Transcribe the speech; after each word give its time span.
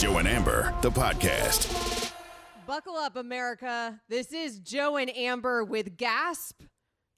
Joe 0.00 0.16
and 0.16 0.26
Amber, 0.26 0.74
the 0.80 0.90
podcast. 0.90 2.14
Buckle 2.66 2.96
up, 2.96 3.16
America. 3.16 4.00
This 4.08 4.32
is 4.32 4.58
Joe 4.58 4.96
and 4.96 5.14
Amber 5.14 5.62
with 5.62 5.98
Gasp, 5.98 6.62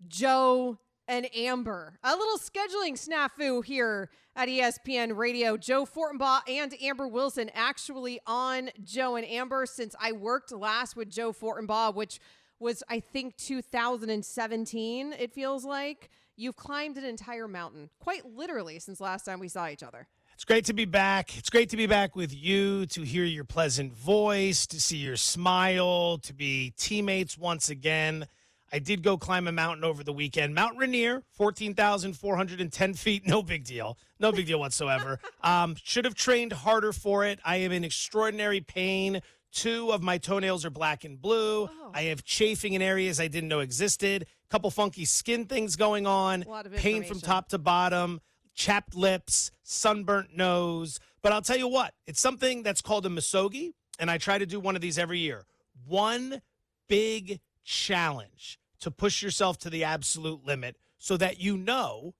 Joe 0.08 0.81
and 1.07 1.33
Amber. 1.33 2.00
A 2.03 2.17
little 2.17 2.39
scheduling 2.39 2.95
snafu 2.95 3.65
here 3.65 4.10
at 4.34 4.49
ESPN 4.49 5.17
Radio. 5.17 5.57
Joe 5.57 5.87
Fortenbaugh 5.87 6.41
and 6.49 6.75
Amber 6.83 7.07
Wilson 7.07 7.53
actually 7.55 8.18
on 8.27 8.71
Joe 8.83 9.14
and 9.14 9.29
Amber 9.29 9.64
since 9.64 9.95
I 10.01 10.11
worked 10.11 10.51
last 10.51 10.96
with 10.96 11.09
Joe 11.09 11.33
Fortenbaugh, 11.33 11.95
which 11.95 12.19
was, 12.59 12.83
I 12.89 12.99
think, 12.99 13.37
2017, 13.37 15.14
it 15.21 15.33
feels 15.33 15.64
like. 15.64 16.11
You've 16.37 16.57
climbed 16.57 16.96
an 16.96 17.05
entire 17.05 17.46
mountain, 17.46 17.91
quite 18.01 18.25
literally, 18.27 18.80
since 18.80 19.01
last 19.01 19.25
time 19.25 19.39
we 19.39 19.46
saw 19.46 19.69
each 19.69 19.85
other. 19.85 20.09
It's 20.43 20.48
great 20.48 20.64
to 20.64 20.72
be 20.72 20.86
back. 20.86 21.38
It's 21.38 21.50
great 21.50 21.70
to 21.70 21.77
be 21.77 21.86
back 21.86 22.16
with 22.16 22.34
you, 22.34 22.84
to 22.86 23.02
hear 23.02 23.22
your 23.22 23.45
pleasant 23.45 23.92
voice, 23.92 24.66
to 24.66 24.80
see 24.80 24.96
your 24.96 25.14
smile, 25.14 26.19
to 26.19 26.34
be 26.34 26.74
teammates 26.77 27.38
once 27.38 27.70
again. 27.70 28.27
I 28.73 28.80
did 28.80 29.05
go 29.05 29.16
climb 29.16 29.47
a 29.47 29.52
mountain 29.52 29.84
over 29.84 30.02
the 30.02 30.12
weekend. 30.12 30.52
Mount 30.52 30.77
Rainier, 30.77 31.23
14,410 31.30 32.95
feet. 32.95 33.23
No 33.28 33.41
big 33.45 33.62
deal. 33.62 33.97
No 34.19 34.33
big 34.33 34.47
deal 34.47 34.59
whatsoever. 34.59 35.20
um, 35.45 35.77
should 35.80 36.05
have 36.05 36.16
trained 36.16 36.52
harder 36.52 36.92
for 36.92 37.24
it. 37.24 37.38
I 37.45 37.59
am 37.59 37.70
in 37.70 37.84
extraordinary 37.84 38.61
pain. 38.61 39.20
Two 39.52 39.92
of 39.92 40.02
my 40.02 40.19
toenails 40.19 40.64
are 40.64 40.70
black 40.70 41.05
and 41.05 41.22
blue. 41.22 41.70
I 41.95 42.02
have 42.05 42.24
chafing 42.24 42.72
in 42.72 42.83
areas 42.83 43.20
I 43.20 43.28
didn't 43.28 43.48
know 43.48 43.61
existed. 43.61 44.27
Couple 44.50 44.72
funky 44.72 45.05
skin 45.05 45.45
things 45.45 45.77
going 45.77 46.05
on. 46.05 46.42
A 46.42 46.48
lot 46.48 46.66
of 46.66 46.72
pain 46.72 47.05
from 47.05 47.20
top 47.20 47.50
to 47.50 47.59
bottom 47.59 48.20
chapped 48.55 48.95
lips, 48.95 49.51
sunburnt 49.62 50.37
nose. 50.37 51.01
But 51.23 51.33
I'll 51.33 51.42
tell 51.42 51.56
you 51.56 51.69
what, 51.69 51.95
it's 52.06 52.20
something 52.20 52.62
that's 52.62 52.83
called 52.83 53.06
a 53.06 53.09
misogi, 53.09 53.73
and 53.98 54.11
I 54.11 54.19
try 54.19 54.38
to 54.38 54.47
do 54.47 54.61
one 54.61 54.77
of 54.77 54.83
these 54.83 54.98
every 54.98 55.19
year. 55.19 55.47
One 55.87 56.42
big 56.89 57.41
challenge 57.64 58.58
to 58.80 58.91
push 58.91 59.23
yourself 59.23 59.58
to 59.58 59.70
the 59.70 59.84
absolute 59.84 60.45
limit 60.45 60.77
so 60.98 61.17
that 61.17 61.41
you 61.41 61.56
know 61.56 62.14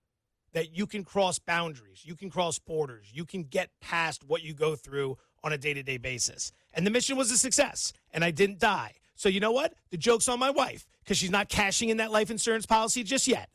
that 0.53 0.77
you 0.77 0.87
can 0.87 1.05
cross 1.05 1.39
boundaries, 1.39 2.03
you 2.05 2.15
can 2.15 2.31
cross 2.31 2.59
borders, 2.59 3.11
you 3.13 3.25
can 3.25 3.45
get 3.45 3.71
past 3.81 4.23
what 4.25 4.43
you 4.43 4.55
go 4.55 4.77
through 4.77 5.17
on 5.43 5.53
a 5.53 5.59
day 5.59 5.75
to 5.75 5.83
day 5.83 5.97
basis. 5.97 6.53
And 6.75 6.87
the 6.87 6.91
mission 6.91 7.17
was 7.17 7.31
a 7.31 7.39
success, 7.39 7.93
and 8.13 8.25
I 8.25 8.31
didn't 8.31 8.59
die. 8.59 8.93
So, 9.15 9.29
you 9.29 9.41
know 9.41 9.53
what? 9.53 9.75
The 9.91 9.97
joke's 9.97 10.29
on 10.29 10.39
my 10.39 10.51
wife 10.51 10.87
because 11.03 11.17
she's 11.17 11.31
not 11.31 11.49
cashing 11.49 11.89
in 11.89 11.99
that 11.99 12.11
life 12.11 12.31
insurance 12.31 12.67
policy 12.67 13.03
just 13.03 13.27
yet. 13.27 13.51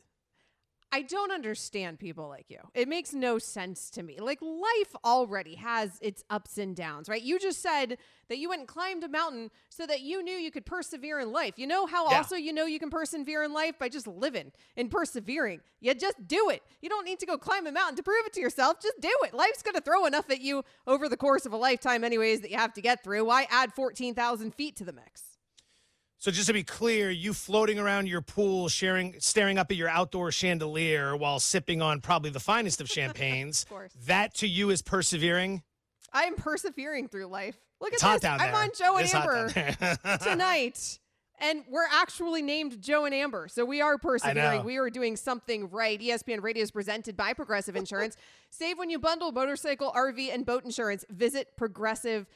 I 0.90 1.02
don't 1.02 1.30
understand 1.30 1.98
people 1.98 2.28
like 2.28 2.46
you. 2.48 2.60
It 2.74 2.88
makes 2.88 3.12
no 3.12 3.38
sense 3.38 3.90
to 3.90 4.02
me. 4.02 4.20
Like 4.20 4.40
life 4.40 4.94
already 5.04 5.56
has 5.56 5.98
its 6.00 6.24
ups 6.30 6.56
and 6.56 6.74
downs, 6.74 7.10
right? 7.10 7.20
You 7.22 7.38
just 7.38 7.60
said 7.60 7.98
that 8.28 8.38
you 8.38 8.48
went 8.48 8.60
and 8.60 8.68
climbed 8.68 9.04
a 9.04 9.08
mountain 9.08 9.50
so 9.68 9.86
that 9.86 10.00
you 10.00 10.22
knew 10.22 10.32
you 10.32 10.50
could 10.50 10.64
persevere 10.64 11.20
in 11.20 11.30
life. 11.30 11.58
You 11.58 11.66
know 11.66 11.84
how 11.86 12.08
Yeah. 12.10 12.16
also 12.16 12.36
you 12.36 12.54
know 12.54 12.64
you 12.64 12.78
can 12.78 12.88
persevere 12.88 13.42
in 13.42 13.52
life 13.52 13.78
by 13.78 13.90
just 13.90 14.06
living 14.06 14.50
and 14.78 14.90
persevering. 14.90 15.60
You 15.80 15.94
just 15.94 16.26
do 16.26 16.48
it. 16.48 16.62
You 16.80 16.88
don't 16.88 17.04
need 17.04 17.18
to 17.20 17.26
go 17.26 17.36
climb 17.36 17.66
a 17.66 17.72
mountain 17.72 17.96
to 17.96 18.02
prove 18.02 18.24
it 18.24 18.32
to 18.34 18.40
yourself. 18.40 18.80
Just 18.80 18.98
do 19.00 19.12
it. 19.24 19.34
Life's 19.34 19.62
going 19.62 19.74
to 19.74 19.82
throw 19.82 20.06
enough 20.06 20.30
at 20.30 20.40
you 20.40 20.64
over 20.86 21.06
the 21.08 21.18
course 21.18 21.44
of 21.44 21.52
a 21.52 21.56
lifetime 21.58 22.02
anyways 22.02 22.40
that 22.40 22.50
you 22.50 22.56
have 22.56 22.72
to 22.74 22.80
get 22.80 23.04
through. 23.04 23.26
Why 23.26 23.46
add 23.50 23.74
14,000 23.74 24.54
feet 24.54 24.76
to 24.76 24.84
the 24.84 24.94
mix? 24.94 25.27
So 26.20 26.32
just 26.32 26.48
to 26.48 26.52
be 26.52 26.64
clear, 26.64 27.10
you 27.10 27.32
floating 27.32 27.78
around 27.78 28.08
your 28.08 28.20
pool, 28.20 28.68
sharing, 28.68 29.14
staring 29.20 29.56
up 29.56 29.70
at 29.70 29.76
your 29.76 29.88
outdoor 29.88 30.32
chandelier 30.32 31.16
while 31.16 31.38
sipping 31.38 31.80
on 31.80 32.00
probably 32.00 32.30
the 32.30 32.40
finest 32.40 32.80
of 32.80 32.88
champagnes. 32.90 33.64
course. 33.68 33.92
That 34.06 34.34
to 34.36 34.48
you 34.48 34.70
is 34.70 34.82
persevering. 34.82 35.62
I 36.12 36.24
am 36.24 36.34
persevering 36.34 37.08
through 37.08 37.26
life. 37.26 37.56
Look 37.80 37.94
at 37.94 38.00
hot 38.00 38.20
this. 38.20 38.30
I'm 38.30 38.54
on 38.54 38.70
Joe 38.76 38.96
and 38.96 39.04
It's 39.04 39.14
Amber. 39.14 40.18
tonight. 40.24 40.98
And 41.40 41.62
we're 41.70 41.86
actually 41.92 42.42
named 42.42 42.82
Joe 42.82 43.04
and 43.04 43.14
Amber. 43.14 43.46
So 43.46 43.64
we 43.64 43.80
are 43.80 43.96
persevering. 43.96 44.64
We 44.64 44.78
are 44.78 44.90
doing 44.90 45.14
something 45.16 45.70
right. 45.70 46.00
ESPN 46.00 46.42
Radio 46.42 46.64
is 46.64 46.72
presented 46.72 47.16
by 47.16 47.32
Progressive 47.32 47.76
Insurance. 47.76 48.16
Save 48.50 48.76
when 48.76 48.90
you 48.90 48.98
bundle 48.98 49.30
motorcycle, 49.30 49.92
RV, 49.92 50.34
and 50.34 50.44
boat 50.44 50.64
insurance. 50.64 51.04
Visit 51.10 51.56
progressive.com. 51.56 52.26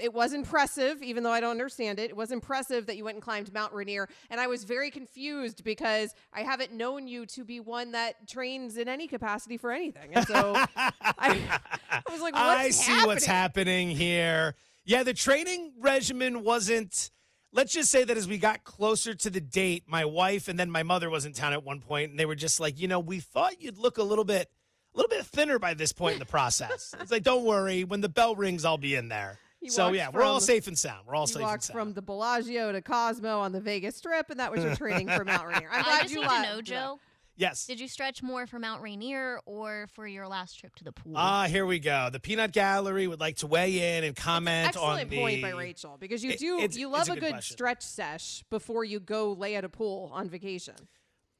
It 0.00 0.12
was 0.12 0.32
impressive, 0.32 1.02
even 1.02 1.22
though 1.22 1.32
I 1.32 1.40
don't 1.40 1.50
understand 1.50 1.98
it. 1.98 2.10
It 2.10 2.16
was 2.16 2.30
impressive 2.32 2.86
that 2.86 2.96
you 2.96 3.04
went 3.04 3.16
and 3.16 3.22
climbed 3.22 3.52
Mount 3.52 3.72
Rainier. 3.72 4.08
And 4.30 4.40
I 4.40 4.46
was 4.46 4.64
very 4.64 4.90
confused 4.90 5.64
because 5.64 6.14
I 6.32 6.42
haven't 6.42 6.72
known 6.72 7.06
you 7.08 7.26
to 7.26 7.44
be 7.44 7.60
one 7.60 7.92
that 7.92 8.28
trains 8.28 8.76
in 8.76 8.88
any 8.88 9.06
capacity 9.06 9.56
for 9.56 9.72
anything. 9.72 10.14
And 10.14 10.26
so 10.26 10.54
I, 10.56 11.60
I 11.90 12.02
was 12.10 12.20
like, 12.20 12.34
what's 12.34 12.36
I 12.36 12.70
see 12.70 13.06
what's 13.06 13.24
happening? 13.24 13.88
happening 13.88 13.96
here. 13.96 14.54
Yeah, 14.84 15.02
the 15.02 15.14
training 15.14 15.72
regimen 15.78 16.42
wasn't. 16.42 17.10
Let's 17.52 17.72
just 17.72 17.90
say 17.90 18.04
that 18.04 18.16
as 18.16 18.28
we 18.28 18.38
got 18.38 18.62
closer 18.62 19.12
to 19.14 19.30
the 19.30 19.40
date, 19.40 19.84
my 19.86 20.04
wife 20.04 20.46
and 20.46 20.58
then 20.58 20.70
my 20.70 20.84
mother 20.84 21.10
was 21.10 21.26
in 21.26 21.32
town 21.32 21.52
at 21.52 21.64
one 21.64 21.80
point, 21.80 22.10
and 22.10 22.20
they 22.20 22.26
were 22.26 22.36
just 22.36 22.60
like, 22.60 22.78
you 22.78 22.86
know, 22.86 23.00
we 23.00 23.18
thought 23.18 23.60
you'd 23.60 23.76
look 23.76 23.98
a 23.98 24.04
little 24.04 24.24
bit, 24.24 24.48
a 24.94 24.96
little 24.96 25.08
bit 25.08 25.24
thinner 25.26 25.58
by 25.58 25.74
this 25.74 25.92
point 25.92 26.14
in 26.14 26.18
the 26.18 26.26
process. 26.26 26.94
it's 27.00 27.10
like, 27.10 27.22
don't 27.22 27.44
worry, 27.44 27.84
when 27.84 28.00
the 28.00 28.08
bell 28.08 28.34
rings, 28.34 28.64
I'll 28.64 28.78
be 28.78 28.94
in 28.94 29.08
there. 29.08 29.38
You 29.62 29.70
so 29.70 29.84
walked 29.86 29.96
yeah, 29.96 30.08
we're 30.08 30.22
all 30.22 30.40
safe 30.40 30.66
and 30.68 30.78
sound. 30.78 31.06
We're 31.06 31.14
all 31.14 31.24
You 31.24 31.26
safe 31.28 31.36
and 31.36 31.44
walked 31.44 31.64
sound. 31.64 31.78
from 31.78 31.92
the 31.92 32.00
Bellagio 32.02 32.72
to 32.72 32.80
Cosmo 32.80 33.40
on 33.40 33.52
the 33.52 33.60
Vegas 33.60 33.94
Strip, 33.96 34.30
and 34.30 34.40
that 34.40 34.50
was 34.50 34.64
your 34.64 34.74
training 34.74 35.08
for 35.08 35.24
Mount 35.24 35.46
Rainier. 35.46 35.68
I'm 35.70 35.82
glad 35.84 35.98
I 35.98 36.02
just 36.02 36.14
you 36.14 36.20
need 36.22 36.26
la- 36.26 36.42
to 36.42 36.48
know, 36.56 36.62
Joe. 36.62 37.00
yes. 37.36 37.66
Did 37.66 37.78
you 37.78 37.86
stretch 37.86 38.22
more 38.22 38.46
for 38.46 38.58
Mount 38.58 38.80
Rainier 38.82 39.38
or 39.44 39.86
for 39.92 40.06
your 40.06 40.26
last 40.28 40.54
trip 40.58 40.74
to 40.76 40.84
the 40.84 40.92
pool? 40.92 41.12
Ah, 41.14 41.44
here 41.46 41.66
we 41.66 41.78
go. 41.78 42.08
The 42.10 42.18
Peanut 42.20 42.52
Gallery 42.52 43.06
would 43.06 43.20
like 43.20 43.36
to 43.36 43.46
weigh 43.46 43.98
in 43.98 44.04
and 44.04 44.16
comment 44.16 44.68
Excellent 44.68 45.02
on 45.02 45.08
the 45.10 45.16
point 45.18 45.42
by 45.42 45.50
Rachel 45.50 45.98
because 46.00 46.24
you 46.24 46.30
It- 46.30 46.72
do 46.72 46.80
you 46.80 46.88
love 46.88 47.10
a 47.10 47.12
a 47.12 47.16
good 47.16 47.34
good 47.34 47.42
stretch 47.44 47.82
sesh 47.82 48.42
before 48.48 48.82
you 48.84 48.98
go 48.98 49.32
lay 49.34 49.56
at 49.56 49.64
a 49.64 49.68
pool 49.68 50.10
on 50.14 50.30
vacation. 50.30 50.74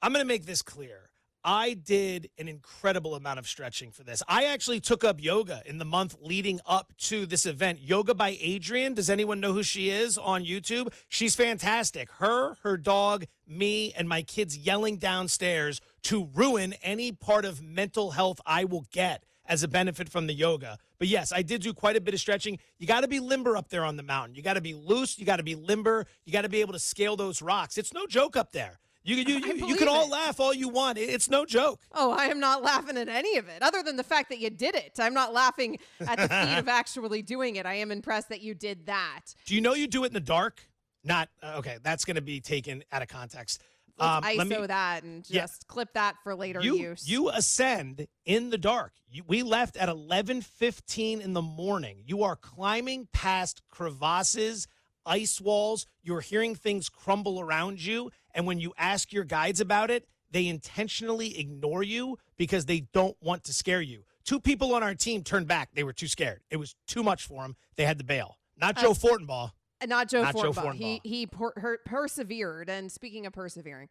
I'm 0.03 0.12
going 0.12 0.22
to 0.22 0.28
make 0.28 0.44
this 0.47 0.60
clear. 0.62 1.09
I 1.45 1.75
did 1.75 2.31
an 2.39 2.49
incredible 2.49 3.15
amount 3.15 3.39
of 3.39 3.49
stretching 3.49 3.91
for 3.91 4.05
this. 4.05 4.23
I 4.28 4.45
actually 4.45 4.81
took 4.81 5.05
up 5.05 5.23
yoga 5.23 5.62
in 5.65 5.78
the 5.78 5.84
month 5.84 6.17
leading 6.21 6.61
up 6.67 6.93
to 6.99 7.25
this 7.27 7.47
event. 7.47 7.81
Yoga 7.81 8.15
by 8.15 8.34
Adriene. 8.34 8.95
Does 8.95 9.09
anyone 9.09 9.41
know 9.41 9.53
who 9.53 9.62
she 9.62 9.91
is 9.91 10.19
on 10.19 10.45
YouTube? 10.45 10.93
She's 11.09 11.34
fantastic. 11.34 12.11
Her, 12.12 12.56
her 12.62 12.77
dog, 12.77 13.25
me, 13.47 13.93
and 13.97 14.09
my 14.09 14.23
kids 14.23 14.56
yelling 14.56 14.97
downstairs 14.97 15.81
to 16.03 16.28
ruin 16.34 16.75
any 16.83 17.12
part 17.12 17.45
of 17.45 17.62
mental 17.62 18.11
health 18.11 18.41
I 18.45 18.65
will 18.65 18.84
get 18.93 19.25
as 19.47 19.62
a 19.62 19.69
benefit 19.69 20.09
from 20.09 20.27
the 20.27 20.34
yoga. 20.34 20.78
But 20.99 21.09
yes, 21.09 21.33
I 21.33 21.43
did 21.43 21.62
do 21.62 21.72
quite 21.72 21.97
a 21.97 22.01
bit 22.01 22.15
of 22.15 22.21
stretching. 22.21 22.59
You 22.78 22.87
got 22.87 23.01
to 23.01 23.09
be 23.09 23.19
limber 23.19 23.57
up 23.57 23.69
there 23.69 23.84
on 23.84 23.97
the 23.97 24.03
mountain. 24.03 24.34
You 24.34 24.43
got 24.43 24.55
to 24.55 24.61
be 24.61 24.75
loose. 24.75 25.19
You 25.19 25.25
got 25.25 25.37
to 25.37 25.43
be 25.43 25.55
limber. 25.55 26.07
You 26.25 26.33
got 26.33 26.43
to 26.43 26.49
be 26.49 26.61
able 26.61 26.75
to 26.75 26.78
scale 26.78 27.17
those 27.17 27.43
rocks. 27.43 27.78
It's 27.78 27.93
no 27.93 28.07
joke 28.07 28.37
up 28.37 28.53
there. 28.53 28.78
You, 29.03 29.16
you, 29.16 29.38
you, 29.38 29.66
you 29.69 29.77
can 29.77 29.88
all 29.88 30.05
it. 30.05 30.11
laugh 30.11 30.41
all 30.41 30.53
you 30.53 30.69
want. 30.69 30.99
It's 30.99 31.31
no 31.31 31.47
joke. 31.47 31.81
Oh, 31.93 32.11
I 32.12 32.27
am 32.27 32.38
not 32.38 32.62
laughing 32.62 32.99
at 32.99 33.09
any 33.09 33.38
of 33.38 33.49
it, 33.49 33.62
other 33.62 33.83
than 33.83 33.97
the 33.97 34.05
fact 34.05 34.28
that 34.28 34.38
you 34.38 34.50
did 34.50 34.75
it. 34.75 34.93
I'm 34.99 35.15
not 35.15 35.33
laughing 35.33 35.78
at 36.00 36.19
the 36.19 36.28
feat 36.28 36.59
of 36.59 36.69
actually 36.69 37.22
doing 37.22 37.56
it. 37.56 37.65
I 37.65 37.75
am 37.75 37.91
impressed 37.91 38.28
that 38.28 38.43
you 38.43 38.55
did 38.55 38.87
that. 38.87 39.21
Do 39.47 39.55
you 39.55 39.62
know 39.62 39.72
you 39.75 39.87
do 39.87 40.05
it 40.05 40.09
in 40.09 40.12
the 40.12 40.21
dark? 40.21 40.62
Not 41.03 41.31
uh, 41.43 41.55
okay. 41.59 41.78
That's 41.83 42.05
going 42.05 42.16
to 42.16 42.21
be 42.22 42.41
taken 42.41 42.84
out 42.93 43.00
of 43.00 43.09
context. 43.09 43.62
Let's 43.99 44.27
Um, 44.27 44.37
let 44.37 44.47
me- 44.47 44.66
that 44.66 45.03
and 45.03 45.25
Yeah. 45.31 45.43
just 45.43 45.66
clip 45.66 45.94
that 45.94 46.16
for 46.22 46.34
later 46.34 46.60
you 46.60 46.77
use. 46.77 47.09
you 47.09 47.31
ascend 47.31 48.06
in 48.27 48.50
the 48.50 48.59
dark. 48.59 48.93
You, 49.10 49.22
we 49.27 49.43
left 49.43 49.77
at 49.78 49.89
eleven 49.89 50.43
fifteen 50.43 51.22
in 51.22 51.33
the 51.33 51.43
morning. 51.43 52.03
You 52.06 52.22
are 52.22 52.37
climbing 52.37 53.09
past 53.15 53.62
crevasses, 53.71 54.66
ice 55.10 55.41
walls. 55.41 55.87
You're 56.03 56.21
hearing 56.21 56.54
things 56.54 56.88
crumble 56.88 57.41
around 57.41 57.84
you, 57.84 58.10
and 58.32 58.47
when 58.47 58.60
you 58.60 58.72
ask 58.78 59.12
your 59.12 59.25
guides 59.25 59.60
about 59.60 59.91
it, 59.91 60.06
they 60.31 60.47
intentionally 60.47 61.38
ignore 61.38 61.82
you 61.82 62.16
because 62.38 62.66
they 62.66 62.81
don't 62.93 63.16
want 63.21 63.44
to 63.44 63.53
scare 63.53 63.82
you. 63.82 64.04
Two 64.25 64.38
people 64.38 64.75
on 64.75 64.82
our 64.82 64.94
team 64.94 65.22
turned 65.25 65.48
back. 65.48 65.71
They 65.75 65.82
were 65.82 65.93
too 65.93 66.06
scared. 66.06 66.41
It 66.50 66.56
was 66.56 66.76
too 66.87 67.03
much 67.03 67.26
for 67.26 67.43
them. 67.43 67.56
They 67.77 67.84
had 67.84 67.98
to 67.98 68.04
bail. 68.04 68.39
Not 68.57 68.77
Joe 68.77 68.92
Fortenbaugh. 68.92 69.51
Uh, 69.83 69.86
not 69.86 70.09
Joe 70.09 70.22
Not 70.22 70.36
Joe 70.36 70.53
Fortenbaugh. 70.53 70.74
He 70.74 71.01
he 71.03 71.27
per- 71.27 71.54
her- 71.57 71.80
persevered. 71.84 72.68
And 72.68 72.92
speaking 72.92 73.27
of 73.27 73.33
persevering, 73.33 73.89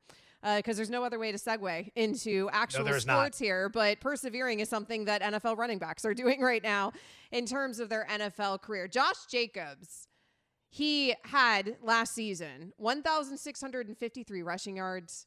because 0.55 0.77
there's 0.77 0.89
no 0.89 1.03
other 1.03 1.19
way 1.19 1.31
to 1.31 1.37
segue 1.37 1.89
into 1.95 2.49
actual 2.53 2.85
there 2.85 2.95
is 2.95 3.05
not. 3.05 3.17
sports 3.17 3.39
here, 3.39 3.69
but 3.69 3.99
persevering 3.99 4.59
is 4.59 4.69
something 4.69 5.05
that 5.05 5.21
NFL 5.21 5.57
running 5.57 5.79
backs 5.79 6.05
are 6.05 6.13
doing 6.23 6.41
right 6.41 6.63
now 6.63 6.93
in 7.31 7.45
terms 7.45 7.79
of 7.79 7.89
their 7.89 8.05
NFL 8.09 8.61
career. 8.61 8.87
Josh 8.87 9.25
Jacobs, 9.29 10.07
he 10.69 11.15
had 11.25 11.77
last 11.81 12.13
season 12.13 12.73
1,653 12.77 14.43
rushing 14.43 14.77
yards. 14.77 15.25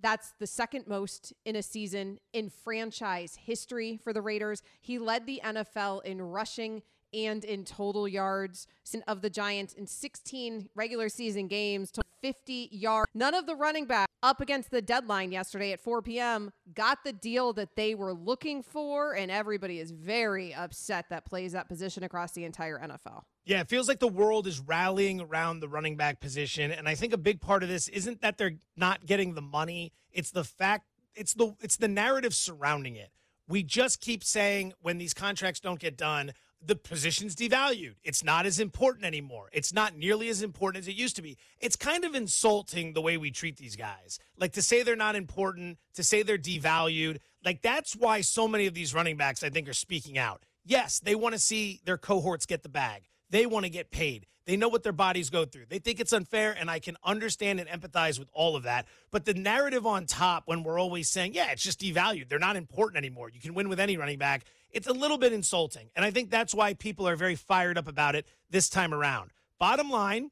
That's 0.00 0.32
the 0.38 0.46
second 0.46 0.86
most 0.86 1.32
in 1.44 1.56
a 1.56 1.62
season 1.62 2.18
in 2.32 2.50
franchise 2.50 3.36
history 3.44 3.98
for 4.02 4.12
the 4.12 4.22
Raiders. 4.22 4.62
He 4.80 4.98
led 4.98 5.26
the 5.26 5.40
NFL 5.44 6.04
in 6.04 6.22
rushing 6.22 6.82
and 7.12 7.44
in 7.44 7.64
total 7.64 8.06
yards 8.06 8.66
of 9.06 9.22
the 9.22 9.30
Giants 9.30 9.72
in 9.72 9.86
16 9.86 10.68
regular 10.74 11.08
season 11.08 11.48
games 11.48 11.90
to 11.92 12.02
50 12.20 12.68
yards. 12.70 13.10
None 13.14 13.34
of 13.34 13.46
the 13.46 13.56
running 13.56 13.86
backs 13.86 14.07
up 14.22 14.40
against 14.40 14.70
the 14.70 14.82
deadline 14.82 15.32
yesterday 15.32 15.72
at 15.72 15.80
4 15.80 16.02
p.m., 16.02 16.52
got 16.74 17.04
the 17.04 17.12
deal 17.12 17.52
that 17.54 17.76
they 17.76 17.94
were 17.94 18.12
looking 18.12 18.62
for, 18.62 19.14
and 19.14 19.30
everybody 19.30 19.78
is 19.78 19.90
very 19.90 20.54
upset 20.54 21.06
that 21.10 21.24
plays 21.24 21.52
that 21.52 21.68
position 21.68 22.02
across 22.02 22.32
the 22.32 22.44
entire 22.44 22.78
NFL. 22.78 23.22
Yeah, 23.44 23.60
it 23.60 23.68
feels 23.68 23.88
like 23.88 24.00
the 24.00 24.08
world 24.08 24.46
is 24.46 24.60
rallying 24.60 25.20
around 25.20 25.60
the 25.60 25.68
running 25.68 25.96
back 25.96 26.20
position, 26.20 26.70
and 26.70 26.88
I 26.88 26.94
think 26.94 27.12
a 27.12 27.18
big 27.18 27.40
part 27.40 27.62
of 27.62 27.68
this 27.68 27.88
isn't 27.88 28.20
that 28.20 28.38
they're 28.38 28.58
not 28.76 29.06
getting 29.06 29.34
the 29.34 29.40
money; 29.40 29.92
it's 30.12 30.30
the 30.30 30.44
fact 30.44 30.84
it's 31.14 31.34
the 31.34 31.54
it's 31.60 31.76
the 31.76 31.88
narrative 31.88 32.34
surrounding 32.34 32.96
it. 32.96 33.10
We 33.48 33.62
just 33.62 34.00
keep 34.00 34.22
saying 34.22 34.74
when 34.82 34.98
these 34.98 35.14
contracts 35.14 35.60
don't 35.60 35.80
get 35.80 35.96
done, 35.96 36.32
the 36.64 36.76
position's 36.76 37.36
devalued. 37.36 37.94
It's 38.02 38.24
not 38.24 38.46
as 38.46 38.58
important 38.58 39.04
anymore. 39.04 39.48
It's 39.52 39.72
not 39.72 39.96
nearly 39.96 40.28
as 40.28 40.42
important 40.42 40.82
as 40.82 40.88
it 40.88 40.96
used 40.96 41.16
to 41.16 41.22
be. 41.22 41.38
It's 41.60 41.76
kind 41.76 42.04
of 42.04 42.14
insulting 42.14 42.92
the 42.92 43.00
way 43.00 43.16
we 43.16 43.30
treat 43.30 43.56
these 43.56 43.76
guys. 43.76 44.18
Like 44.36 44.52
to 44.52 44.62
say 44.62 44.82
they're 44.82 44.96
not 44.96 45.16
important, 45.16 45.78
to 45.94 46.02
say 46.02 46.22
they're 46.22 46.38
devalued. 46.38 47.18
Like 47.44 47.62
that's 47.62 47.94
why 47.94 48.20
so 48.20 48.48
many 48.48 48.66
of 48.66 48.74
these 48.74 48.94
running 48.94 49.16
backs, 49.16 49.42
I 49.42 49.50
think, 49.50 49.68
are 49.68 49.74
speaking 49.74 50.18
out. 50.18 50.42
Yes, 50.64 51.00
they 51.00 51.14
want 51.14 51.34
to 51.34 51.38
see 51.38 51.80
their 51.84 51.98
cohorts 51.98 52.44
get 52.44 52.62
the 52.62 52.68
bag. 52.68 53.04
They 53.30 53.46
want 53.46 53.64
to 53.64 53.70
get 53.70 53.90
paid. 53.90 54.26
They 54.48 54.56
know 54.56 54.70
what 54.70 54.82
their 54.82 54.92
bodies 54.92 55.28
go 55.28 55.44
through. 55.44 55.66
They 55.68 55.78
think 55.78 56.00
it's 56.00 56.14
unfair, 56.14 56.56
and 56.58 56.70
I 56.70 56.78
can 56.78 56.96
understand 57.04 57.60
and 57.60 57.68
empathize 57.68 58.18
with 58.18 58.30
all 58.32 58.56
of 58.56 58.62
that. 58.62 58.86
But 59.10 59.26
the 59.26 59.34
narrative 59.34 59.84
on 59.84 60.06
top, 60.06 60.44
when 60.46 60.62
we're 60.62 60.78
always 60.78 61.10
saying, 61.10 61.34
yeah, 61.34 61.50
it's 61.52 61.62
just 61.62 61.80
devalued, 61.80 62.30
they're 62.30 62.38
not 62.38 62.56
important 62.56 62.96
anymore. 62.96 63.28
You 63.28 63.40
can 63.40 63.52
win 63.52 63.68
with 63.68 63.78
any 63.78 63.98
running 63.98 64.16
back. 64.16 64.44
It's 64.70 64.86
a 64.86 64.92
little 64.94 65.18
bit 65.18 65.34
insulting. 65.34 65.90
And 65.94 66.02
I 66.02 66.10
think 66.10 66.30
that's 66.30 66.54
why 66.54 66.72
people 66.72 67.06
are 67.06 67.14
very 67.14 67.34
fired 67.34 67.76
up 67.76 67.86
about 67.86 68.14
it 68.14 68.24
this 68.48 68.70
time 68.70 68.94
around. 68.94 69.32
Bottom 69.58 69.90
line 69.90 70.30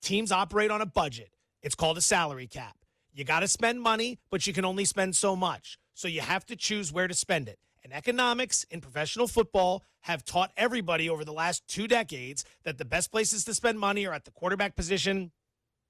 teams 0.00 0.32
operate 0.32 0.70
on 0.70 0.80
a 0.80 0.86
budget, 0.86 1.28
it's 1.62 1.74
called 1.74 1.98
a 1.98 2.00
salary 2.00 2.46
cap. 2.46 2.76
You 3.12 3.24
got 3.24 3.40
to 3.40 3.48
spend 3.48 3.82
money, 3.82 4.20
but 4.30 4.46
you 4.46 4.54
can 4.54 4.64
only 4.64 4.86
spend 4.86 5.16
so 5.16 5.36
much. 5.36 5.78
So 5.92 6.08
you 6.08 6.22
have 6.22 6.46
to 6.46 6.56
choose 6.56 6.94
where 6.94 7.08
to 7.08 7.14
spend 7.14 7.46
it. 7.46 7.58
And 7.82 7.92
economics 7.92 8.64
in 8.70 8.80
professional 8.80 9.26
football 9.26 9.82
have 10.00 10.24
taught 10.24 10.52
everybody 10.56 11.08
over 11.08 11.24
the 11.24 11.32
last 11.32 11.66
two 11.66 11.88
decades 11.88 12.44
that 12.64 12.78
the 12.78 12.84
best 12.84 13.10
places 13.10 13.44
to 13.44 13.54
spend 13.54 13.78
money 13.78 14.06
are 14.06 14.12
at 14.12 14.24
the 14.24 14.30
quarterback 14.30 14.76
position, 14.76 15.32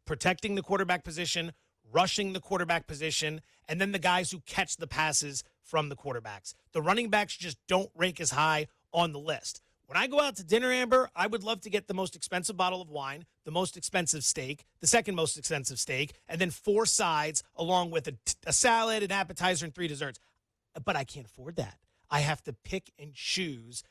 protecting 0.05 0.55
the 0.55 0.63
quarterback 0.63 1.05
position, 1.05 1.53
rushing 1.93 2.33
the 2.33 2.41
quarterback 2.41 2.87
position, 2.87 3.41
and 3.69 3.81
then 3.81 3.93
the 3.93 3.99
guys 3.99 4.31
who 4.31 4.41
catch 4.41 4.77
the 4.77 4.87
passes 4.87 5.43
from 5.63 5.89
the 5.89 5.97
quarterbacks. 5.97 6.55
The 6.73 6.83
running 6.83 7.11
backs 7.11 7.37
just 7.37 7.59
don't 7.69 7.91
rank 7.97 8.21
as 8.21 8.31
high 8.31 8.69
on 8.93 9.13
the 9.13 9.19
list. 9.19 9.61
When 9.87 9.97
I 9.97 10.07
go 10.07 10.21
out 10.21 10.37
to 10.37 10.45
dinner, 10.45 10.71
Amber, 10.71 11.11
I 11.17 11.27
would 11.27 11.43
love 11.43 11.63
to 11.63 11.71
get 11.71 11.89
the 11.89 11.95
most 11.95 12.15
expensive 12.15 12.57
bottle 12.57 12.81
of 12.81 12.91
wine, 12.91 13.25
the 13.45 13.51
most 13.51 13.77
expensive 13.77 14.23
steak, 14.23 14.65
the 14.81 14.87
second 14.87 15.17
most 15.17 15.37
expensive 15.37 15.81
steak, 15.81 16.13
and 16.29 16.41
then 16.41 16.51
four 16.51 16.87
sides 16.87 17.43
along 17.57 17.91
with 17.91 18.07
a, 18.07 18.15
a 18.47 18.53
salad, 18.53 19.03
an 19.03 19.11
appetizer, 19.11 19.65
and 19.65 19.75
three 19.75 19.89
desserts. 19.89 20.21
But 20.85 20.97
I 20.97 21.05
can't 21.05 21.27
afford 21.27 21.57
that. 21.57 21.79
I 22.11 22.21
have 22.21 22.43
to 22.45 22.53
pick 22.53 22.93
and 22.99 23.15
choose 23.15 23.85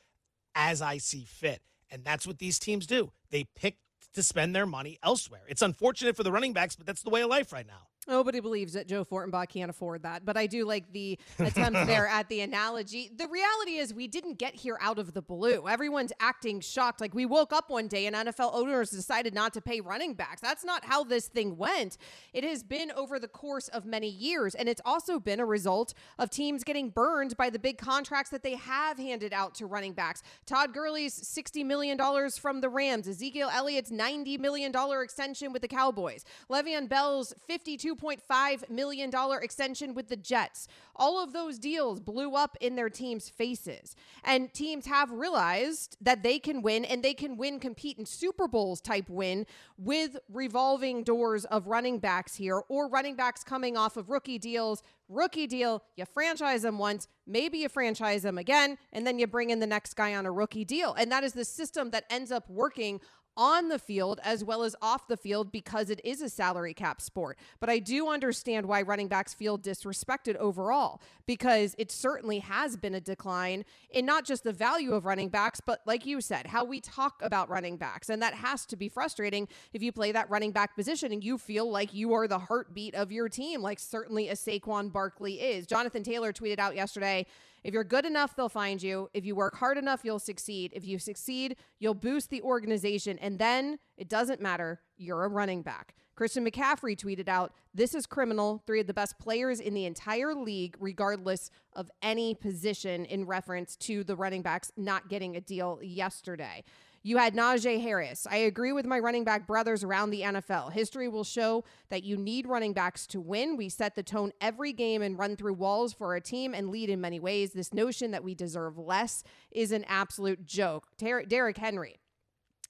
as 0.54 0.82
I 0.82 0.98
see 0.98 1.24
fit. 1.24 1.62
And 1.90 2.04
that's 2.04 2.26
what 2.26 2.38
these 2.38 2.58
teams 2.58 2.86
do. 2.86 3.12
They 3.30 3.44
pick 3.56 3.76
to 4.14 4.22
spend 4.22 4.54
their 4.54 4.66
money 4.66 4.98
elsewhere. 5.02 5.42
It's 5.48 5.62
unfortunate 5.62 6.16
for 6.16 6.22
the 6.22 6.32
running 6.32 6.52
backs, 6.52 6.76
but 6.76 6.86
that's 6.86 7.02
the 7.02 7.10
way 7.10 7.22
of 7.22 7.30
life 7.30 7.52
right 7.52 7.66
now. 7.66 7.88
Nobody 8.10 8.40
believes 8.40 8.72
that 8.72 8.88
Joe 8.88 9.04
Fortenbaugh 9.04 9.48
can't 9.48 9.70
afford 9.70 10.02
that, 10.02 10.24
but 10.24 10.36
I 10.36 10.48
do 10.48 10.64
like 10.64 10.92
the 10.92 11.16
attempt 11.38 11.86
there 11.86 12.08
at 12.08 12.28
the 12.28 12.40
analogy. 12.40 13.08
The 13.16 13.28
reality 13.28 13.76
is, 13.76 13.94
we 13.94 14.08
didn't 14.08 14.34
get 14.34 14.52
here 14.56 14.76
out 14.80 14.98
of 14.98 15.14
the 15.14 15.22
blue. 15.22 15.68
Everyone's 15.68 16.12
acting 16.18 16.58
shocked. 16.58 17.00
Like 17.00 17.14
we 17.14 17.24
woke 17.24 17.52
up 17.52 17.70
one 17.70 17.86
day 17.86 18.06
and 18.06 18.16
NFL 18.16 18.52
owners 18.52 18.90
decided 18.90 19.32
not 19.32 19.54
to 19.54 19.60
pay 19.60 19.80
running 19.80 20.14
backs. 20.14 20.40
That's 20.40 20.64
not 20.64 20.84
how 20.84 21.04
this 21.04 21.28
thing 21.28 21.56
went. 21.56 21.98
It 22.32 22.42
has 22.42 22.64
been 22.64 22.90
over 22.96 23.20
the 23.20 23.28
course 23.28 23.68
of 23.68 23.86
many 23.86 24.08
years, 24.08 24.56
and 24.56 24.68
it's 24.68 24.80
also 24.84 25.20
been 25.20 25.38
a 25.38 25.46
result 25.46 25.94
of 26.18 26.30
teams 26.30 26.64
getting 26.64 26.90
burned 26.90 27.36
by 27.36 27.48
the 27.48 27.60
big 27.60 27.78
contracts 27.78 28.30
that 28.30 28.42
they 28.42 28.56
have 28.56 28.98
handed 28.98 29.32
out 29.32 29.54
to 29.54 29.66
running 29.66 29.92
backs. 29.92 30.24
Todd 30.46 30.74
Gurley's 30.74 31.14
$60 31.14 31.64
million 31.64 31.96
from 32.40 32.60
the 32.60 32.68
Rams, 32.68 33.06
Ezekiel 33.06 33.50
Elliott's 33.54 33.92
$90 33.92 34.40
million 34.40 34.72
extension 35.00 35.52
with 35.52 35.62
the 35.62 35.68
Cowboys, 35.68 36.24
Le'Veon 36.50 36.88
Bell's 36.88 37.32
52 37.46 37.99
$2.5 38.00 38.70
million 38.70 39.10
extension 39.42 39.94
with 39.94 40.08
the 40.08 40.16
Jets. 40.16 40.68
All 40.96 41.22
of 41.22 41.32
those 41.32 41.58
deals 41.58 42.00
blew 42.00 42.34
up 42.34 42.56
in 42.60 42.76
their 42.76 42.90
team's 42.90 43.28
faces. 43.28 43.94
And 44.24 44.52
teams 44.52 44.86
have 44.86 45.10
realized 45.10 45.96
that 46.00 46.22
they 46.22 46.38
can 46.38 46.62
win 46.62 46.84
and 46.84 47.02
they 47.02 47.14
can 47.14 47.36
win, 47.36 47.58
compete 47.60 47.98
in 47.98 48.06
Super 48.06 48.48
Bowls 48.48 48.80
type 48.80 49.08
win 49.08 49.46
with 49.76 50.16
revolving 50.28 51.02
doors 51.02 51.44
of 51.46 51.66
running 51.66 51.98
backs 51.98 52.36
here 52.36 52.62
or 52.68 52.88
running 52.88 53.16
backs 53.16 53.42
coming 53.44 53.76
off 53.76 53.96
of 53.96 54.10
rookie 54.10 54.38
deals. 54.38 54.82
Rookie 55.08 55.48
deal, 55.48 55.82
you 55.96 56.04
franchise 56.04 56.62
them 56.62 56.78
once, 56.78 57.08
maybe 57.26 57.58
you 57.58 57.68
franchise 57.68 58.22
them 58.22 58.38
again, 58.38 58.78
and 58.92 59.04
then 59.04 59.18
you 59.18 59.26
bring 59.26 59.50
in 59.50 59.58
the 59.58 59.66
next 59.66 59.94
guy 59.94 60.14
on 60.14 60.24
a 60.24 60.30
rookie 60.30 60.64
deal. 60.64 60.94
And 60.94 61.10
that 61.10 61.24
is 61.24 61.32
the 61.32 61.44
system 61.44 61.90
that 61.90 62.04
ends 62.10 62.30
up 62.30 62.48
working 62.48 63.00
on 63.40 63.68
the 63.68 63.78
field 63.78 64.20
as 64.22 64.44
well 64.44 64.62
as 64.62 64.76
off 64.82 65.08
the 65.08 65.16
field 65.16 65.50
because 65.50 65.88
it 65.88 65.98
is 66.04 66.20
a 66.20 66.28
salary 66.28 66.74
cap 66.74 67.00
sport. 67.00 67.38
But 67.58 67.70
I 67.70 67.78
do 67.78 68.08
understand 68.08 68.66
why 68.66 68.82
running 68.82 69.08
backs 69.08 69.32
feel 69.32 69.58
disrespected 69.58 70.36
overall 70.36 71.00
because 71.24 71.74
it 71.78 71.90
certainly 71.90 72.40
has 72.40 72.76
been 72.76 72.94
a 72.94 73.00
decline 73.00 73.64
in 73.90 74.04
not 74.04 74.26
just 74.26 74.44
the 74.44 74.52
value 74.52 74.92
of 74.92 75.06
running 75.06 75.30
backs, 75.30 75.58
but 75.58 75.80
like 75.86 76.04
you 76.04 76.20
said, 76.20 76.48
how 76.48 76.64
we 76.64 76.82
talk 76.82 77.22
about 77.22 77.48
running 77.48 77.78
backs. 77.78 78.10
And 78.10 78.20
that 78.20 78.34
has 78.34 78.66
to 78.66 78.76
be 78.76 78.90
frustrating 78.90 79.48
if 79.72 79.82
you 79.82 79.90
play 79.90 80.12
that 80.12 80.28
running 80.28 80.52
back 80.52 80.76
position 80.76 81.10
and 81.10 81.24
you 81.24 81.38
feel 81.38 81.70
like 81.70 81.94
you 81.94 82.12
are 82.12 82.28
the 82.28 82.38
heartbeat 82.38 82.94
of 82.94 83.10
your 83.10 83.30
team, 83.30 83.62
like 83.62 83.78
certainly 83.78 84.28
a 84.28 84.34
Saquon 84.34 84.92
Barkley 84.92 85.40
is. 85.40 85.66
Jonathan 85.66 86.02
Taylor 86.02 86.34
tweeted 86.34 86.58
out 86.58 86.76
yesterday 86.76 87.24
if 87.62 87.74
you're 87.74 87.84
good 87.84 88.04
enough, 88.04 88.34
they'll 88.36 88.48
find 88.48 88.82
you. 88.82 89.10
If 89.12 89.24
you 89.24 89.34
work 89.34 89.56
hard 89.56 89.78
enough, 89.78 90.00
you'll 90.04 90.18
succeed. 90.18 90.72
If 90.74 90.86
you 90.86 90.98
succeed, 90.98 91.56
you'll 91.78 91.94
boost 91.94 92.30
the 92.30 92.42
organization. 92.42 93.18
And 93.18 93.38
then 93.38 93.78
it 93.96 94.08
doesn't 94.08 94.40
matter, 94.40 94.80
you're 94.96 95.24
a 95.24 95.28
running 95.28 95.62
back. 95.62 95.94
Christian 96.20 96.44
McCaffrey 96.44 96.98
tweeted 96.98 97.28
out, 97.28 97.54
This 97.72 97.94
is 97.94 98.04
criminal. 98.04 98.62
Three 98.66 98.80
of 98.80 98.86
the 98.86 98.92
best 98.92 99.18
players 99.18 99.58
in 99.58 99.72
the 99.72 99.86
entire 99.86 100.34
league, 100.34 100.76
regardless 100.78 101.50
of 101.72 101.90
any 102.02 102.34
position, 102.34 103.06
in 103.06 103.24
reference 103.24 103.74
to 103.76 104.04
the 104.04 104.14
running 104.14 104.42
backs 104.42 104.70
not 104.76 105.08
getting 105.08 105.36
a 105.36 105.40
deal 105.40 105.78
yesterday. 105.82 106.62
You 107.02 107.16
had 107.16 107.34
Najee 107.34 107.80
Harris. 107.80 108.26
I 108.30 108.36
agree 108.36 108.72
with 108.72 108.84
my 108.84 108.98
running 108.98 109.24
back 109.24 109.46
brothers 109.46 109.82
around 109.82 110.10
the 110.10 110.20
NFL. 110.20 110.72
History 110.72 111.08
will 111.08 111.24
show 111.24 111.64
that 111.88 112.04
you 112.04 112.18
need 112.18 112.46
running 112.46 112.74
backs 112.74 113.06
to 113.08 113.20
win. 113.20 113.56
We 113.56 113.70
set 113.70 113.94
the 113.94 114.02
tone 114.02 114.32
every 114.38 114.74
game 114.74 115.00
and 115.00 115.18
run 115.18 115.36
through 115.36 115.54
walls 115.54 115.94
for 115.94 116.08
our 116.08 116.20
team 116.20 116.52
and 116.52 116.68
lead 116.68 116.90
in 116.90 117.00
many 117.00 117.18
ways. 117.18 117.52
This 117.52 117.72
notion 117.72 118.10
that 118.10 118.22
we 118.22 118.34
deserve 118.34 118.76
less 118.76 119.24
is 119.50 119.72
an 119.72 119.84
absolute 119.88 120.44
joke. 120.44 120.88
Ter- 120.98 121.24
Derrick 121.24 121.56
Henry. 121.56 121.99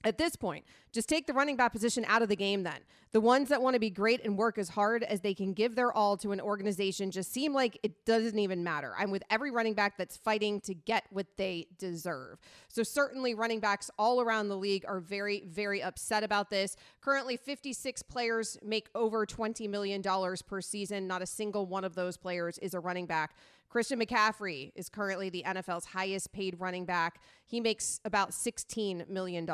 At 0.03 0.17
this 0.17 0.35
point, 0.35 0.65
just 0.93 1.09
take 1.11 1.27
the 1.27 1.35
running 1.35 1.57
back 1.57 1.73
position 1.73 2.07
out 2.09 2.23
of 2.23 2.31
the 2.31 2.37
game 2.37 2.63
then. 2.63 2.79
The 3.13 3.21
ones 3.21 3.51
that 3.51 3.61
want 3.61 3.75
to 3.75 3.81
be 3.81 3.91
great 3.91 4.25
and 4.25 4.39
work 4.39 4.57
as 4.57 4.71
hard 4.71 5.03
as 5.03 5.21
they 5.21 5.35
can 5.35 5.53
give 5.53 5.75
their 5.75 5.93
all 5.93 6.17
to 6.19 6.33
an 6.33 6.41
organization 6.41 7.11
just 7.11 7.33
seem 7.33 7.53
like 7.53 7.79
it 7.83 8.07
doesn't 8.07 8.39
even 8.39 8.65
matter. 8.65 8.95
I'm 8.97 9.11
with 9.11 9.23
every 9.29 9.51
running 9.51 9.75
back 9.75 9.99
that's 9.99 10.17
fighting 10.17 10.61
to 10.63 10.75
get 10.75 11.05
what 11.11 11.27
they 11.37 11.67
deserve. 11.77 12.39
So, 12.69 12.83
certainly, 12.83 13.35
running 13.35 13.61
backs 13.61 13.91
all 13.99 14.23
around 14.23 14.49
the 14.49 14.57
league 14.57 14.85
are 14.89 15.01
very, 15.01 15.43
very 15.47 15.83
upset 15.83 16.23
about 16.23 16.49
this. 16.49 16.77
Currently, 17.03 17.37
56 17.37 18.03
players 18.05 18.57
make 18.63 18.89
over 18.95 19.27
$20 19.27 19.69
million 19.69 20.03
per 20.47 20.61
season. 20.63 21.07
Not 21.07 21.21
a 21.21 21.27
single 21.27 21.67
one 21.67 21.85
of 21.85 21.95
those 21.95 22.17
players 22.17 22.57
is 22.59 22.73
a 22.73 22.81
running 22.81 23.07
back. 23.07 23.35
Christian 23.71 24.01
McCaffrey 24.01 24.73
is 24.75 24.89
currently 24.89 25.31
the 25.31 25.45
NFL's 25.47 25.87
highest 25.87 26.33
paid 26.33 26.57
running 26.59 26.85
back. 26.85 27.21
He 27.47 27.61
makes 27.61 28.01
about 28.05 28.33
$16 28.33 29.09
million 29.09 29.49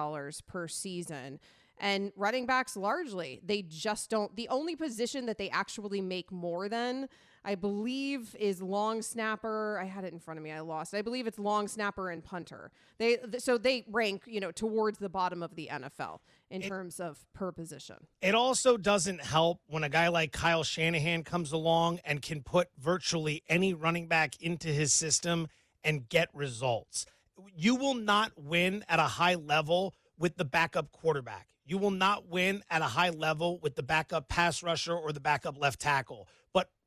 per 0.49 0.67
season. 0.67 1.39
And 1.79 2.13
running 2.17 2.47
backs 2.47 2.77
largely, 2.77 3.41
they 3.45 3.61
just 3.61 4.09
don't. 4.09 4.35
The 4.35 4.49
only 4.49 4.75
position 4.75 5.27
that 5.27 5.37
they 5.37 5.51
actually 5.51 6.01
make 6.01 6.33
more 6.33 6.71
than 6.71 7.09
I 7.47 7.55
believe 7.55 8.35
is 8.41 8.61
long 8.61 9.03
snapper. 9.03 9.79
I 9.79 9.85
had 9.85 10.03
it 10.03 10.13
in 10.13 10.19
front 10.19 10.39
of 10.39 10.45
me. 10.45 10.51
I 10.51 10.61
lost. 10.61 10.95
I 10.95 11.01
believe 11.01 11.29
it's 11.29 11.39
long 11.39 11.69
snapper 11.69 12.11
and 12.11 12.23
punter. 12.23 12.73
They 12.99 13.19
so 13.39 13.57
they 13.57 13.85
rank, 13.89 14.25
you 14.27 14.41
know, 14.41 14.51
towards 14.51 14.99
the 14.99 15.09
bottom 15.09 15.45
of 15.45 15.55
the 15.55 15.69
NFL 15.73 16.19
in 16.51 16.63
it, 16.63 16.69
terms 16.69 16.99
of 16.99 17.25
per 17.35 17.53
position. 17.53 18.09
It 18.21 18.35
also 18.35 18.77
doesn't 18.77 19.23
help 19.23 19.61
when 19.69 19.85
a 19.85 19.89
guy 19.89 20.09
like 20.09 20.33
Kyle 20.33 20.65
Shanahan 20.65 21.23
comes 21.23 21.53
along 21.53 22.01
and 22.05 22.21
can 22.21 22.43
put 22.43 22.69
virtually 22.77 23.45
any 23.49 23.73
running 23.73 24.09
back 24.09 24.43
into 24.43 24.69
his 24.69 24.93
system 24.93 25.47
and 25.85 26.09
get 26.09 26.29
results. 26.35 27.07
You 27.55 27.77
will 27.77 27.95
not 27.95 28.33
win 28.37 28.85
at 28.89 28.99
a 28.99 29.03
high 29.03 29.37
level 29.37 29.95
with 30.19 30.37
the 30.37 30.45
backup 30.45 30.91
quarterback. 30.91 31.47
You 31.65 31.79
will 31.79 31.93
not 31.93 32.29
win 32.29 32.65
at 32.71 32.83
a 32.83 32.87
high 32.87 33.11
level 33.11 33.59
with 33.61 33.77
the 33.77 33.83
backup 33.83 34.29
pass 34.29 34.65
rusher 34.65 34.97
or 34.97 35.13
the 35.13 35.21
backup 35.21 35.61
left 35.61 35.81
tackle 35.81 36.27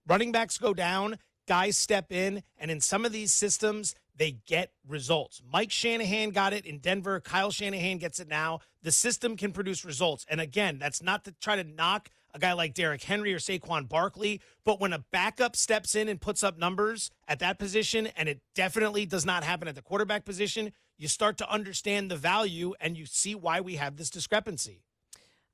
running 0.08 0.32
backs 0.32 0.58
go 0.58 0.74
down, 0.74 1.18
guys 1.48 1.77
step 1.77 2.12
in, 2.12 2.44
and 2.58 2.70
in 2.70 2.79
some 2.79 3.06
of 3.06 3.12
these 3.12 3.32
systems, 3.32 3.96
they 4.15 4.38
get 4.46 4.74
results. 4.88 5.41
Mike 5.51 5.72
Shanahan 5.72 6.32
got 6.32 6.51
it 6.53 6.65
in 6.65 6.79
Denver. 6.79 7.22
Kyle 7.22 7.51
Shanahan 7.51 7.98
gets 7.98 8.20
it 8.20 8.27
now. 8.27 8.60
The 8.84 8.91
system 8.91 9.38
can 9.38 9.53
produce 9.53 9.86
results. 9.86 10.25
And 10.29 10.41
again, 10.41 10.77
that's 10.77 11.01
not 11.01 11.24
to 11.25 11.32
try 11.39 11.56
to 11.56 11.63
knock 11.63 12.10
a 12.34 12.39
guy 12.39 12.53
like 12.53 12.74
Derrick 12.74 13.01
Henry 13.01 13.34
or 13.34 13.39
Saquon 13.39 13.88
Barkley. 13.88 14.41
But 14.65 14.79
when 14.79 14.94
a 14.94 15.00
backup 15.12 15.56
steps 15.56 15.96
in 15.96 16.10
and 16.10 16.20
puts 16.20 16.44
up 16.44 16.58
numbers 16.58 17.12
at 17.27 17.39
that 17.39 17.60
position, 17.60 18.08
and 18.18 18.27
it 18.29 18.41
definitely 18.53 19.06
does 19.06 19.25
not 19.25 19.44
happen 19.44 19.68
at 19.68 19.75
the 19.75 19.82
quarterback 19.82 20.25
position, 20.25 20.74
you 20.98 21.08
start 21.08 21.38
to 21.38 21.50
understand 21.50 22.12
the 22.12 22.18
value 22.18 22.74
and 22.82 22.98
you 22.98 23.06
see 23.06 23.36
why 23.36 23.62
we 23.62 23.77
have 23.77 23.96
this 23.96 24.10
discrepancy. 24.10 24.84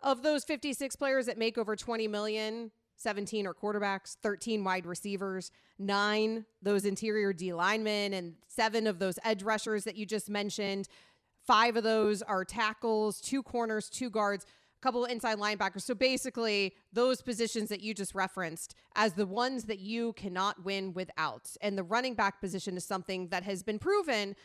Of 0.02 0.24
those 0.24 0.44
56 0.44 0.96
players 0.96 1.28
that 1.28 1.38
make 1.38 1.58
over 1.58 1.76
20 1.76 2.08
million, 2.08 2.72
17 2.98 3.46
are 3.48 3.54
quarterbacks, 3.54 4.18
13 4.22 4.64
wide 4.64 4.86
receivers, 4.86 5.52
nine 5.78 6.46
those 6.62 6.86
interior 6.86 7.34
D 7.34 7.54
linemen, 7.54 8.14
and 8.14 8.36
seven 8.48 8.88
of 8.88 9.00
those 9.00 9.20
edge 9.24 9.44
rushers 9.44 9.84
that 9.84 9.96
you 9.96 10.06
just 10.06 10.30
mentioned. 10.30 10.88
Five 11.46 11.76
of 11.76 11.84
those 11.84 12.22
are 12.22 12.44
tackles, 12.44 13.22
two 13.22 13.44
corners, 13.44 13.90
two 13.90 14.10
guards, 14.10 14.46
a 14.46 14.82
couple 14.82 15.06
of 15.06 15.12
inside 15.12 15.38
linebackers. 15.38 15.82
So 15.82 15.94
basically, 15.94 16.74
those 16.92 17.22
positions 17.22 17.70
that 17.70 17.82
you 17.82 17.94
just 17.94 18.16
referenced 18.16 18.76
as 18.96 19.14
the 19.14 19.28
ones 19.28 19.66
that 19.66 19.80
you 19.80 20.14
cannot 20.14 20.64
win 20.64 20.94
without. 20.94 21.56
And 21.62 21.78
the 21.78 21.84
running 21.84 22.16
back 22.16 22.42
position 22.42 22.78
is 22.78 22.86
something 22.86 23.28
that 23.28 23.44
has 23.44 23.62
been 23.62 23.78
proven. 23.78 24.36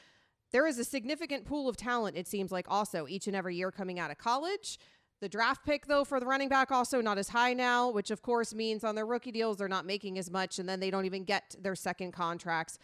There 0.52 0.66
is 0.66 0.78
a 0.78 0.84
significant 0.84 1.44
pool 1.44 1.68
of 1.68 1.76
talent, 1.76 2.16
it 2.16 2.26
seems 2.26 2.50
like, 2.50 2.66
also 2.68 3.06
each 3.08 3.28
and 3.28 3.36
every 3.36 3.56
year 3.56 3.70
coming 3.70 3.98
out 3.98 4.10
of 4.10 4.18
college. 4.18 4.78
The 5.20 5.28
draft 5.28 5.66
pick, 5.66 5.86
though, 5.86 6.04
for 6.04 6.18
the 6.18 6.26
running 6.26 6.48
back 6.48 6.70
also 6.72 7.02
not 7.02 7.18
as 7.18 7.28
high 7.28 7.52
now, 7.52 7.90
which 7.90 8.10
of 8.10 8.22
course 8.22 8.54
means 8.54 8.84
on 8.84 8.94
their 8.94 9.04
rookie 9.04 9.32
deals, 9.32 9.58
they're 9.58 9.68
not 9.68 9.84
making 9.84 10.18
as 10.18 10.30
much, 10.30 10.58
and 10.58 10.68
then 10.68 10.80
they 10.80 10.90
don't 10.90 11.04
even 11.04 11.24
get 11.24 11.54
their 11.60 11.74
second 11.74 12.12
contracts 12.12 12.78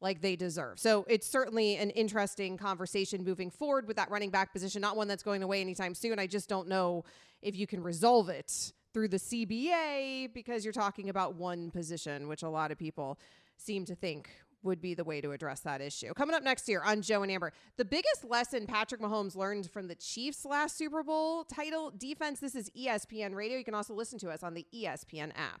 like 0.00 0.20
they 0.20 0.34
deserve. 0.34 0.80
So 0.80 1.04
it's 1.08 1.26
certainly 1.26 1.76
an 1.76 1.90
interesting 1.90 2.56
conversation 2.56 3.22
moving 3.24 3.50
forward 3.50 3.86
with 3.86 3.96
that 3.96 4.10
running 4.10 4.30
back 4.30 4.52
position, 4.52 4.80
not 4.80 4.96
one 4.96 5.06
that's 5.06 5.22
going 5.22 5.42
away 5.42 5.60
anytime 5.60 5.94
soon. 5.94 6.18
I 6.18 6.26
just 6.26 6.48
don't 6.48 6.66
know 6.66 7.04
if 7.42 7.54
you 7.54 7.66
can 7.66 7.82
resolve 7.82 8.28
it 8.28 8.72
through 8.92 9.08
the 9.08 9.18
CBA 9.18 10.32
because 10.32 10.64
you're 10.64 10.72
talking 10.72 11.08
about 11.08 11.34
one 11.34 11.70
position, 11.70 12.26
which 12.26 12.42
a 12.42 12.48
lot 12.48 12.72
of 12.72 12.78
people 12.78 13.18
seem 13.56 13.84
to 13.84 13.94
think 13.94 14.30
would 14.62 14.80
be 14.80 14.94
the 14.94 15.04
way 15.04 15.20
to 15.20 15.32
address 15.32 15.60
that 15.60 15.80
issue. 15.80 16.12
Coming 16.14 16.34
up 16.34 16.42
next 16.42 16.68
year 16.68 16.82
on 16.84 17.02
Joe 17.02 17.22
and 17.22 17.30
Amber, 17.30 17.52
the 17.76 17.84
biggest 17.84 18.24
lesson 18.24 18.66
Patrick 18.66 19.00
Mahomes 19.00 19.36
learned 19.36 19.70
from 19.70 19.88
the 19.88 19.94
Chiefs' 19.94 20.44
last 20.44 20.76
Super 20.76 21.02
Bowl 21.02 21.44
title 21.44 21.92
defense. 21.96 22.40
This 22.40 22.54
is 22.54 22.70
ESPN 22.70 23.34
Radio. 23.34 23.58
You 23.58 23.64
can 23.64 23.74
also 23.74 23.94
listen 23.94 24.18
to 24.20 24.30
us 24.30 24.42
on 24.42 24.54
the 24.54 24.66
ESPN 24.74 25.30
app. 25.36 25.60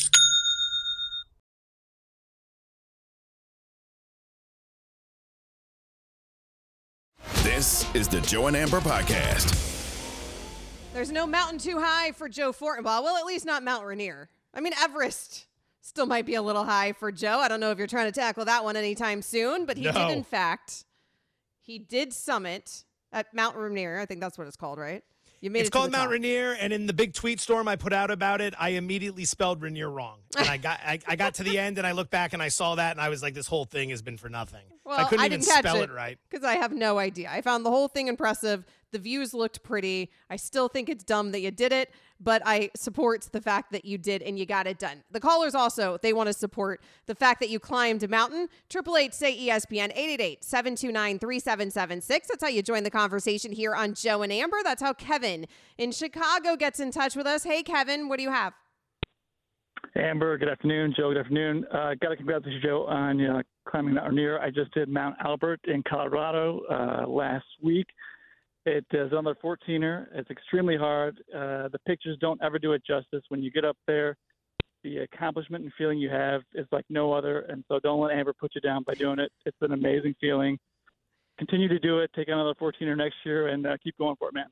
Is 7.93 8.07
the 8.07 8.21
Joe 8.21 8.47
and 8.47 8.55
Amber 8.55 8.79
Podcast. 8.79 9.57
There's 10.93 11.11
no 11.11 11.25
mountain 11.25 11.57
too 11.57 11.79
high 11.79 12.11
for 12.11 12.27
Joe 12.29 12.51
Fortenbaugh. 12.51 13.03
Well, 13.03 13.17
at 13.17 13.25
least 13.25 13.45
not 13.45 13.63
Mount 13.63 13.85
Rainier. 13.85 14.29
I 14.53 14.61
mean, 14.61 14.73
Everest 14.81 15.45
still 15.81 16.05
might 16.05 16.25
be 16.25 16.35
a 16.35 16.41
little 16.41 16.63
high 16.65 16.93
for 16.93 17.11
Joe. 17.11 17.39
I 17.39 17.47
don't 17.47 17.59
know 17.59 17.71
if 17.71 17.77
you're 17.77 17.87
trying 17.87 18.11
to 18.11 18.17
tackle 18.17 18.45
that 18.45 18.63
one 18.63 18.75
anytime 18.75 19.21
soon, 19.21 19.65
but 19.65 19.77
he 19.77 19.83
No. 19.83 19.91
did, 19.93 20.11
in 20.11 20.23
fact, 20.23 20.85
he 21.61 21.79
did 21.79 22.13
summit 22.13 22.83
at 23.11 23.33
Mount 23.33 23.55
Rainier. 23.57 23.99
I 23.99 24.05
think 24.05 24.19
that's 24.21 24.37
what 24.37 24.47
it's 24.47 24.57
called, 24.57 24.77
right? 24.79 25.03
You 25.41 25.49
made 25.49 25.61
It's 25.61 25.69
it 25.69 25.71
called 25.71 25.91
Mount. 25.91 26.11
Rainier, 26.11 26.53
and 26.53 26.71
in 26.71 26.85
the 26.85 26.93
big 26.93 27.15
tweet 27.15 27.39
storm 27.39 27.67
I 27.67 27.75
put 27.75 27.93
out 27.93 28.11
about 28.11 28.41
it, 28.41 28.53
I 28.59 28.69
immediately 28.69 29.25
spelled 29.25 29.59
Rainier 29.59 29.89
wrong. 29.89 30.19
And 30.37 30.47
I 30.47 30.57
got 30.57 30.79
I, 30.85 30.99
I 31.07 31.15
got 31.15 31.33
to 31.35 31.43
the 31.43 31.57
end 31.57 31.79
and 31.79 31.87
I 31.87 31.93
looked 31.93 32.11
back 32.11 32.33
and 32.33 32.43
I 32.43 32.49
saw 32.49 32.75
that 32.75 32.91
and 32.91 33.01
I 33.01 33.09
was 33.09 33.23
like, 33.23 33.33
this 33.33 33.47
whole 33.47 33.65
thing 33.65 33.89
has 33.89 34.03
been 34.03 34.17
for 34.17 34.29
nothing. 34.29 34.61
Well, 34.85 34.99
I 34.99 35.05
couldn't 35.05 35.23
I 35.23 35.25
even 35.25 35.41
spell 35.41 35.77
it. 35.77 35.89
it 35.89 35.93
right. 35.93 36.19
because 36.29 36.45
I 36.45 36.53
have 36.53 36.73
no 36.73 36.99
idea. 36.99 37.29
I 37.31 37.41
found 37.41 37.65
the 37.65 37.71
whole 37.71 37.87
thing 37.87 38.07
impressive. 38.07 38.65
The 38.91 38.99
views 38.99 39.33
looked 39.33 39.63
pretty. 39.63 40.11
I 40.29 40.35
still 40.35 40.67
think 40.67 40.89
it's 40.89 41.03
dumb 41.03 41.31
that 41.31 41.39
you 41.39 41.49
did 41.51 41.71
it, 41.71 41.91
but 42.19 42.41
I 42.45 42.69
support 42.75 43.29
the 43.31 43.39
fact 43.39 43.71
that 43.71 43.85
you 43.85 43.97
did 43.97 44.21
and 44.21 44.37
you 44.37 44.45
got 44.45 44.67
it 44.67 44.77
done. 44.79 45.03
The 45.11 45.21
callers 45.21 45.55
also 45.55 45.97
they 46.01 46.11
want 46.13 46.27
to 46.27 46.33
support 46.33 46.81
the 47.05 47.15
fact 47.15 47.39
that 47.39 47.49
you 47.49 47.59
climbed 47.59 48.03
a 48.03 48.07
mountain. 48.07 48.49
Triple 48.69 48.97
eight 48.97 49.13
say 49.13 49.47
ESPN 49.47 49.95
888-729-3776. 50.41 52.07
That's 52.07 52.41
how 52.41 52.49
you 52.49 52.61
join 52.61 52.83
the 52.83 52.91
conversation 52.91 53.53
here 53.53 53.73
on 53.73 53.93
Joe 53.93 54.21
and 54.21 54.31
Amber. 54.31 54.57
That's 54.63 54.81
how 54.81 54.93
Kevin 54.93 55.47
in 55.77 55.91
Chicago 55.91 56.55
gets 56.57 56.79
in 56.79 56.91
touch 56.91 57.15
with 57.15 57.27
us. 57.27 57.43
Hey 57.43 57.63
Kevin, 57.63 58.09
what 58.09 58.17
do 58.17 58.23
you 58.23 58.31
have? 58.31 58.53
Amber, 59.95 60.37
good 60.37 60.47
afternoon. 60.47 60.93
Joe, 60.95 61.09
good 61.09 61.19
afternoon. 61.19 61.65
Uh, 61.69 61.95
Got 62.01 62.09
to 62.09 62.15
congratulate 62.15 62.55
you, 62.55 62.61
Joe, 62.61 62.85
on 62.87 63.19
uh, 63.25 63.41
climbing 63.67 63.95
Rainier. 63.95 64.39
I 64.39 64.49
just 64.49 64.73
did 64.73 64.87
Mount 64.87 65.15
Elbert 65.25 65.59
in 65.65 65.83
Colorado 65.83 66.61
uh, 66.71 67.05
last 67.09 67.45
week. 67.61 67.87
It 68.65 68.85
is 68.91 69.11
another 69.11 69.35
14er. 69.43 70.07
It's 70.13 70.29
extremely 70.29 70.77
hard. 70.77 71.19
Uh, 71.33 71.67
the 71.69 71.79
pictures 71.85 72.17
don't 72.21 72.41
ever 72.43 72.59
do 72.59 72.73
it 72.73 72.83
justice. 72.85 73.23
When 73.29 73.41
you 73.41 73.51
get 73.51 73.65
up 73.65 73.77
there, 73.87 74.15
the 74.83 74.99
accomplishment 74.99 75.63
and 75.63 75.73
feeling 75.77 75.97
you 75.97 76.09
have 76.09 76.41
is 76.53 76.67
like 76.71 76.85
no 76.89 77.11
other. 77.11 77.39
And 77.49 77.63
so 77.67 77.79
don't 77.79 77.99
let 77.99 78.15
Amber 78.15 78.33
put 78.33 78.53
you 78.53 78.61
down 78.61 78.83
by 78.83 78.93
doing 78.93 79.19
it. 79.19 79.31
It's 79.45 79.57
an 79.61 79.71
amazing 79.71 80.15
feeling. 80.21 80.59
Continue 81.39 81.67
to 81.69 81.79
do 81.79 81.99
it. 81.99 82.11
Take 82.15 82.27
another 82.27 82.53
14er 82.53 82.95
next 82.95 83.15
year 83.25 83.47
and 83.47 83.65
uh, 83.65 83.77
keep 83.83 83.97
going 83.97 84.15
for 84.17 84.29
it, 84.29 84.35
man. 84.35 84.45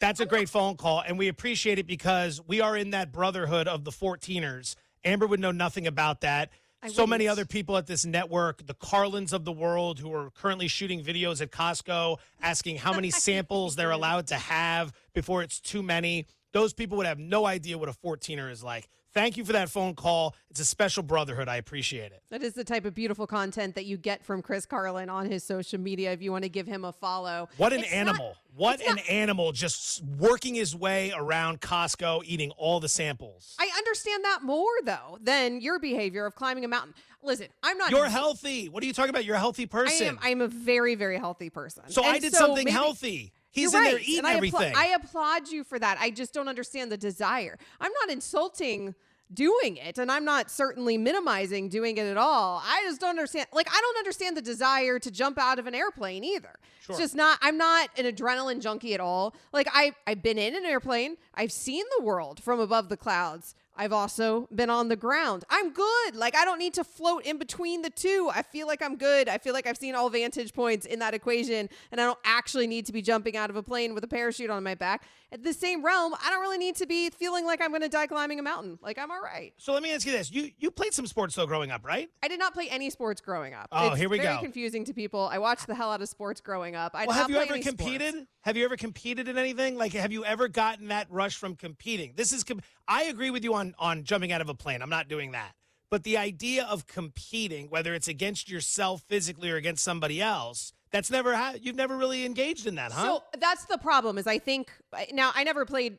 That's 0.00 0.20
a 0.20 0.26
great 0.26 0.48
phone 0.48 0.76
call, 0.76 1.04
and 1.06 1.16
we 1.16 1.28
appreciate 1.28 1.78
it 1.78 1.86
because 1.86 2.40
we 2.44 2.60
are 2.60 2.76
in 2.76 2.90
that 2.90 3.12
brotherhood 3.12 3.68
of 3.68 3.84
the 3.84 3.92
14ers. 3.92 4.74
Amber 5.04 5.28
would 5.28 5.38
know 5.38 5.52
nothing 5.52 5.86
about 5.86 6.22
that. 6.22 6.50
I 6.82 6.88
so 6.88 7.06
many 7.06 7.28
other 7.28 7.44
people 7.44 7.76
at 7.76 7.86
this 7.86 8.04
network, 8.04 8.66
the 8.66 8.74
Carlins 8.74 9.32
of 9.32 9.44
the 9.44 9.52
world, 9.52 10.00
who 10.00 10.12
are 10.12 10.30
currently 10.30 10.66
shooting 10.66 11.04
videos 11.04 11.40
at 11.40 11.52
Costco, 11.52 12.18
asking 12.40 12.78
how 12.78 12.92
many 12.92 13.10
samples 13.12 13.76
they're 13.76 13.92
allowed 13.92 14.26
to 14.28 14.34
have 14.34 14.92
before 15.14 15.42
it's 15.42 15.60
too 15.60 15.82
many. 15.82 16.26
Those 16.52 16.72
people 16.72 16.96
would 16.96 17.06
have 17.06 17.20
no 17.20 17.46
idea 17.46 17.78
what 17.78 17.88
a 17.88 17.92
14er 17.92 18.50
is 18.50 18.64
like. 18.64 18.88
Thank 19.14 19.36
you 19.36 19.44
for 19.44 19.52
that 19.52 19.68
phone 19.68 19.94
call. 19.94 20.34
It's 20.50 20.60
a 20.60 20.64
special 20.64 21.02
brotherhood. 21.02 21.46
I 21.48 21.56
appreciate 21.56 22.12
it. 22.12 22.22
That 22.30 22.42
is 22.42 22.54
the 22.54 22.64
type 22.64 22.84
of 22.86 22.94
beautiful 22.94 23.26
content 23.26 23.74
that 23.74 23.84
you 23.84 23.96
get 23.98 24.24
from 24.24 24.40
Chris 24.40 24.64
Carlin 24.64 25.10
on 25.10 25.30
his 25.30 25.44
social 25.44 25.78
media 25.78 26.12
if 26.12 26.22
you 26.22 26.32
want 26.32 26.44
to 26.44 26.48
give 26.48 26.66
him 26.66 26.84
a 26.84 26.92
follow. 26.92 27.48
What 27.58 27.72
an 27.74 27.80
It's 27.80 27.90
not- 27.92 27.96
animal. 27.98 28.36
what 28.56 28.80
an 28.80 28.96
not- 28.96 29.08
animal 29.10 29.52
just 29.52 30.02
working 30.18 30.54
his 30.54 30.74
way 30.74 31.12
around 31.14 31.60
Costco, 31.60 32.22
eating 32.24 32.52
all 32.52 32.80
the 32.80 32.88
samples. 32.88 33.54
I 33.58 33.70
understand 33.76 34.24
that 34.24 34.40
more 34.42 34.70
though 34.84 35.18
than 35.20 35.60
your 35.60 35.78
behavior 35.78 36.24
of 36.24 36.34
climbing 36.34 36.64
a 36.64 36.68
mountain. 36.68 36.94
Listen, 37.22 37.48
I'm 37.62 37.76
not. 37.78 37.90
You're 37.90 38.08
healthy. 38.08 38.68
What 38.68 38.82
are 38.82 38.86
you 38.86 38.92
talking 38.92 39.10
about? 39.10 39.24
You're 39.24 39.36
a 39.36 39.40
healthy 39.40 39.66
person. 39.66 40.06
I 40.06 40.08
am. 40.08 40.18
I 40.22 40.28
am 40.30 40.40
a 40.40 40.48
very, 40.48 40.94
very 40.94 41.18
healthy 41.18 41.50
person. 41.50 41.84
so 41.88 42.02
I 42.02 42.18
did 42.18 42.32
so 42.32 42.38
something 42.38 42.64
maybe- 42.64 42.70
healthy. 42.72 43.32
He's 43.52 43.72
You're 43.72 43.82
in 43.82 43.84
there 43.84 43.94
right, 43.96 44.08
eating 44.08 44.18
and 44.18 44.26
I 44.26 44.32
appla- 44.32 44.36
everything. 44.36 44.72
I 44.74 44.86
applaud 44.88 45.48
you 45.48 45.62
for 45.62 45.78
that. 45.78 45.98
I 46.00 46.10
just 46.10 46.32
don't 46.32 46.48
understand 46.48 46.90
the 46.90 46.96
desire. 46.96 47.58
I'm 47.80 47.92
not 48.00 48.10
insulting 48.10 48.94
doing 49.32 49.76
it, 49.76 49.98
and 49.98 50.10
I'm 50.10 50.24
not 50.24 50.50
certainly 50.50 50.98
minimizing 50.98 51.68
doing 51.68 51.96
it 51.98 52.06
at 52.06 52.16
all. 52.16 52.62
I 52.64 52.82
just 52.86 53.00
don't 53.00 53.10
understand. 53.10 53.46
Like, 53.52 53.68
I 53.70 53.78
don't 53.80 53.98
understand 53.98 54.36
the 54.36 54.42
desire 54.42 54.98
to 54.98 55.10
jump 55.10 55.38
out 55.38 55.58
of 55.58 55.66
an 55.66 55.74
airplane 55.74 56.24
either. 56.24 56.54
Sure. 56.80 56.94
It's 56.94 56.98
just 56.98 57.14
not. 57.14 57.38
I'm 57.42 57.58
not 57.58 57.90
an 57.98 58.06
adrenaline 58.06 58.60
junkie 58.60 58.94
at 58.94 59.00
all. 59.00 59.34
Like, 59.52 59.68
I 59.72 59.94
I've 60.06 60.22
been 60.22 60.38
in 60.38 60.56
an 60.56 60.64
airplane. 60.64 61.16
I've 61.34 61.52
seen 61.52 61.84
the 61.98 62.04
world 62.04 62.42
from 62.42 62.58
above 62.58 62.88
the 62.88 62.96
clouds. 62.96 63.54
I've 63.82 63.92
also 63.92 64.46
been 64.54 64.70
on 64.70 64.86
the 64.86 64.94
ground. 64.94 65.42
I'm 65.50 65.72
good. 65.72 66.14
Like 66.14 66.36
I 66.36 66.44
don't 66.44 66.60
need 66.60 66.74
to 66.74 66.84
float 66.84 67.24
in 67.24 67.36
between 67.36 67.82
the 67.82 67.90
two. 67.90 68.30
I 68.32 68.42
feel 68.42 68.68
like 68.68 68.80
I'm 68.80 68.96
good. 68.96 69.28
I 69.28 69.38
feel 69.38 69.52
like 69.52 69.66
I've 69.66 69.76
seen 69.76 69.96
all 69.96 70.08
vantage 70.08 70.52
points 70.52 70.86
in 70.86 71.00
that 71.00 71.14
equation 71.14 71.68
and 71.90 72.00
I 72.00 72.04
don't 72.04 72.18
actually 72.24 72.68
need 72.68 72.86
to 72.86 72.92
be 72.92 73.02
jumping 73.02 73.36
out 73.36 73.50
of 73.50 73.56
a 73.56 73.62
plane 73.62 73.92
with 73.92 74.04
a 74.04 74.06
parachute 74.06 74.50
on 74.50 74.62
my 74.62 74.76
back. 74.76 75.02
At 75.32 75.42
the 75.42 75.52
same 75.52 75.84
realm, 75.84 76.14
I 76.14 76.30
don't 76.30 76.42
really 76.42 76.58
need 76.58 76.76
to 76.76 76.86
be 76.86 77.10
feeling 77.10 77.44
like 77.44 77.60
I'm 77.60 77.70
going 77.70 77.82
to 77.82 77.88
die 77.88 78.06
climbing 78.06 78.38
a 78.38 78.42
mountain. 78.44 78.78
Like 78.80 78.98
I'm 78.98 79.10
all 79.10 79.20
right. 79.20 79.52
so 79.56 79.72
let 79.72 79.82
me 79.82 79.92
ask 79.92 80.06
you 80.06 80.12
this: 80.12 80.30
you 80.30 80.50
you 80.58 80.70
played 80.70 80.94
some 80.94 81.06
sports 81.08 81.34
though 81.34 81.46
growing 81.46 81.72
up, 81.72 81.84
right? 81.84 82.08
I 82.22 82.28
did 82.28 82.38
not 82.38 82.54
play 82.54 82.68
any 82.70 82.88
sports 82.88 83.20
growing 83.20 83.52
up. 83.52 83.66
Oh, 83.72 83.88
it's 83.88 83.98
here 83.98 84.08
we 84.08 84.18
very 84.18 84.36
go. 84.36 84.42
confusing 84.42 84.84
to 84.84 84.94
people. 84.94 85.28
I 85.32 85.38
watched 85.38 85.66
the 85.66 85.74
hell 85.74 85.90
out 85.90 86.00
of 86.00 86.08
sports 86.08 86.40
growing 86.40 86.76
up. 86.76 86.92
I 86.94 87.06
well, 87.06 87.16
have 87.16 87.30
you 87.30 87.36
ever 87.36 87.54
any 87.54 87.62
sports. 87.62 87.82
competed? 87.82 88.26
Have 88.42 88.56
you 88.56 88.64
ever 88.64 88.76
competed 88.76 89.26
in 89.26 89.38
anything? 89.38 89.76
Like, 89.76 89.92
have 89.94 90.12
you 90.12 90.24
ever 90.24 90.46
gotten 90.46 90.88
that 90.88 91.08
rush 91.10 91.36
from 91.36 91.56
competing? 91.56 92.12
This 92.14 92.32
is. 92.32 92.44
Com- 92.44 92.60
I 92.88 93.04
agree 93.04 93.30
with 93.30 93.44
you 93.44 93.54
on 93.54 93.74
on 93.78 94.04
jumping 94.04 94.32
out 94.32 94.40
of 94.40 94.48
a 94.48 94.54
plane. 94.54 94.82
I'm 94.82 94.90
not 94.90 95.08
doing 95.08 95.32
that. 95.32 95.52
But 95.90 96.04
the 96.04 96.16
idea 96.16 96.64
of 96.64 96.86
competing, 96.86 97.68
whether 97.68 97.92
it's 97.92 98.08
against 98.08 98.50
yourself 98.50 99.02
physically 99.08 99.50
or 99.50 99.56
against 99.56 99.84
somebody 99.84 100.22
else, 100.22 100.72
that's 100.90 101.10
never 101.10 101.34
ha- 101.36 101.54
you've 101.60 101.76
never 101.76 101.96
really 101.96 102.24
engaged 102.24 102.66
in 102.66 102.76
that, 102.76 102.92
huh? 102.92 103.02
So 103.02 103.22
that's 103.38 103.66
the 103.66 103.76
problem. 103.78 104.16
Is 104.16 104.26
I 104.26 104.38
think 104.38 104.70
now 105.12 105.32
I 105.34 105.44
never 105.44 105.64
played. 105.64 105.98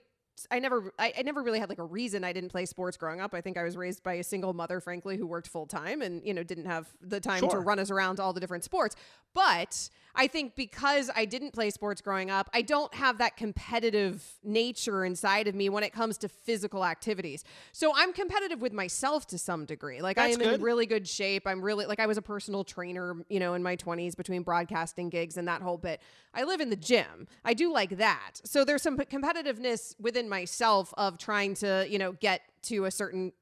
I 0.49 0.57
never, 0.57 0.91
I, 0.97 1.13
I 1.15 1.21
never 1.21 1.43
really 1.43 1.59
had 1.59 1.69
like 1.69 1.77
a 1.77 1.83
reason 1.83 2.23
I 2.23 2.33
didn't 2.33 2.49
play 2.49 2.65
sports 2.65 2.97
growing 2.97 3.21
up. 3.21 3.35
I 3.35 3.41
think 3.41 3.55
I 3.55 3.63
was 3.63 3.77
raised 3.77 4.01
by 4.01 4.15
a 4.15 4.23
single 4.23 4.51
mother, 4.53 4.79
frankly, 4.79 5.15
who 5.15 5.27
worked 5.27 5.47
full 5.47 5.67
time 5.67 6.01
and 6.01 6.25
you 6.25 6.33
know 6.33 6.41
didn't 6.41 6.65
have 6.65 6.87
the 7.01 7.19
time 7.19 7.47
to 7.49 7.59
run 7.59 7.77
us 7.77 7.91
around 7.91 8.19
all 8.19 8.33
the 8.33 8.39
different 8.39 8.63
sports. 8.63 8.95
But 9.35 9.89
I 10.15 10.27
think 10.27 10.55
because 10.55 11.09
I 11.15 11.25
didn't 11.25 11.51
play 11.51 11.71
sports 11.71 11.99
growing 11.99 12.29
up, 12.29 12.49
I 12.53 12.61
don't 12.61 12.93
have 12.93 13.17
that 13.17 13.35
competitive 13.35 14.23
nature 14.43 15.05
inside 15.05 15.47
of 15.47 15.55
me 15.55 15.69
when 15.69 15.83
it 15.83 15.91
comes 15.91 16.19
to 16.19 16.29
physical 16.29 16.85
activities. 16.85 17.43
So 17.71 17.91
I'm 17.95 18.13
competitive 18.13 18.61
with 18.61 18.73
myself 18.73 19.25
to 19.27 19.39
some 19.39 19.65
degree. 19.65 20.01
Like 20.01 20.19
I 20.19 20.29
That's 20.29 20.45
am 20.45 20.53
in 20.53 20.61
really 20.61 20.85
good 20.85 21.07
shape. 21.07 21.47
I'm 21.47 21.61
really 21.61 21.87
like 21.87 21.99
I 21.99 22.05
was 22.05 22.17
a 22.17 22.21
personal 22.21 22.63
trainer, 22.63 23.15
you 23.27 23.39
know, 23.39 23.55
in 23.55 23.63
my 23.63 23.75
20s 23.75 24.15
between 24.15 24.43
broadcasting 24.43 25.09
gigs 25.09 25.37
and 25.37 25.47
that 25.47 25.63
whole 25.63 25.77
bit. 25.77 25.99
I 26.33 26.43
live 26.43 26.61
in 26.61 26.69
the 26.69 26.75
gym. 26.75 27.27
I 27.43 27.55
do 27.55 27.71
like 27.71 27.97
that. 27.97 28.33
So 28.43 28.63
there's 28.63 28.83
some 28.83 28.97
competitiveness 28.97 29.95
within 29.99 30.29
myself 30.29 30.93
of 30.95 31.17
trying 31.17 31.55
to, 31.55 31.87
you 31.89 31.97
know, 31.97 32.11
get 32.11 32.41
to 32.63 32.85
a 32.85 32.91
certain 32.91 33.33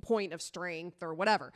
point 0.00 0.32
of 0.32 0.40
strength 0.40 1.02
or 1.02 1.12
whatever. 1.12 1.52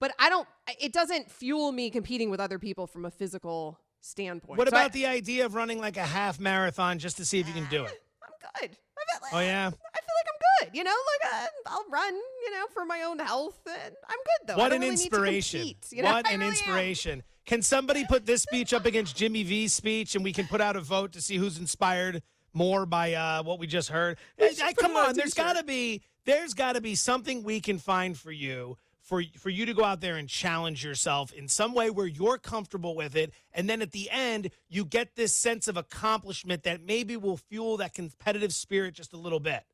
But 0.00 0.14
I 0.18 0.30
don't 0.30 0.48
it 0.80 0.92
doesn't 0.92 1.30
fuel 1.30 1.70
me 1.70 1.90
competing 1.90 2.28
with 2.28 2.40
other 2.40 2.58
people 2.58 2.88
from 2.88 3.04
a 3.04 3.10
physical 3.10 3.78
standpoint. 4.00 4.58
what 4.58 4.68
So 4.68 4.76
I- 4.76 4.80
about 4.80 4.92
the 4.92 5.06
idea 5.06 5.46
of 5.46 5.54
running 5.54 5.78
like 5.80 5.96
a 5.96 6.04
half 6.06 6.38
marathon 6.40 6.98
just 6.98 7.16
to 7.18 7.24
see 7.24 7.40
if 7.40 7.46
you 7.48 7.54
can 7.54 7.66
do 7.70 7.84
it? 7.84 8.02
I'm 8.22 8.30
good. 8.60 8.70
I 8.70 9.02
feel 9.12 9.20
like, 9.22 9.34
Oh 9.34 9.40
yeah. 9.40 9.66
I 9.66 9.70
feel 9.70 9.78
like 10.16 10.26
I'm 10.28 10.66
good. 10.68 10.76
You 10.76 10.84
know, 10.84 10.90
like 10.90 11.32
uh, 11.32 11.46
I'll 11.66 11.84
run, 11.90 12.14
you 12.14 12.50
know, 12.52 12.66
for 12.74 12.84
my 12.84 13.02
own 13.02 13.18
health, 13.18 13.60
and 13.66 13.94
I'm 14.08 14.16
good 14.18 14.48
though. 14.48 14.56
What 14.56 14.72
an 14.72 14.80
really 14.80 14.92
inspiration! 14.92 15.60
compete, 15.60 15.86
you 15.90 16.02
know? 16.02 16.12
What 16.12 16.26
I 16.28 16.32
an 16.32 16.40
really 16.40 16.44
am. 16.50 16.50
inspiration! 16.52 17.22
Can 17.46 17.62
somebody 17.62 18.04
put 18.06 18.26
this 18.26 18.42
speech 18.42 18.72
up 18.72 18.84
against 18.84 19.16
Jimmy 19.16 19.42
V's 19.42 19.72
speech, 19.74 20.14
and 20.14 20.22
we 20.22 20.32
can 20.32 20.46
put 20.46 20.60
out 20.60 20.76
a 20.76 20.80
vote 20.80 21.12
to 21.12 21.20
see 21.22 21.36
who's 21.36 21.58
inspired 21.58 22.22
more 22.52 22.84
by 22.86 23.14
uh, 23.14 23.42
what 23.42 23.58
we 23.58 23.66
just 23.66 23.88
heard? 23.88 24.18
Should 24.38 24.76
come 24.76 24.96
on 24.96 25.14
there's 25.16 25.34
got 25.34 25.56
to 25.56 25.64
be 25.64 26.02
there's 26.26 26.52
got 26.54 26.74
to 26.74 26.80
be 26.80 26.94
something 26.94 27.42
we 27.42 27.60
can 27.60 27.78
find 27.78 28.16
for 28.16 28.30
you. 28.30 28.76
For, 29.10 29.24
for 29.40 29.50
you 29.50 29.66
to 29.66 29.74
go 29.74 29.82
out 29.82 30.00
there 30.00 30.18
and 30.18 30.28
challenge 30.28 30.84
yourself 30.84 31.32
in 31.32 31.48
some 31.48 31.74
way 31.74 31.90
where 31.90 32.06
you're 32.06 32.38
comfortable 32.38 32.94
with 32.94 33.16
it. 33.16 33.32
And 33.52 33.68
then 33.68 33.82
at 33.82 33.90
the 33.90 34.08
end, 34.08 34.50
you 34.68 34.84
get 34.84 35.16
this 35.16 35.34
sense 35.34 35.66
of 35.66 35.76
accomplishment 35.76 36.62
that 36.62 36.84
maybe 36.84 37.16
will 37.16 37.36
fuel 37.36 37.76
that 37.78 37.92
competitive 37.92 38.54
spirit 38.54 38.94
just 38.94 39.12
a 39.12 39.16
little 39.16 39.40
bit. 39.40 39.64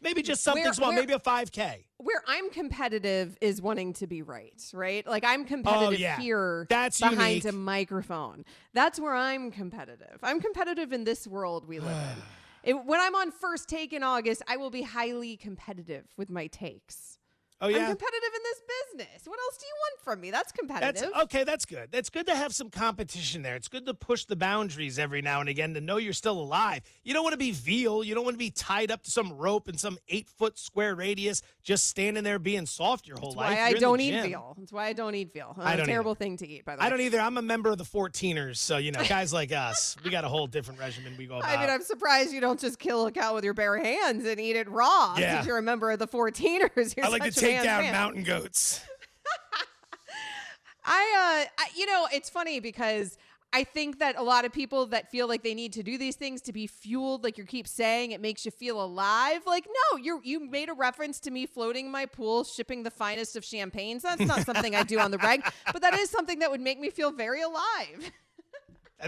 Maybe 0.00 0.22
just 0.22 0.42
something 0.42 0.64
Where- 0.64 0.72
small, 0.72 0.88
where- 0.88 1.00
maybe 1.00 1.12
a 1.12 1.18
5K. 1.18 1.84
Where 1.98 2.22
I'm 2.26 2.48
competitive 2.48 3.36
is 3.42 3.60
wanting 3.60 3.92
to 3.94 4.06
be 4.06 4.22
right, 4.22 4.58
right? 4.72 5.06
Like 5.06 5.24
I'm 5.26 5.42
oh, 5.42 5.44
competitive 5.44 5.88
Oh, 5.88 5.92
yeah. 5.92 6.18
here 6.18 6.66
That's 6.70 6.98
behind 6.98 7.44
unique. 7.44 7.44
a 7.44 7.52
microphone. 7.52 8.46
That's 8.72 8.98
where 8.98 9.14
I'm 9.14 9.50
competitive. 9.50 10.20
I'm 10.22 10.40
competitive 10.40 10.94
in 10.94 11.04
this 11.04 11.26
world 11.26 11.68
we 11.68 11.80
live 11.80 11.90
in. 12.16 12.22
It, 12.64 12.84
when 12.84 12.98
I'm 12.98 13.14
on 13.14 13.30
first 13.30 13.68
take 13.68 13.92
in 13.92 14.02
August, 14.02 14.42
I 14.48 14.56
will 14.56 14.70
be 14.70 14.82
highly 14.82 15.36
competitive 15.36 16.06
with 16.16 16.30
my 16.30 16.48
takes. 16.48 17.15
Oh, 17.60 17.68
yeah. 17.68 17.78
I'm 17.78 17.96
competitive 17.96 18.30
in 18.34 18.42
this 18.42 18.60
business. 18.98 19.26
What 19.26 19.38
else 19.40 19.56
do 19.56 19.66
you 19.66 19.72
want 19.80 20.00
from 20.04 20.20
me? 20.20 20.30
That's 20.30 20.52
competitive. 20.52 21.10
That's 21.10 21.24
okay. 21.24 21.42
That's 21.44 21.64
good. 21.64 21.88
That's 21.90 22.10
good 22.10 22.26
to 22.26 22.34
have 22.36 22.54
some 22.54 22.68
competition 22.68 23.40
there. 23.42 23.56
It's 23.56 23.68
good 23.68 23.86
to 23.86 23.94
push 23.94 24.26
the 24.26 24.36
boundaries 24.36 24.98
every 24.98 25.22
now 25.22 25.40
and 25.40 25.48
again 25.48 25.72
to 25.72 25.80
know 25.80 25.96
you're 25.96 26.12
still 26.12 26.38
alive. 26.38 26.82
You 27.02 27.14
don't 27.14 27.22
want 27.22 27.32
to 27.32 27.38
be 27.38 27.52
veal. 27.52 28.04
You 28.04 28.14
don't 28.14 28.24
want 28.24 28.34
to 28.34 28.38
be 28.38 28.50
tied 28.50 28.90
up 28.90 29.02
to 29.04 29.10
some 29.10 29.32
rope 29.32 29.70
in 29.70 29.78
some 29.78 29.98
eight 30.08 30.28
foot 30.28 30.58
square 30.58 30.94
radius, 30.94 31.40
just 31.62 31.86
standing 31.86 32.24
there 32.24 32.38
being 32.38 32.66
soft 32.66 33.06
your 33.08 33.16
whole 33.16 33.30
That's 33.30 33.36
life. 33.38 33.56
why 33.58 33.64
I 33.64 33.68
You're 33.70 33.78
don't 33.80 34.00
eat 34.00 34.22
veal. 34.22 34.54
That's 34.58 34.72
why 34.72 34.86
I 34.86 34.92
don't 34.92 35.14
eat 35.14 35.32
veal. 35.32 35.56
I 35.58 35.74
a 35.74 35.76
don't 35.78 35.86
terrible 35.86 36.10
either. 36.10 36.18
thing 36.18 36.36
to 36.38 36.46
eat, 36.48 36.66
by 36.66 36.76
the 36.76 36.80
way. 36.80 36.86
I 36.86 36.90
don't 36.90 37.00
either. 37.00 37.20
I'm 37.20 37.38
a 37.38 37.42
member 37.42 37.70
of 37.70 37.78
the 37.78 37.84
14ers, 37.84 38.58
so 38.58 38.76
you 38.76 38.92
know, 38.92 39.02
guys 39.08 39.32
like 39.32 39.52
us, 39.52 39.96
we 40.04 40.10
got 40.10 40.24
a 40.24 40.28
whole 40.28 40.46
different 40.46 40.78
regimen 40.78 41.14
we 41.16 41.24
go 41.26 41.38
about. 41.38 41.56
I 41.56 41.58
mean, 41.60 41.70
I'm 41.70 41.82
surprised 41.82 42.32
you 42.34 42.40
don't 42.42 42.60
just 42.60 42.78
kill 42.78 43.06
a 43.06 43.12
cow 43.12 43.34
with 43.34 43.44
your 43.44 43.54
bare 43.54 43.78
hands 43.78 44.26
and 44.26 44.38
eat 44.38 44.56
it 44.56 44.68
raw. 44.68 45.14
Yeah. 45.16 45.36
Since 45.36 45.46
you're 45.46 45.58
a 45.58 45.62
member 45.62 45.90
of 45.90 45.98
the 45.98 46.06
14ers. 46.06 46.94
You're 46.96 47.06
I 47.06 47.08
like 47.08 47.22
to 47.22 47.28
a 47.28 47.32
take 47.46 47.62
down 47.62 47.82
man. 47.82 47.92
mountain 47.92 48.22
goats. 48.22 48.80
I, 50.84 51.44
uh, 51.48 51.62
I, 51.62 51.68
you 51.76 51.86
know, 51.86 52.06
it's 52.12 52.30
funny 52.30 52.60
because 52.60 53.18
I 53.52 53.64
think 53.64 54.00
that 54.00 54.16
a 54.18 54.22
lot 54.22 54.44
of 54.44 54.52
people 54.52 54.86
that 54.86 55.10
feel 55.10 55.26
like 55.26 55.42
they 55.42 55.54
need 55.54 55.72
to 55.74 55.82
do 55.82 55.98
these 55.98 56.16
things 56.16 56.42
to 56.42 56.52
be 56.52 56.66
fueled, 56.66 57.24
like 57.24 57.38
you 57.38 57.44
keep 57.44 57.66
saying, 57.66 58.10
it 58.10 58.20
makes 58.20 58.44
you 58.44 58.50
feel 58.50 58.82
alive. 58.82 59.42
Like, 59.46 59.66
no, 59.66 59.96
you 59.96 60.20
you 60.22 60.48
made 60.48 60.68
a 60.68 60.74
reference 60.74 61.20
to 61.20 61.30
me 61.30 61.46
floating 61.46 61.86
in 61.86 61.92
my 61.92 62.06
pool, 62.06 62.44
shipping 62.44 62.82
the 62.82 62.90
finest 62.90 63.36
of 63.36 63.44
champagnes. 63.44 64.02
That's 64.02 64.20
not 64.26 64.44
something 64.44 64.74
I 64.76 64.82
do 64.82 64.98
on 64.98 65.10
the 65.10 65.18
reg, 65.18 65.42
but 65.72 65.82
that 65.82 65.94
is 65.94 66.10
something 66.10 66.40
that 66.40 66.50
would 66.50 66.60
make 66.60 66.78
me 66.78 66.90
feel 66.90 67.10
very 67.10 67.42
alive. 67.42 68.12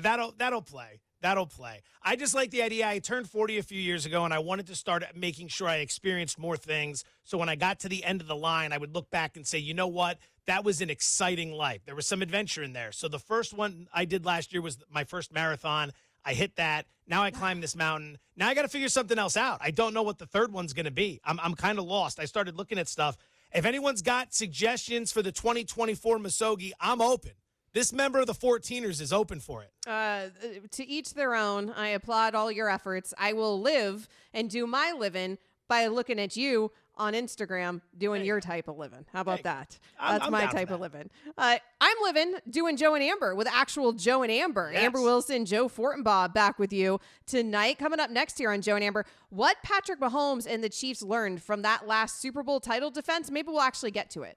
That'll 0.00 0.34
that'll 0.38 0.62
play. 0.62 1.00
That'll 1.20 1.46
play. 1.46 1.82
I 2.02 2.16
just 2.16 2.34
like 2.34 2.50
the 2.50 2.62
idea. 2.62 2.88
I 2.88 3.00
turned 3.00 3.28
40 3.28 3.58
a 3.58 3.62
few 3.62 3.80
years 3.80 4.06
ago 4.06 4.24
and 4.24 4.32
I 4.32 4.38
wanted 4.38 4.68
to 4.68 4.76
start 4.76 5.04
making 5.16 5.48
sure 5.48 5.68
I 5.68 5.76
experienced 5.76 6.38
more 6.38 6.56
things. 6.56 7.04
So 7.24 7.36
when 7.38 7.48
I 7.48 7.56
got 7.56 7.80
to 7.80 7.88
the 7.88 8.04
end 8.04 8.20
of 8.20 8.28
the 8.28 8.36
line, 8.36 8.72
I 8.72 8.78
would 8.78 8.94
look 8.94 9.10
back 9.10 9.36
and 9.36 9.46
say, 9.46 9.58
you 9.58 9.74
know 9.74 9.88
what? 9.88 10.18
That 10.46 10.64
was 10.64 10.80
an 10.80 10.90
exciting 10.90 11.52
life. 11.52 11.80
There 11.84 11.96
was 11.96 12.06
some 12.06 12.22
adventure 12.22 12.62
in 12.62 12.72
there. 12.72 12.92
So 12.92 13.08
the 13.08 13.18
first 13.18 13.52
one 13.52 13.88
I 13.92 14.04
did 14.04 14.24
last 14.24 14.52
year 14.52 14.62
was 14.62 14.78
my 14.90 15.04
first 15.04 15.32
marathon. 15.32 15.92
I 16.24 16.34
hit 16.34 16.56
that. 16.56 16.86
Now 17.06 17.22
I 17.22 17.30
climb 17.30 17.60
this 17.60 17.74
mountain. 17.74 18.18
Now 18.36 18.48
I 18.48 18.54
got 18.54 18.62
to 18.62 18.68
figure 18.68 18.88
something 18.88 19.18
else 19.18 19.36
out. 19.36 19.58
I 19.60 19.70
don't 19.70 19.94
know 19.94 20.02
what 20.02 20.18
the 20.18 20.26
third 20.26 20.52
one's 20.52 20.72
going 20.72 20.84
to 20.84 20.92
be. 20.92 21.20
I'm, 21.24 21.40
I'm 21.40 21.54
kind 21.54 21.78
of 21.78 21.84
lost. 21.84 22.20
I 22.20 22.26
started 22.26 22.56
looking 22.56 22.78
at 22.78 22.86
stuff. 22.86 23.16
If 23.52 23.64
anyone's 23.64 24.02
got 24.02 24.34
suggestions 24.34 25.10
for 25.10 25.22
the 25.22 25.32
2024 25.32 26.18
Misogi, 26.18 26.72
I'm 26.80 27.00
open. 27.00 27.32
This 27.78 27.92
member 27.92 28.18
of 28.18 28.26
the 28.26 28.34
14ers 28.34 29.00
is 29.00 29.12
open 29.12 29.38
for 29.38 29.62
it. 29.62 29.70
Uh, 29.86 30.30
to 30.72 30.84
each 30.84 31.14
their 31.14 31.36
own. 31.36 31.70
I 31.70 31.90
applaud 31.90 32.34
all 32.34 32.50
your 32.50 32.68
efforts. 32.68 33.14
I 33.16 33.34
will 33.34 33.60
live 33.60 34.08
and 34.34 34.50
do 34.50 34.66
my 34.66 34.90
living 34.98 35.38
by 35.68 35.86
looking 35.86 36.18
at 36.18 36.36
you 36.36 36.72
on 36.96 37.12
Instagram 37.12 37.80
doing 37.96 38.24
your 38.24 38.40
type 38.40 38.66
of 38.66 38.78
living. 38.78 39.06
How 39.12 39.20
about 39.20 39.36
Hey, 39.36 39.42
that? 39.44 39.78
I'm- 39.96 40.14
That's 40.14 40.24
I'm 40.24 40.32
my 40.32 40.40
down 40.40 40.48
for 40.48 40.56
type 40.56 40.70
of 40.72 40.80
that. 40.80 40.92
living. 40.92 41.10
Uh, 41.36 41.58
I'm 41.80 41.96
living 42.02 42.34
doing 42.50 42.76
Joe 42.76 42.96
and 42.96 43.04
Amber 43.04 43.36
with 43.36 43.46
actual 43.46 43.92
Joe 43.92 44.24
and 44.24 44.32
Amber. 44.32 44.70
Yes. 44.72 44.82
Amber 44.82 45.00
Wilson, 45.00 45.44
Joe 45.46 45.68
Fortenbaugh 45.68 46.34
back 46.34 46.58
with 46.58 46.72
you 46.72 46.98
tonight. 47.26 47.78
Coming 47.78 48.00
up 48.00 48.10
next 48.10 48.38
here 48.38 48.50
on 48.50 48.60
Joe 48.60 48.74
and 48.74 48.82
Amber, 48.82 49.06
what 49.30 49.56
Patrick 49.62 50.00
Mahomes 50.00 50.48
and 50.52 50.64
the 50.64 50.68
Chiefs 50.68 51.00
learned 51.02 51.44
from 51.44 51.62
that 51.62 51.86
last 51.86 52.20
Super 52.20 52.42
Bowl 52.42 52.58
title 52.58 52.90
defense. 52.90 53.30
Maybe 53.30 53.50
we'll 53.52 53.60
actually 53.60 53.92
get 53.92 54.10
to 54.10 54.22
it. 54.22 54.36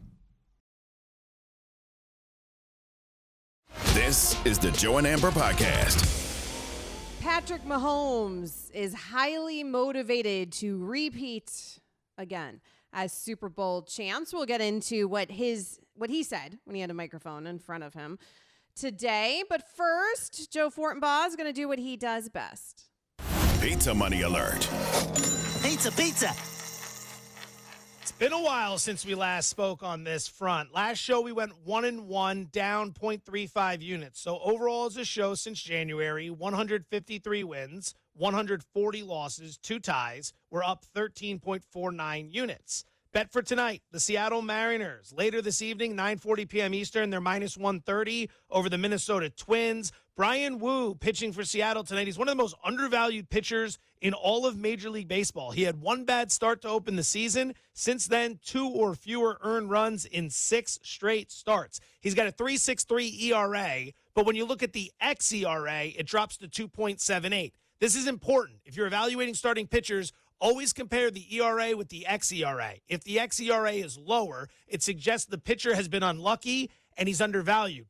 This 4.11 4.45
is 4.45 4.59
the 4.59 4.71
Joe 4.71 4.97
and 4.97 5.07
Amber 5.07 5.31
Podcast. 5.31 6.03
Patrick 7.21 7.63
Mahomes 7.63 8.69
is 8.73 8.93
highly 8.93 9.63
motivated 9.63 10.51
to 10.51 10.83
repeat 10.83 11.79
again 12.17 12.59
as 12.91 13.13
Super 13.13 13.47
Bowl 13.47 13.83
champs. 13.83 14.33
We'll 14.33 14.45
get 14.45 14.59
into 14.59 15.07
what 15.07 15.31
his 15.31 15.79
what 15.95 16.09
he 16.09 16.23
said 16.23 16.59
when 16.65 16.75
he 16.75 16.81
had 16.81 16.91
a 16.91 16.93
microphone 16.93 17.47
in 17.47 17.57
front 17.57 17.85
of 17.85 17.93
him 17.93 18.19
today. 18.75 19.45
But 19.49 19.63
first, 19.77 20.51
Joe 20.51 20.69
Fortenbaugh 20.69 21.27
is 21.27 21.37
going 21.37 21.47
to 21.47 21.53
do 21.53 21.69
what 21.69 21.79
he 21.79 21.95
does 21.95 22.27
best. 22.27 22.89
Pizza 23.61 23.93
money 23.93 24.23
alert. 24.23 24.67
Pizza, 25.63 25.89
pizza. 25.89 26.33
It's 28.01 28.11
been 28.11 28.33
a 28.33 28.41
while 28.41 28.79
since 28.79 29.05
we 29.05 29.13
last 29.13 29.47
spoke 29.47 29.83
on 29.83 30.03
this 30.03 30.27
front. 30.27 30.73
Last 30.73 30.97
show 30.97 31.21
we 31.21 31.31
went 31.31 31.53
one 31.63 31.85
and 31.85 32.07
one, 32.07 32.49
down 32.51 32.93
0.35 32.93 33.83
units. 33.83 34.19
So 34.19 34.39
overall, 34.39 34.87
as 34.87 34.97
a 34.97 35.05
show 35.05 35.35
since 35.35 35.61
January, 35.61 36.31
153 36.31 37.43
wins, 37.43 37.93
140 38.15 39.03
losses, 39.03 39.55
two 39.59 39.79
ties. 39.79 40.33
We're 40.49 40.63
up 40.63 40.83
13.49 40.95 42.33
units. 42.33 42.85
Bet 43.13 43.29
for 43.29 43.41
tonight, 43.41 43.81
the 43.91 43.99
Seattle 43.99 44.41
Mariners. 44.41 45.11
Later 45.11 45.41
this 45.41 45.61
evening, 45.61 45.97
9:40 45.97 46.47
p.m. 46.47 46.73
Eastern, 46.73 47.09
they're 47.09 47.19
minus 47.19 47.57
130 47.57 48.29
over 48.49 48.69
the 48.69 48.77
Minnesota 48.77 49.29
Twins. 49.29 49.91
Bryan 50.15 50.59
Woo 50.59 50.95
pitching 50.95 51.33
for 51.33 51.43
Seattle 51.43 51.83
tonight. 51.83 52.05
He's 52.05 52.17
one 52.17 52.29
of 52.29 52.37
the 52.37 52.41
most 52.41 52.55
undervalued 52.63 53.29
pitchers 53.29 53.79
in 53.99 54.13
all 54.13 54.45
of 54.45 54.55
Major 54.55 54.89
League 54.89 55.09
Baseball. 55.09 55.51
He 55.51 55.63
had 55.63 55.81
one 55.81 56.05
bad 56.05 56.31
start 56.31 56.61
to 56.61 56.69
open 56.69 56.95
the 56.95 57.03
season. 57.03 57.53
Since 57.73 58.07
then, 58.07 58.39
two 58.45 58.69
or 58.69 58.95
fewer 58.95 59.37
earned 59.41 59.69
runs 59.69 60.05
in 60.05 60.29
six 60.29 60.79
straight 60.81 61.31
starts. 61.31 61.81
He's 61.99 62.15
got 62.15 62.27
a 62.27 62.31
3.63 62.31 63.23
ERA, 63.23 63.91
but 64.13 64.25
when 64.25 64.37
you 64.37 64.45
look 64.45 64.63
at 64.63 64.71
the 64.71 64.89
xERA, 65.01 65.93
it 65.97 66.07
drops 66.07 66.37
to 66.37 66.47
2.78. 66.47 67.51
This 67.81 67.95
is 67.95 68.07
important. 68.07 68.59
If 68.63 68.77
you're 68.77 68.87
evaluating 68.87 69.33
starting 69.33 69.67
pitchers, 69.67 70.13
always 70.41 70.73
compare 70.73 71.09
the 71.09 71.33
ERA 71.37 71.77
with 71.77 71.87
the 71.89 72.05
xERA. 72.09 72.81
If 72.89 73.03
the 73.03 73.17
xERA 73.17 73.81
is 73.81 73.97
lower, 73.97 74.49
it 74.67 74.83
suggests 74.83 75.27
the 75.27 75.37
pitcher 75.37 75.75
has 75.75 75.87
been 75.87 76.03
unlucky 76.03 76.69
and 76.97 77.07
he's 77.07 77.21
undervalued. 77.21 77.87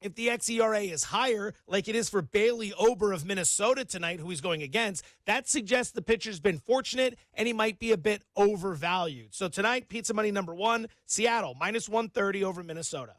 If 0.00 0.14
the 0.14 0.28
xERA 0.28 0.92
is 0.92 1.04
higher, 1.04 1.54
like 1.66 1.88
it 1.88 1.96
is 1.96 2.10
for 2.10 2.20
Bailey 2.20 2.74
Ober 2.78 3.12
of 3.12 3.24
Minnesota 3.24 3.86
tonight, 3.86 4.20
who 4.20 4.28
he's 4.28 4.42
going 4.42 4.62
against, 4.62 5.02
that 5.24 5.48
suggests 5.48 5.92
the 5.92 6.02
pitcher's 6.02 6.40
been 6.40 6.58
fortunate 6.58 7.18
and 7.32 7.46
he 7.46 7.54
might 7.54 7.78
be 7.78 7.90
a 7.90 7.96
bit 7.96 8.22
overvalued. 8.36 9.34
So 9.34 9.48
tonight, 9.48 9.88
pizza 9.88 10.12
money 10.12 10.30
number 10.30 10.54
one, 10.54 10.88
Seattle 11.06 11.56
minus 11.58 11.88
130 11.88 12.44
over 12.44 12.62
Minnesota. 12.62 13.14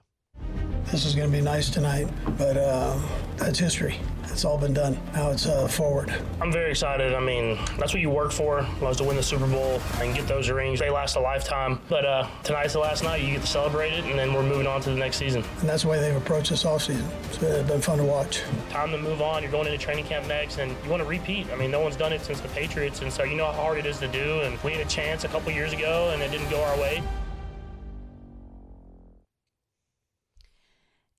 This 0.91 1.05
is 1.05 1.15
going 1.15 1.29
to 1.29 1.35
be 1.35 1.43
nice 1.43 1.69
tonight, 1.69 2.07
but 2.37 2.57
uh, 2.57 2.97
that's 3.37 3.59
history. 3.59 3.99
It's 4.25 4.45
all 4.45 4.57
been 4.57 4.73
done. 4.73 4.99
Now 5.13 5.31
it's 5.31 5.45
uh, 5.45 5.67
forward. 5.67 6.13
I'm 6.41 6.51
very 6.51 6.69
excited. 6.69 7.13
I 7.13 7.19
mean, 7.19 7.57
that's 7.77 7.93
what 7.93 8.01
you 8.01 8.09
work 8.09 8.31
for, 8.31 8.67
was 8.81 8.97
to 8.97 9.03
win 9.03 9.15
the 9.15 9.23
Super 9.23 9.47
Bowl 9.47 9.81
and 9.99 10.13
get 10.13 10.27
those 10.27 10.49
rings. 10.49 10.79
They 10.79 10.89
last 10.89 11.15
a 11.15 11.19
lifetime. 11.19 11.79
But 11.89 12.05
uh, 12.05 12.27
tonight's 12.43 12.73
the 12.73 12.79
last 12.79 13.03
night. 13.03 13.21
You 13.21 13.31
get 13.31 13.41
to 13.41 13.47
celebrate 13.47 13.93
it, 13.93 14.03
and 14.03 14.19
then 14.19 14.33
we're 14.33 14.43
moving 14.43 14.67
on 14.67 14.81
to 14.81 14.89
the 14.89 14.95
next 14.95 15.17
season. 15.17 15.43
And 15.61 15.69
that's 15.69 15.83
the 15.83 15.89
way 15.89 15.99
they've 15.99 16.15
approached 16.15 16.49
this 16.49 16.65
offseason. 16.65 17.09
It's 17.25 17.37
been, 17.37 17.65
been 17.65 17.81
fun 17.81 17.97
to 17.97 18.03
watch. 18.03 18.43
Time 18.69 18.91
to 18.91 18.97
move 18.97 19.21
on. 19.21 19.41
You're 19.41 19.51
going 19.51 19.67
into 19.67 19.79
training 19.79 20.05
camp 20.05 20.27
next, 20.27 20.59
and 20.59 20.75
you 20.83 20.89
want 20.89 21.01
to 21.01 21.07
repeat. 21.07 21.47
I 21.51 21.55
mean, 21.55 21.71
no 21.71 21.79
one's 21.79 21.95
done 21.95 22.11
it 22.11 22.21
since 22.21 22.41
the 22.41 22.49
Patriots, 22.49 23.01
and 23.01 23.11
so 23.11 23.23
you 23.23 23.35
know 23.35 23.45
how 23.45 23.53
hard 23.53 23.77
it 23.77 23.85
is 23.85 23.99
to 23.99 24.07
do. 24.07 24.41
And 24.41 24.61
we 24.63 24.73
had 24.73 24.85
a 24.85 24.89
chance 24.89 25.23
a 25.23 25.29
couple 25.29 25.51
years 25.51 25.73
ago, 25.73 26.11
and 26.13 26.21
it 26.21 26.29
didn't 26.29 26.49
go 26.49 26.61
our 26.61 26.77
way. 26.77 27.01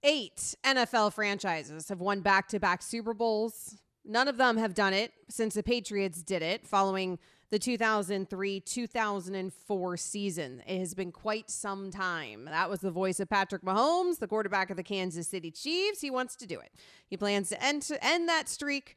Eight 0.09 0.55
NFL 0.63 1.15
franchises 1.15 1.89
have 1.89 1.99
won 1.99 2.21
back 2.21 2.47
to 2.51 2.61
back 2.61 2.81
Super 2.81 3.13
Bowls. 3.13 3.77
None 4.05 4.29
of 4.29 4.37
them 4.37 4.57
have 4.57 4.73
done 4.73 4.95
it 4.95 5.13
since 5.29 5.55
the 5.55 5.65
Patriots 5.65 6.23
did 6.23 6.43
it 6.43 6.65
following 6.65 7.19
the 7.51 7.59
2003 7.59 8.61
2004 8.61 9.97
season. 9.97 10.63
It 10.65 10.79
has 10.79 10.95
been 10.95 11.11
quite 11.11 11.51
some 11.51 11.91
time. 11.91 12.45
That 12.45 12.71
was 12.71 12.79
the 12.83 12.93
voice 12.93 13.19
of 13.19 13.29
Patrick 13.29 13.63
Mahomes, 13.63 14.21
the 14.21 14.29
quarterback 14.29 14.71
of 14.71 14.77
the 14.77 14.85
Kansas 14.85 15.27
City 15.27 15.51
Chiefs. 15.51 16.03
He 16.03 16.11
wants 16.11 16.37
to 16.37 16.47
do 16.47 16.61
it. 16.61 16.71
He 17.09 17.17
plans 17.17 17.49
to 17.49 17.61
end, 17.61 17.83
to 17.83 18.05
end 18.05 18.29
that 18.29 18.49
streak, 18.49 18.97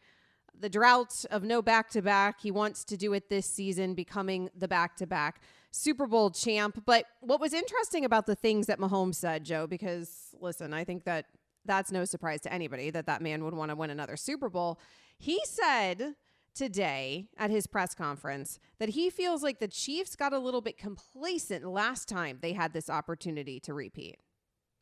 the 0.60 0.69
drought 0.69 1.26
of 1.32 1.43
no 1.43 1.62
back 1.62 1.89
to 1.91 2.02
back. 2.02 2.41
He 2.41 2.52
wants 2.52 2.84
to 2.86 2.98
do 2.98 3.13
it 3.13 3.30
this 3.30 3.45
season, 3.45 3.93
becoming 3.93 4.50
the 4.56 4.67
back 4.67 4.95
to 4.98 5.08
back 5.08 5.41
Super 5.72 6.08
Bowl 6.08 6.32
champ. 6.32 6.84
But 6.86 7.06
what 7.22 7.39
was 7.39 7.54
interesting 7.54 8.06
about 8.06 8.26
the 8.26 8.36
things 8.36 8.67
that 8.67 8.80
Mahomes 8.80 9.15
said, 9.15 9.43
Joe, 9.43 9.67
because 9.67 10.36
listen, 10.39 10.74
I 10.74 10.84
think 10.84 11.04
that 11.06 11.26
that's 11.65 11.91
no 11.91 12.06
surprise 12.06 12.41
to 12.41 12.54
anybody 12.54 12.89
that 12.89 13.06
that 13.06 13.22
man 13.22 13.43
would 13.43 13.54
want 13.54 13.69
to 13.69 13.76
win 13.76 13.89
another 13.89 14.17
Super 14.17 14.50
Bowl. 14.50 14.80
He 15.17 15.39
said 15.45 16.15
today 16.56 17.28
at 17.38 17.52
his 17.52 17.67
press 17.67 17.93
conference 17.93 18.60
that 18.80 18.89
he 18.89 19.10
feels 19.10 19.43
like 19.43 19.60
the 19.60 19.67
Chiefs 19.67 20.15
got 20.15 20.34
a 20.34 20.39
little 20.39 20.62
bit 20.62 20.78
complacent 20.78 21.65
last 21.65 22.10
time 22.10 22.39
they 22.41 22.54
had 22.54 22.74
this 22.74 22.89
opportunity 22.89 23.60
to 23.62 23.74
repeat. 23.74 24.17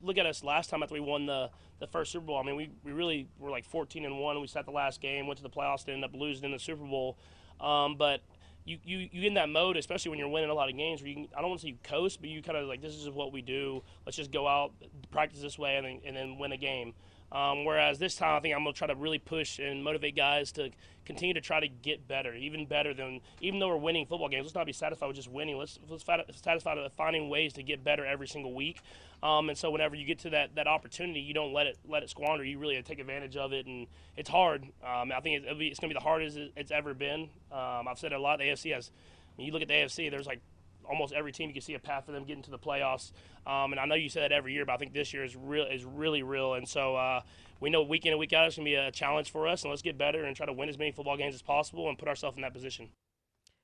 Look 0.02 0.20
at 0.20 0.28
us 0.28 0.44
last 0.44 0.70
time 0.70 0.84
after 0.84 0.94
we 0.94 1.00
won 1.00 1.26
the, 1.26 1.50
the 1.80 1.88
first 1.88 2.12
Super 2.12 2.28
Bowl. 2.28 2.38
I 2.38 2.44
mean, 2.44 2.56
we, 2.56 2.70
we 2.84 2.92
really 2.92 3.28
were 3.40 3.50
like 3.50 3.66
14 3.66 4.06
and 4.06 4.20
1. 4.20 4.42
We 4.42 4.46
sat 4.46 4.66
the 4.66 4.72
last 4.72 5.02
game, 5.02 5.26
went 5.26 5.38
to 5.38 5.44
the 5.44 5.50
playoffs, 5.50 5.86
and 5.86 5.96
ended 5.96 6.12
up 6.12 6.16
losing 6.16 6.46
in 6.46 6.52
the 6.52 6.60
Super 6.60 6.86
Bowl. 6.86 7.18
Um, 7.60 7.96
but 7.96 8.22
you, 8.64 8.78
you 8.84 8.98
you 9.12 9.22
get 9.22 9.28
in 9.28 9.34
that 9.36 9.50
mode, 9.50 9.76
especially 9.76 10.10
when 10.10 10.20
you're 10.20 10.28
winning 10.28 10.52
a 10.52 10.54
lot 10.54 10.70
of 10.70 10.78
games. 10.78 11.02
Where 11.02 11.10
you 11.10 11.16
can, 11.16 11.28
I 11.36 11.42
don't 11.42 11.50
want 11.50 11.62
to 11.62 11.66
say 11.66 11.70
you 11.70 11.78
coast, 11.84 12.22
but 12.22 12.30
you 12.30 12.44
kind 12.44 12.60
of 12.60 12.68
like 12.68 12.80
this 12.80 12.94
is 12.94 13.10
what 13.10 13.32
we 13.34 13.42
do. 13.42 13.82
Let's 14.06 14.16
just 14.16 14.32
go 14.32 14.48
out, 14.48 14.74
practice 15.10 15.42
this 15.42 15.58
way, 15.58 15.78
and 15.78 15.86
then, 15.86 16.02
and 16.06 16.16
then 16.16 16.38
win 16.38 16.52
a 16.52 16.58
game. 16.58 16.94
Um, 17.32 17.66
whereas 17.66 18.00
this 18.00 18.16
time, 18.16 18.36
I 18.36 18.40
think 18.40 18.56
I'm 18.56 18.64
going 18.64 18.74
to 18.74 18.78
try 18.78 18.88
to 18.88 18.96
really 18.96 19.20
push 19.20 19.60
and 19.60 19.84
motivate 19.84 20.16
guys 20.16 20.52
to 20.54 20.70
continue 21.06 21.34
to 21.34 21.42
try 21.42 21.60
to 21.60 21.68
get 21.68 22.08
better, 22.08 22.34
even 22.34 22.66
better 22.66 22.94
than 22.94 23.20
even 23.42 23.60
though 23.60 23.68
we're 23.68 23.78
winning 23.78 24.06
football 24.06 24.30
games. 24.30 24.46
Let's 24.46 24.56
not 24.56 24.66
be 24.66 24.74
satisfied 24.74 25.08
with 25.08 25.18
just 25.18 25.30
winning. 25.30 25.58
Let's 25.58 25.78
let's 25.90 26.06
satisfied 26.42 26.78
with 26.78 26.92
finding 26.94 27.30
ways 27.30 27.54
to 27.54 27.64
get 27.64 27.84
better 27.84 28.06
every 28.06 28.28
single 28.28 28.54
week. 28.54 28.80
Um, 29.22 29.50
and 29.50 29.58
so 29.58 29.72
whenever 29.72 29.96
you 29.96 30.06
get 30.06 30.20
to 30.20 30.30
that, 30.32 30.56
that 30.56 30.68
opportunity, 30.68 31.20
you 31.20 31.34
don't 31.34 31.52
let 31.52 31.68
it 31.68 31.78
let 31.88 32.04
it 32.04 32.10
squander. 32.10 32.46
You 32.46 32.60
really 32.60 32.82
take 32.82 33.00
advantage 33.00 33.36
of 33.36 33.52
it, 33.52 33.66
and 33.66 33.88
it's 34.16 34.30
hard. 34.30 34.64
Um, 34.86 35.12
I 35.12 35.20
think 35.20 35.44
it's, 35.44 35.48
it's 35.48 35.80
going 35.80 35.90
to 35.90 35.96
be 35.96 36.00
the 36.00 36.04
hardest 36.04 36.38
it's 36.56 36.72
ever 36.72 36.94
been. 36.94 37.30
Um, 37.52 37.88
I've 37.90 38.00
said 38.00 38.14
it 38.14 38.16
a 38.16 38.22
lot. 38.22 38.40
The 38.40 38.46
AFC 38.46 38.74
has. 38.74 38.92
When 39.36 39.46
you 39.46 39.54
look 39.54 39.62
at 39.62 39.68
the 39.68 39.76
AFC, 39.76 40.10
there's 40.10 40.26
like 40.26 40.42
almost 40.90 41.14
every 41.14 41.32
team 41.32 41.50
you 41.50 41.54
can 41.54 41.62
see 41.62 41.74
a 41.74 41.80
path 41.80 42.06
for 42.06 42.12
them 42.12 42.24
getting 42.26 42.44
to 42.44 42.52
the 42.52 42.60
playoffs. 42.60 43.12
Um, 43.46 43.72
and 43.72 43.80
I 43.80 43.86
know 43.86 43.96
you 43.96 44.10
say 44.10 44.22
that 44.22 44.32
every 44.32 44.54
year, 44.54 44.66
but 44.66 44.74
I 44.74 44.78
think 44.78 44.94
this 44.94 45.14
year 45.14 45.24
is 45.24 45.36
real 45.36 45.66
is 45.66 45.84
really 45.86 46.24
real. 46.24 46.54
And 46.56 46.68
so 46.68 46.96
uh, 46.96 47.22
we 47.60 47.70
know 47.70 47.84
week 47.84 48.06
in 48.06 48.12
and 48.14 48.20
week 48.20 48.34
out 48.34 48.48
it's 48.48 48.56
going 48.56 48.66
to 48.66 48.70
be 48.70 48.76
a 48.76 48.92
challenge 48.92 49.32
for 49.32 49.48
us, 49.48 49.64
and 49.64 49.70
let's 49.70 49.82
get 49.82 49.98
better 49.98 50.24
and 50.26 50.36
try 50.36 50.46
to 50.46 50.54
win 50.54 50.70
as 50.70 50.78
many 50.78 50.92
football 50.92 51.18
games 51.18 51.36
as 51.36 51.42
possible 51.42 51.90
and 51.90 51.98
put 51.98 52.08
ourselves 52.08 52.36
in 52.38 52.42
that 52.42 52.54
position. 52.54 52.90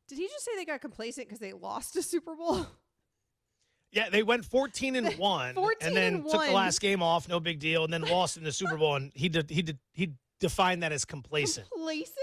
Did 0.08 0.18
he 0.18 0.28
just 0.28 0.44
say 0.46 0.52
they 0.56 0.66
got 0.66 0.82
complacent 0.82 1.28
because 1.28 1.40
they 1.40 1.54
lost 1.54 1.96
a 1.96 2.02
Super 2.02 2.36
Bowl? 2.36 2.68
Yeah, 3.96 4.10
they 4.10 4.24
went 4.24 4.44
14 4.44 4.96
and 4.96 5.14
1 5.18 5.54
14 5.54 5.88
and 5.88 5.96
then 5.96 6.14
and 6.16 6.24
took 6.30 6.44
the 6.44 6.52
last 6.52 6.82
game 6.82 7.04
off, 7.04 7.30
no 7.30 7.40
big 7.40 7.60
deal, 7.60 7.84
and 7.84 7.94
then 7.94 8.02
lost 8.02 8.38
in 8.38 8.44
the 8.44 8.52
Super 8.52 8.76
Bowl 8.76 8.96
and 8.96 9.12
he 9.14 9.30
did 9.30 9.52
he 9.52 9.62
did 9.62 9.78
he 9.94 10.14
defined 10.40 10.82
that 10.82 10.92
as 10.92 11.06
complacent. 11.06 11.70
Complacent? 11.70 12.18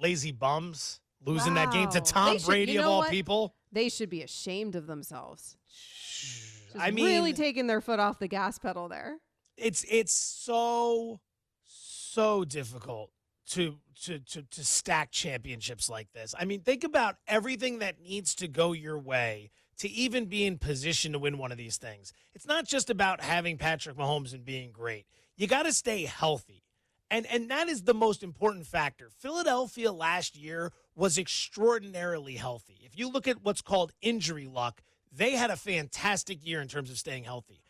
Lazy 0.00 0.32
bums 0.32 1.00
losing 1.24 1.54
that 1.54 1.72
game 1.72 1.88
to 1.90 2.00
Tom 2.00 2.32
They 2.32 2.38
should- 2.38 2.46
Brady 2.46 2.72
you 2.72 2.80
of 2.80 2.86
all 2.86 2.98
what? 2.98 3.10
people. 3.10 3.54
They 3.72 3.88
should 3.88 4.10
be 4.10 4.22
ashamed 4.22 4.76
of 4.76 4.86
themselves. 4.86 5.56
Just 5.68 6.76
I 6.78 6.90
mean 6.90 7.06
really 7.06 7.32
taking 7.32 7.66
their 7.66 7.80
foot 7.80 7.98
off 7.98 8.18
the 8.18 8.28
gas 8.28 8.58
pedal 8.58 8.88
there. 8.88 9.18
it's 9.56 9.84
it's 9.88 10.12
so 10.14 11.20
so 11.64 12.44
difficult 12.44 13.10
to 13.50 13.78
to 14.04 14.18
to 14.20 14.42
to 14.42 14.64
stack 14.64 15.10
championships 15.10 15.88
like 15.88 16.12
this. 16.12 16.34
I 16.38 16.44
mean, 16.44 16.60
think 16.60 16.84
about 16.84 17.16
everything 17.26 17.78
that 17.80 18.00
needs 18.00 18.34
to 18.36 18.48
go 18.48 18.72
your 18.72 18.98
way 18.98 19.50
to 19.78 19.90
even 19.90 20.26
be 20.26 20.44
in 20.44 20.58
position 20.58 21.12
to 21.12 21.18
win 21.18 21.38
one 21.38 21.50
of 21.52 21.58
these 21.58 21.76
things. 21.76 22.12
It's 22.34 22.46
not 22.46 22.66
just 22.66 22.90
about 22.90 23.20
having 23.20 23.58
Patrick 23.58 23.96
Mahomes 23.96 24.32
and 24.32 24.44
being 24.44 24.70
great. 24.70 25.06
You 25.36 25.46
got 25.46 25.64
to 25.64 25.72
stay 25.72 26.04
healthy. 26.04 26.62
And 27.10 27.26
and 27.26 27.50
that 27.50 27.68
is 27.68 27.82
the 27.82 27.94
most 27.94 28.22
important 28.22 28.66
factor. 28.66 29.10
Philadelphia 29.18 29.92
last 29.92 30.36
year 30.36 30.72
was 30.94 31.18
extraordinarily 31.18 32.34
healthy. 32.34 32.78
If 32.82 32.98
you 32.98 33.10
look 33.10 33.26
at 33.26 33.42
what's 33.42 33.62
called 33.62 33.92
injury 34.02 34.46
luck, 34.46 34.82
they 35.10 35.32
had 35.32 35.50
a 35.50 35.56
fantastic 35.56 36.44
year 36.46 36.60
in 36.60 36.68
terms 36.68 36.90
of 36.90 36.98
staying 36.98 37.24
healthy. 37.24 37.62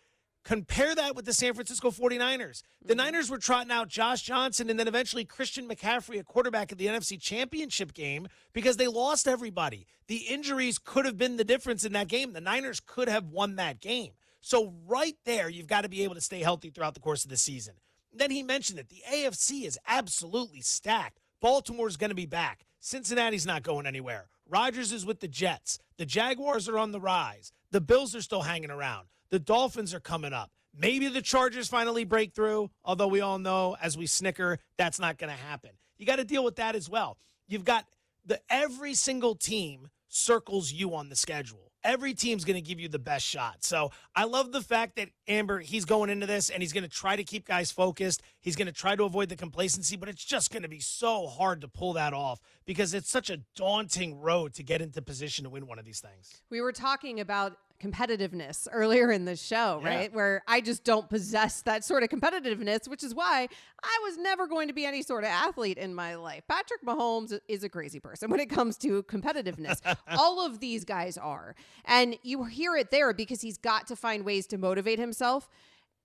Compare 0.45 0.97
that 0.97 1.15
with 1.15 1.25
the 1.25 1.33
San 1.33 1.55
Francisco 1.55 1.91
49ers. 1.91 2.63
The 2.85 2.95
mm-hmm. 2.95 2.97
Niners 2.97 3.31
were 3.31 3.39
trotting 3.39 3.71
out 3.71 3.89
Josh 3.89 4.23
Johnson 4.23 4.71
and 4.71 4.79
then 4.79 4.89
eventually 4.89 5.25
Christian 5.25 5.69
McCaffrey, 5.69 6.19
a 6.19 6.25
quarterback 6.25 6.73
at 6.73 6.79
the 6.79 6.87
NFC 6.87 7.21
Championship 7.21 7.95
game, 7.95 8.27
because 8.53 8.77
they 8.77 8.89
lost 8.89 9.29
everybody. 9.29 9.87
The 10.09 10.17
injuries 10.17 10.79
could 10.79 11.05
have 11.05 11.17
been 11.17 11.37
the 11.37 11.45
difference 11.45 11.85
in 11.85 11.93
that 11.93 12.09
game. 12.09 12.33
The 12.33 12.41
Niners 12.41 12.81
could 12.81 13.09
have 13.09 13.29
won 13.29 13.55
that 13.57 13.81
game. 13.81 14.13
So, 14.41 14.75
right 14.89 15.17
there, 15.25 15.49
you've 15.49 15.69
got 15.69 15.83
to 15.83 15.89
be 15.89 16.03
able 16.03 16.17
to 16.17 16.21
stay 16.21 16.41
healthy 16.41 16.71
throughout 16.71 16.95
the 16.95 17.01
course 17.01 17.23
of 17.23 17.31
the 17.31 17.37
season. 17.37 17.75
Then 18.13 18.33
he 18.33 18.43
mentioned 18.43 18.81
that 18.81 18.89
the 18.89 19.03
AFC 19.09 19.65
is 19.65 19.79
absolutely 19.87 20.61
stacked. 20.61 21.21
Baltimore's 21.41 21.97
going 21.97 22.11
to 22.11 22.17
be 22.17 22.27
back. 22.27 22.67
Cincinnati's 22.85 23.47
not 23.47 23.63
going 23.63 23.87
anywhere. 23.87 24.27
Rodgers 24.49 24.91
is 24.91 25.07
with 25.07 25.21
the 25.21 25.29
Jets. 25.29 25.79
The 25.99 26.05
Jaguars 26.05 26.69
are 26.69 26.79
on 26.79 26.91
the 26.91 27.01
rise. 27.01 27.53
The 27.71 27.81
Bills 27.81 28.13
are 28.17 28.21
still 28.21 28.43
hanging 28.43 28.73
around. 28.73 29.07
The 29.31 29.39
Dolphins 29.39 29.95
are 29.95 30.01
coming 30.01 30.33
up. 30.33 30.51
Maybe 30.77 31.07
the 31.07 31.23
Chargers 31.23 31.69
finally 31.69 32.03
break 32.03 32.35
through, 32.35 32.71
although 32.85 33.07
we 33.07 33.21
all 33.21 33.39
know 33.39 33.77
as 33.81 33.97
we 33.97 34.07
snicker, 34.07 34.59
that's 34.79 34.99
not 34.99 35.17
going 35.17 35.31
to 35.31 35.41
happen. 35.41 35.71
You 35.97 36.07
got 36.07 36.17
to 36.17 36.25
deal 36.25 36.43
with 36.43 36.57
that 36.57 36.75
as 36.75 36.91
well. 36.91 37.19
You've 37.47 37.65
got 37.65 37.87
the 38.27 38.41
every 38.51 38.95
single 38.95 39.37
team 39.37 39.89
circles 40.09 40.73
you 40.73 40.93
on 40.97 41.09
the 41.09 41.17
schedule. 41.17 41.71
Every 41.85 42.15
team's 42.15 42.45
going 42.45 42.57
to 42.57 42.67
give 42.67 42.79
you 42.79 42.89
the 42.89 42.99
best 42.99 43.27
shot. 43.27 43.65
So 43.65 43.91
I 44.15 44.25
love 44.25 44.53
the 44.53 44.61
fact 44.61 44.97
that 44.97 45.09
Amber, 45.27 45.61
he's 45.61 45.85
going 45.85 46.11
into 46.11 46.27
this 46.27 46.49
and 46.51 46.63
he's 46.63 46.73
going 46.73 46.85
to 46.85 46.91
try 46.91 47.17
to 47.17 47.25
keep 47.25 47.47
guys 47.47 47.71
focused. 47.71 48.23
He's 48.41 48.57
going 48.57 48.67
to 48.67 48.73
try 48.73 48.97
to 48.97 49.05
avoid 49.05 49.29
the 49.29 49.37
complacency, 49.37 49.97
but 49.97 50.09
it's 50.09 50.25
just 50.25 50.51
going 50.53 50.63
to 50.63 50.69
be 50.69 50.81
so 50.81 51.27
hard 51.27 51.61
to 51.63 51.69
pull 51.69 51.95
that 51.95 52.13
off 52.13 52.41
because 52.65 52.95
it's 52.95 53.11
such 53.11 53.31
a 53.31 53.39
daunting 53.57 54.21
road 54.21 54.55
to 54.55 54.63
get 54.63 54.81
into 54.81 55.03
position 55.03 55.45
to 55.45 55.51
win 55.51 55.67
one 55.67 55.79
of 55.79 55.85
these 55.85 56.01
things. 56.01 56.43
We 56.51 56.61
were 56.61 56.73
talking 56.73 57.21
about 57.21 57.57
competitiveness 57.83 58.69
earlier 58.71 59.11
in 59.11 59.25
the 59.25 59.37
show, 59.37 59.81
Yeah. 59.83 59.89
right? 59.97 60.13
Where 60.13 60.43
I 60.47 60.61
just 60.61 60.85
don't 60.85 61.09
possess 61.11 61.63
that 61.63 61.85
sort 61.85 62.03
of 62.03 62.09
competitiveness, 62.09 62.89
which 62.89 63.03
is 63.03 63.15
why 63.15 63.49
I 63.83 64.01
was 64.05 64.17
never 64.19 64.47
going 64.47 64.69
to 64.69 64.75
be 64.75 64.85
any 64.87 65.03
sort 65.03 65.25
of 65.25 65.31
athlete 65.31 65.79
in 65.79 65.95
my 65.95 66.15
life. 66.15 66.45
Patrick 66.49 66.83
Mahomes 66.85 67.39
is 67.49 67.65
a 67.65 67.69
crazy 67.69 68.01
person 68.01 68.31
when 68.31 68.41
it 68.41 68.49
comes 68.51 68.77
to 68.79 69.03
competitiveness. 69.05 69.81
All 70.17 70.45
of 70.47 70.61
these 70.61 70.85
guys 70.85 71.19
are. 71.19 71.55
And 71.85 72.17
you 72.23 72.45
hear 72.45 72.77
it 72.77 72.91
there 72.91 73.13
because 73.13 73.41
he's 73.41 73.59
got 73.59 73.87
to 73.89 73.97
find 73.97 74.25
ways 74.25 74.47
to 74.49 74.59
motivate 74.59 74.99
himself. 74.99 75.49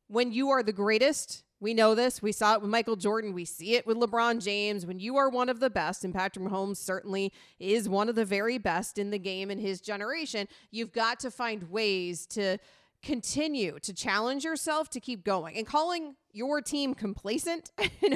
When 0.07 0.31
you 0.31 0.49
are 0.49 0.63
the 0.63 0.73
greatest, 0.73 1.43
we 1.59 1.73
know 1.73 1.95
this. 1.95 2.21
We 2.21 2.31
saw 2.31 2.53
it 2.53 2.61
with 2.61 2.69
Michael 2.69 2.95
Jordan. 2.95 3.33
We 3.33 3.45
see 3.45 3.75
it 3.75 3.87
with 3.87 3.97
LeBron 3.97 4.43
James. 4.43 4.85
When 4.85 4.99
you 4.99 5.17
are 5.17 5.29
one 5.29 5.49
of 5.49 5.59
the 5.59 5.69
best, 5.69 6.03
and 6.03 6.13
Patrick 6.13 6.45
Mahomes 6.45 6.77
certainly 6.77 7.33
is 7.59 7.89
one 7.89 8.09
of 8.09 8.15
the 8.15 8.25
very 8.25 8.57
best 8.57 8.97
in 8.97 9.09
the 9.09 9.19
game 9.19 9.49
in 9.49 9.57
his 9.57 9.81
generation, 9.81 10.47
you've 10.69 10.91
got 10.91 11.19
to 11.21 11.31
find 11.31 11.71
ways 11.71 12.25
to 12.27 12.57
continue 13.01 13.79
to 13.81 13.93
challenge 13.93 14.43
yourself 14.43 14.89
to 14.91 14.99
keep 14.99 15.23
going. 15.23 15.57
And 15.57 15.65
calling 15.65 16.15
your 16.31 16.61
team 16.61 16.93
complacent, 16.93 17.71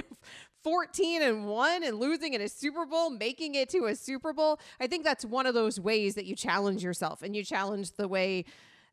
14 0.64 1.22
and 1.24 1.48
1 1.48 1.84
and 1.84 2.00
losing 2.00 2.34
in 2.34 2.42
a 2.42 2.50
Super 2.50 2.86
Bowl, 2.86 3.10
making 3.10 3.56
it 3.56 3.70
to 3.70 3.86
a 3.86 3.96
Super 3.96 4.34
Bowl, 4.34 4.60
I 4.80 4.88
think 4.88 5.04
that's 5.04 5.26
one 5.26 5.46
of 5.46 5.54
those 5.54 5.80
ways 5.80 6.16
that 6.16 6.26
you 6.26 6.36
challenge 6.36 6.84
yourself 6.84 7.24
and 7.24 7.36
you 7.36 7.44
challenge 7.44 7.92
the 7.94 8.08
way 8.08 8.46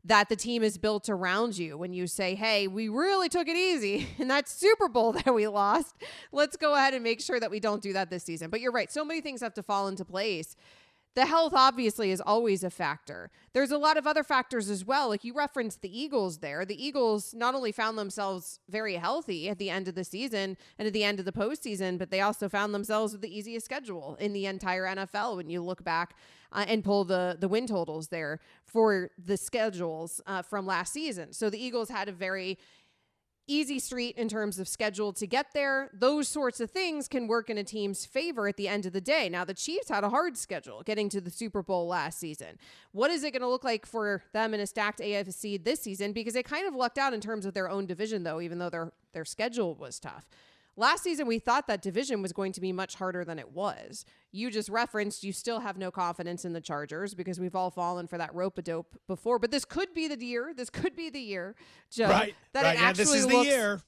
that 0.05 0.29
the 0.29 0.35
team 0.35 0.63
is 0.63 0.77
built 0.77 1.09
around 1.09 1.57
you 1.57 1.77
when 1.77 1.93
you 1.93 2.07
say, 2.07 2.35
hey, 2.35 2.67
we 2.67 2.87
really 2.87 3.29
took 3.29 3.47
it 3.47 3.57
easy 3.57 4.07
in 4.17 4.27
that 4.29 4.47
Super 4.47 4.87
Bowl 4.87 5.11
that 5.25 5.33
we 5.33 5.47
lost. 5.47 5.95
Let's 6.31 6.57
go 6.57 6.75
ahead 6.75 6.93
and 6.93 7.03
make 7.03 7.21
sure 7.21 7.39
that 7.39 7.51
we 7.51 7.59
don't 7.59 7.81
do 7.81 7.93
that 7.93 8.09
this 8.09 8.23
season. 8.23 8.49
But 8.49 8.61
you're 8.61 8.71
right. 8.71 8.91
So 8.91 9.03
many 9.03 9.21
things 9.21 9.41
have 9.41 9.53
to 9.55 9.63
fall 9.63 9.87
into 9.87 10.05
place. 10.05 10.55
The 11.15 11.25
health 11.25 11.53
obviously 11.55 12.11
is 12.11 12.21
always 12.21 12.63
a 12.63 12.69
factor. 12.69 13.31
There's 13.53 13.71
a 13.71 13.77
lot 13.77 13.97
of 13.97 14.05
other 14.05 14.23
factors 14.23 14.69
as 14.69 14.85
well. 14.85 15.09
Like 15.09 15.23
you 15.23 15.33
referenced 15.33 15.81
the 15.81 15.99
Eagles 15.99 16.37
there. 16.37 16.65
The 16.65 16.81
Eagles 16.81 17.33
not 17.33 17.55
only 17.55 17.71
found 17.71 17.97
themselves 17.97 18.59
very 18.69 18.95
healthy 18.95 19.49
at 19.49 19.57
the 19.57 19.69
end 19.69 19.87
of 19.87 19.95
the 19.95 20.03
season 20.03 20.55
and 20.77 20.87
at 20.87 20.93
the 20.93 21.03
end 21.03 21.19
of 21.19 21.25
the 21.25 21.31
postseason, 21.31 21.97
but 21.97 22.11
they 22.11 22.21
also 22.21 22.47
found 22.47 22.73
themselves 22.73 23.11
with 23.11 23.21
the 23.21 23.35
easiest 23.35 23.65
schedule 23.65 24.17
in 24.19 24.33
the 24.33 24.45
entire 24.45 24.85
NFL 24.85 25.35
when 25.35 25.49
you 25.49 25.61
look 25.61 25.83
back 25.83 26.15
uh, 26.51 26.65
and 26.67 26.83
pull 26.83 27.03
the 27.03 27.37
the 27.39 27.47
win 27.47 27.67
totals 27.67 28.07
there 28.07 28.39
for 28.63 29.09
the 29.23 29.37
schedules 29.37 30.21
uh, 30.25 30.41
from 30.41 30.65
last 30.65 30.93
season. 30.93 31.33
So 31.33 31.49
the 31.49 31.61
Eagles 31.61 31.89
had 31.89 32.07
a 32.07 32.11
very 32.11 32.57
easy 33.49 33.79
street 33.79 34.15
in 34.17 34.29
terms 34.29 34.59
of 34.59 34.67
schedule 34.67 35.11
to 35.13 35.25
get 35.27 35.47
there. 35.53 35.89
Those 35.93 36.27
sorts 36.27 36.59
of 36.59 36.71
things 36.71 37.07
can 37.07 37.27
work 37.27 37.49
in 37.49 37.57
a 37.57 37.63
team's 37.63 38.05
favor 38.05 38.47
at 38.47 38.57
the 38.57 38.67
end 38.67 38.85
of 38.85 38.93
the 38.93 39.01
day. 39.01 39.27
Now, 39.29 39.43
the 39.45 39.53
Chiefs 39.53 39.89
had 39.89 40.03
a 40.03 40.09
hard 40.09 40.37
schedule 40.37 40.83
getting 40.83 41.09
to 41.09 41.21
the 41.21 41.31
Super 41.31 41.63
Bowl 41.63 41.87
last 41.87 42.19
season. 42.19 42.59
What 42.91 43.11
is 43.11 43.23
it 43.23 43.31
going 43.31 43.41
to 43.41 43.47
look 43.47 43.63
like 43.63 43.85
for 43.85 44.23
them 44.33 44.53
in 44.53 44.59
a 44.59 44.67
stacked 44.67 44.99
AFC 44.99 45.63
this 45.63 45.81
season? 45.81 46.13
Because 46.13 46.33
they 46.33 46.43
kind 46.43 46.67
of 46.67 46.75
lucked 46.75 46.97
out 46.97 47.13
in 47.13 47.21
terms 47.21 47.45
of 47.45 47.53
their 47.53 47.69
own 47.69 47.85
division, 47.85 48.23
though, 48.23 48.39
even 48.39 48.59
though 48.59 48.69
their 48.69 48.91
their 49.13 49.25
schedule 49.25 49.75
was 49.75 49.99
tough. 49.99 50.27
Last 50.79 51.03
season, 51.03 51.27
we 51.27 51.39
thought 51.39 51.67
that 51.67 51.81
division 51.81 52.21
was 52.21 52.31
going 52.31 52.53
to 52.53 52.61
be 52.61 52.71
much 52.71 52.95
harder 52.95 53.25
than 53.25 53.37
it 53.37 53.51
was. 53.51 54.05
You 54.31 54.49
just 54.49 54.69
referenced 54.69 55.25
you 55.25 55.33
still 55.33 55.59
have 55.59 55.77
no 55.77 55.91
confidence 55.91 56.45
in 56.45 56.53
the 56.53 56.61
Chargers 56.61 57.13
because 57.13 57.37
we've 57.37 57.53
all 57.53 57.69
fallen 57.69 58.07
for 58.07 58.17
that 58.17 58.33
rope 58.33 58.57
a 58.57 58.61
dope 58.61 58.95
before. 59.05 59.39
But 59.39 59.51
this 59.51 59.65
could 59.65 59.93
be 59.93 60.07
the 60.07 60.23
year. 60.23 60.53
This 60.55 60.69
could 60.69 60.95
be 60.95 61.09
the 61.09 61.19
year, 61.19 61.55
Joe. 61.91 62.07
right. 62.07 62.33
That 62.53 62.63
right. 62.63 62.75
it 62.75 62.79
Yeah, 62.79 62.87
actually 62.87 63.03
this 63.03 63.13
is 63.13 63.27
the 63.27 63.43
year. 63.43 63.81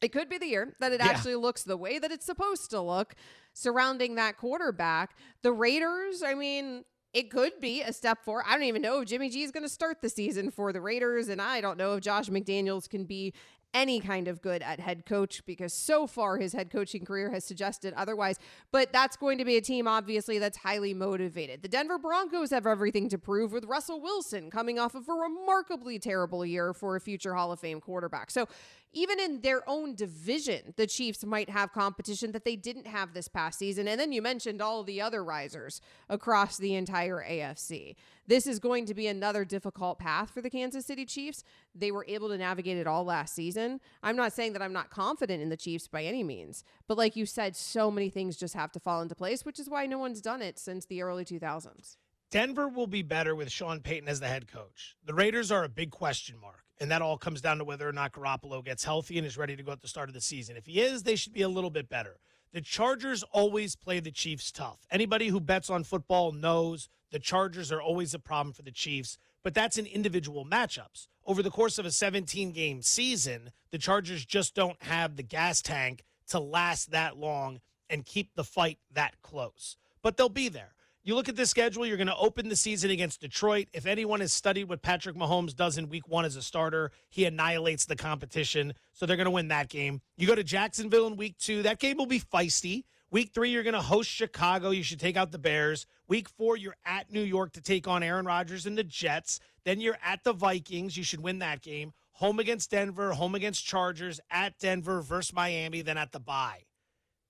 It 0.00 0.12
could 0.12 0.28
be 0.28 0.38
the 0.38 0.46
year 0.46 0.76
that 0.78 0.92
it 0.92 1.00
Yeah. 1.00 1.08
actually 1.08 1.34
looks 1.34 1.64
the 1.64 1.76
way 1.76 1.98
that 1.98 2.12
it's 2.12 2.26
supposed 2.26 2.70
to 2.70 2.80
look 2.80 3.14
surrounding 3.52 4.14
that 4.14 4.36
quarterback. 4.36 5.16
The 5.42 5.52
Raiders, 5.52 6.22
I 6.22 6.34
mean, 6.34 6.84
it 7.12 7.28
could 7.30 7.60
be 7.60 7.82
a 7.82 7.92
step 7.92 8.24
forward. 8.24 8.44
I 8.46 8.54
don't 8.54 8.64
even 8.64 8.82
know 8.82 9.00
if 9.00 9.08
Jimmy 9.08 9.30
G 9.30 9.42
is 9.42 9.50
going 9.50 9.62
to 9.64 9.68
start 9.68 10.00
the 10.00 10.08
season 10.08 10.52
for 10.52 10.72
the 10.72 10.80
Raiders, 10.80 11.28
and 11.28 11.42
I 11.42 11.60
don't 11.60 11.76
know 11.76 11.94
if 11.94 12.02
Josh 12.02 12.28
McDaniels 12.28 12.88
can 12.88 13.04
be 13.04 13.34
any 13.74 14.00
kind 14.00 14.28
of 14.28 14.40
good 14.40 14.62
at 14.62 14.80
head 14.80 15.04
coach 15.04 15.44
because 15.44 15.74
so 15.74 16.06
far 16.06 16.38
his 16.38 16.52
head 16.52 16.70
coaching 16.70 17.04
career 17.04 17.30
has 17.30 17.44
suggested 17.44 17.92
otherwise. 17.94 18.38
But 18.70 18.92
that's 18.92 19.16
going 19.16 19.38
to 19.38 19.44
be 19.44 19.56
a 19.56 19.60
team, 19.60 19.88
obviously, 19.88 20.38
that's 20.38 20.58
highly 20.58 20.94
motivated. 20.94 21.62
The 21.62 21.68
Denver 21.68 21.98
Broncos 21.98 22.50
have 22.50 22.66
everything 22.66 23.08
to 23.10 23.18
prove 23.18 23.52
with 23.52 23.64
Russell 23.64 24.00
Wilson 24.00 24.50
coming 24.50 24.78
off 24.78 24.94
of 24.94 25.08
a 25.08 25.12
remarkably 25.12 25.98
terrible 25.98 26.46
year 26.46 26.72
for 26.72 26.96
a 26.96 27.00
future 27.00 27.34
Hall 27.34 27.52
of 27.52 27.60
Fame 27.60 27.80
quarterback. 27.80 28.30
So 28.30 28.46
even 28.94 29.20
in 29.20 29.40
their 29.40 29.68
own 29.68 29.94
division, 29.94 30.72
the 30.76 30.86
Chiefs 30.86 31.24
might 31.24 31.50
have 31.50 31.72
competition 31.72 32.32
that 32.32 32.44
they 32.44 32.56
didn't 32.56 32.86
have 32.86 33.12
this 33.12 33.28
past 33.28 33.58
season. 33.58 33.88
And 33.88 34.00
then 34.00 34.12
you 34.12 34.22
mentioned 34.22 34.62
all 34.62 34.82
the 34.82 35.00
other 35.00 35.22
risers 35.22 35.80
across 36.08 36.56
the 36.56 36.74
entire 36.74 37.22
AFC. 37.22 37.96
This 38.26 38.46
is 38.46 38.58
going 38.58 38.86
to 38.86 38.94
be 38.94 39.06
another 39.06 39.44
difficult 39.44 39.98
path 39.98 40.30
for 40.30 40.40
the 40.40 40.48
Kansas 40.48 40.86
City 40.86 41.04
Chiefs. 41.04 41.44
They 41.74 41.90
were 41.90 42.06
able 42.08 42.28
to 42.28 42.38
navigate 42.38 42.78
it 42.78 42.86
all 42.86 43.04
last 43.04 43.34
season. 43.34 43.80
I'm 44.02 44.16
not 44.16 44.32
saying 44.32 44.54
that 44.54 44.62
I'm 44.62 44.72
not 44.72 44.90
confident 44.90 45.42
in 45.42 45.50
the 45.50 45.56
Chiefs 45.56 45.88
by 45.88 46.04
any 46.04 46.22
means, 46.22 46.64
but 46.88 46.96
like 46.96 47.16
you 47.16 47.26
said, 47.26 47.56
so 47.56 47.90
many 47.90 48.08
things 48.08 48.36
just 48.36 48.54
have 48.54 48.72
to 48.72 48.80
fall 48.80 49.02
into 49.02 49.14
place, 49.14 49.44
which 49.44 49.60
is 49.60 49.68
why 49.68 49.86
no 49.86 49.98
one's 49.98 50.22
done 50.22 50.40
it 50.40 50.58
since 50.58 50.86
the 50.86 51.02
early 51.02 51.24
2000s. 51.24 51.96
Denver 52.30 52.68
will 52.68 52.86
be 52.88 53.02
better 53.02 53.34
with 53.34 53.50
Sean 53.50 53.80
Payton 53.80 54.08
as 54.08 54.18
the 54.18 54.26
head 54.26 54.50
coach. 54.50 54.96
The 55.04 55.14
Raiders 55.14 55.52
are 55.52 55.62
a 55.62 55.68
big 55.68 55.90
question 55.92 56.36
mark, 56.40 56.63
and 56.80 56.90
that 56.90 57.02
all 57.02 57.16
comes 57.16 57.40
down 57.40 57.58
to 57.58 57.64
whether 57.64 57.88
or 57.88 57.92
not 57.92 58.12
Garoppolo 58.12 58.64
gets 58.64 58.84
healthy 58.84 59.18
and 59.18 59.26
is 59.26 59.38
ready 59.38 59.56
to 59.56 59.62
go 59.62 59.72
at 59.72 59.80
the 59.80 59.88
start 59.88 60.08
of 60.08 60.14
the 60.14 60.20
season. 60.20 60.56
If 60.56 60.66
he 60.66 60.80
is, 60.80 61.02
they 61.02 61.16
should 61.16 61.32
be 61.32 61.42
a 61.42 61.48
little 61.48 61.70
bit 61.70 61.88
better. 61.88 62.18
The 62.52 62.60
Chargers 62.60 63.24
always 63.32 63.74
play 63.74 64.00
the 64.00 64.12
Chiefs 64.12 64.52
tough. 64.52 64.86
Anybody 64.90 65.28
who 65.28 65.40
bets 65.40 65.70
on 65.70 65.82
football 65.82 66.32
knows 66.32 66.88
the 67.10 67.18
Chargers 67.18 67.72
are 67.72 67.82
always 67.82 68.14
a 68.14 68.18
problem 68.18 68.52
for 68.52 68.62
the 68.62 68.70
Chiefs, 68.70 69.18
but 69.42 69.54
that's 69.54 69.78
in 69.78 69.86
individual 69.86 70.44
matchups. 70.44 71.08
Over 71.26 71.42
the 71.42 71.50
course 71.50 71.78
of 71.78 71.86
a 71.86 71.90
17 71.90 72.52
game 72.52 72.82
season, 72.82 73.50
the 73.70 73.78
Chargers 73.78 74.24
just 74.24 74.54
don't 74.54 74.80
have 74.82 75.16
the 75.16 75.22
gas 75.22 75.62
tank 75.62 76.04
to 76.28 76.38
last 76.38 76.90
that 76.90 77.16
long 77.16 77.60
and 77.90 78.04
keep 78.04 78.34
the 78.34 78.44
fight 78.44 78.78
that 78.92 79.20
close. 79.22 79.76
But 80.02 80.16
they'll 80.16 80.28
be 80.28 80.48
there. 80.48 80.73
You 81.06 81.14
look 81.14 81.28
at 81.28 81.36
the 81.36 81.44
schedule, 81.44 81.84
you're 81.84 81.98
going 81.98 82.06
to 82.06 82.16
open 82.16 82.48
the 82.48 82.56
season 82.56 82.90
against 82.90 83.20
Detroit. 83.20 83.68
If 83.74 83.84
anyone 83.84 84.20
has 84.20 84.32
studied 84.32 84.70
what 84.70 84.80
Patrick 84.80 85.14
Mahomes 85.14 85.54
does 85.54 85.76
in 85.76 85.90
week 85.90 86.08
one 86.08 86.24
as 86.24 86.34
a 86.34 86.40
starter, 86.40 86.92
he 87.10 87.26
annihilates 87.26 87.84
the 87.84 87.94
competition. 87.94 88.72
So 88.94 89.04
they're 89.04 89.18
going 89.18 89.26
to 89.26 89.30
win 89.30 89.48
that 89.48 89.68
game. 89.68 90.00
You 90.16 90.26
go 90.26 90.34
to 90.34 90.42
Jacksonville 90.42 91.06
in 91.06 91.16
week 91.16 91.36
two, 91.36 91.62
that 91.62 91.78
game 91.78 91.98
will 91.98 92.06
be 92.06 92.20
feisty. 92.20 92.84
Week 93.10 93.32
three, 93.34 93.50
you're 93.50 93.62
going 93.62 93.74
to 93.74 93.82
host 93.82 94.08
Chicago. 94.08 94.70
You 94.70 94.82
should 94.82 94.98
take 94.98 95.18
out 95.18 95.30
the 95.30 95.38
Bears. 95.38 95.84
Week 96.08 96.26
four, 96.26 96.56
you're 96.56 96.76
at 96.86 97.12
New 97.12 97.20
York 97.20 97.52
to 97.52 97.60
take 97.60 97.86
on 97.86 98.02
Aaron 98.02 98.24
Rodgers 98.24 98.64
and 98.64 98.78
the 98.78 98.82
Jets. 98.82 99.40
Then 99.66 99.82
you're 99.82 99.98
at 100.02 100.24
the 100.24 100.32
Vikings. 100.32 100.96
You 100.96 101.04
should 101.04 101.20
win 101.20 101.38
that 101.40 101.60
game. 101.60 101.92
Home 102.12 102.38
against 102.38 102.70
Denver, 102.70 103.12
home 103.12 103.34
against 103.34 103.66
Chargers, 103.66 104.20
at 104.30 104.58
Denver 104.58 105.02
versus 105.02 105.34
Miami, 105.34 105.82
then 105.82 105.98
at 105.98 106.12
the 106.12 106.20
bye. 106.20 106.62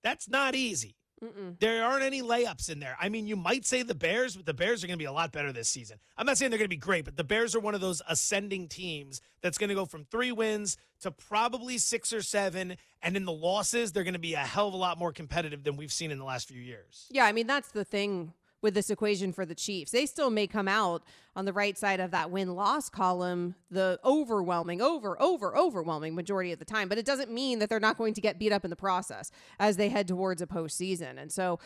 That's 0.01 0.29
not 0.29 0.55
easy. 0.55 0.95
Mm-mm. 1.23 1.57
There 1.59 1.83
aren't 1.83 2.03
any 2.03 2.21
layups 2.21 2.69
in 2.69 2.79
there. 2.79 2.97
I 2.99 3.09
mean, 3.09 3.25
you 3.25 3.35
might 3.35 3.65
say 3.65 3.83
the 3.83 3.95
Bears, 3.95 4.35
but 4.35 4.45
the 4.45 4.53
Bears 4.53 4.83
are 4.83 4.87
going 4.87 4.97
to 4.97 5.01
be 5.01 5.05
a 5.05 5.11
lot 5.11 5.31
better 5.31 5.51
this 5.53 5.69
season. 5.69 5.97
I'm 6.17 6.25
not 6.25 6.37
saying 6.37 6.51
they're 6.51 6.57
going 6.57 6.65
to 6.65 6.75
be 6.75 6.77
great, 6.77 7.05
but 7.05 7.15
the 7.15 7.23
Bears 7.23 7.55
are 7.55 7.59
one 7.59 7.73
of 7.73 7.81
those 7.81 8.01
ascending 8.07 8.67
teams 8.67 9.21
that's 9.41 9.57
going 9.57 9.69
to 9.69 9.75
go 9.75 9.85
from 9.85 10.05
three 10.05 10.31
wins 10.31 10.77
to 11.01 11.11
probably 11.11 11.77
six 11.77 12.11
or 12.11 12.21
seven. 12.21 12.75
And 13.01 13.15
in 13.15 13.25
the 13.25 13.31
losses, 13.31 13.91
they're 13.91 14.03
going 14.03 14.13
to 14.13 14.19
be 14.19 14.33
a 14.33 14.39
hell 14.39 14.67
of 14.67 14.73
a 14.73 14.77
lot 14.77 14.97
more 14.97 15.13
competitive 15.13 15.63
than 15.63 15.77
we've 15.77 15.93
seen 15.93 16.11
in 16.11 16.19
the 16.19 16.25
last 16.25 16.47
few 16.47 16.61
years. 16.61 17.07
Yeah, 17.09 17.25
I 17.25 17.31
mean, 17.31 17.47
that's 17.47 17.71
the 17.71 17.85
thing 17.85 18.33
with 18.65 18.73
this 18.73 18.89
equation 18.89 19.31
for 19.31 19.45
the 19.45 19.53
Chiefs. 19.53 19.91
They 19.91 20.07
still 20.07 20.31
may 20.31 20.47
come 20.47 20.67
out 20.67 21.03
on 21.35 21.45
the 21.45 21.53
right 21.53 21.77
side 21.77 21.99
of 21.99 22.09
that 22.11 22.31
win 22.31 22.55
loss 22.55 22.89
column 22.89 23.53
the 23.69 23.99
overwhelming, 24.03 24.81
over, 24.81 25.21
over, 25.21 25.55
overwhelming 25.55 26.15
majority 26.15 26.51
of 26.51 26.57
the 26.57 26.65
time. 26.65 26.89
But 26.89 26.97
it 26.97 27.05
doesn't 27.05 27.31
mean 27.31 27.59
that 27.59 27.69
they're 27.69 27.79
not 27.79 27.95
going 27.97 28.15
to 28.15 28.21
get 28.21 28.39
beat 28.39 28.51
up 28.51 28.63
in 28.63 28.71
the 28.71 28.75
process 28.75 29.29
as 29.59 29.77
they 29.77 29.89
head 29.89 30.07
towards 30.07 30.41
a 30.41 30.47
postseason. 30.47 31.21
And 31.21 31.31
so 31.31 31.59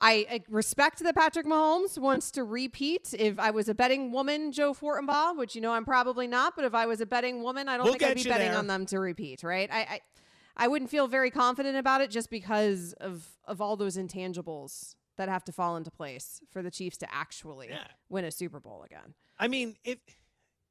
I, 0.00 0.26
I 0.30 0.40
respect 0.48 1.00
that 1.04 1.14
Patrick 1.14 1.44
Mahomes 1.46 1.98
wants 1.98 2.30
to 2.32 2.42
repeat. 2.42 3.14
If 3.16 3.38
I 3.38 3.50
was 3.50 3.68
a 3.68 3.74
betting 3.74 4.10
woman, 4.10 4.50
Joe 4.50 4.72
Fortenbaugh, 4.72 5.36
which 5.36 5.54
you 5.54 5.60
know 5.60 5.72
I'm 5.72 5.84
probably 5.84 6.26
not, 6.26 6.56
but 6.56 6.64
if 6.64 6.74
I 6.74 6.86
was 6.86 7.02
a 7.02 7.06
betting 7.06 7.42
woman, 7.42 7.68
I 7.68 7.76
don't 7.76 7.84
We'll 7.84 7.92
think 7.94 8.10
I'd 8.10 8.16
be 8.16 8.24
betting 8.24 8.48
there. 8.50 8.58
on 8.58 8.66
them 8.66 8.86
to 8.86 8.98
repeat, 8.98 9.42
right? 9.42 9.70
I, 9.70 9.78
I 9.78 10.00
I 10.56 10.68
wouldn't 10.68 10.90
feel 10.90 11.06
very 11.06 11.30
confident 11.30 11.76
about 11.76 12.00
it 12.00 12.10
just 12.10 12.30
because 12.30 12.94
of 12.94 13.28
of 13.46 13.60
all 13.60 13.76
those 13.76 13.96
intangibles 13.96 14.94
that 15.16 15.28
have 15.28 15.44
to 15.44 15.52
fall 15.52 15.76
into 15.76 15.90
place 15.90 16.40
for 16.50 16.62
the 16.62 16.70
Chiefs 16.70 16.96
to 16.98 17.14
actually 17.14 17.68
Yeah. 17.68 17.86
win 18.08 18.24
a 18.24 18.30
Super 18.30 18.60
Bowl 18.60 18.82
again. 18.84 19.14
I 19.38 19.48
mean, 19.48 19.76
if 19.84 19.98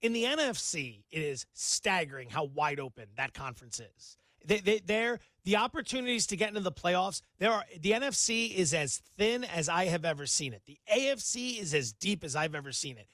in 0.02 0.14
the 0.14 0.24
NFC, 0.24 1.04
it 1.12 1.22
is 1.22 1.46
staggering 1.54 2.30
how 2.30 2.44
wide 2.46 2.80
open 2.80 3.08
that 3.16 3.34
conference 3.34 3.80
is. 3.80 4.18
They, 4.46 4.60
they, 4.60 4.80
they're 4.80 5.20
the 5.46 5.56
opportunities 5.56 6.28
to 6.28 6.36
get 6.36 6.50
into 6.50 6.60
the 6.60 6.72
playoffs. 6.72 7.22
There 7.40 7.52
are 7.52 7.64
the 7.80 7.92
NFC 7.92 8.54
is 8.54 8.74
as 8.74 9.02
thin 9.18 9.46
as 9.46 9.70
I 9.70 9.86
have 9.86 10.04
ever 10.04 10.26
seen 10.26 10.52
it. 10.54 10.64
The 10.66 10.78
AFC 10.94 11.60
is 11.62 11.74
as 11.74 11.94
deep 11.94 12.24
as 12.26 12.36
I've 12.36 12.54
ever 12.54 12.74
seen 12.74 12.98
it. 12.98 13.08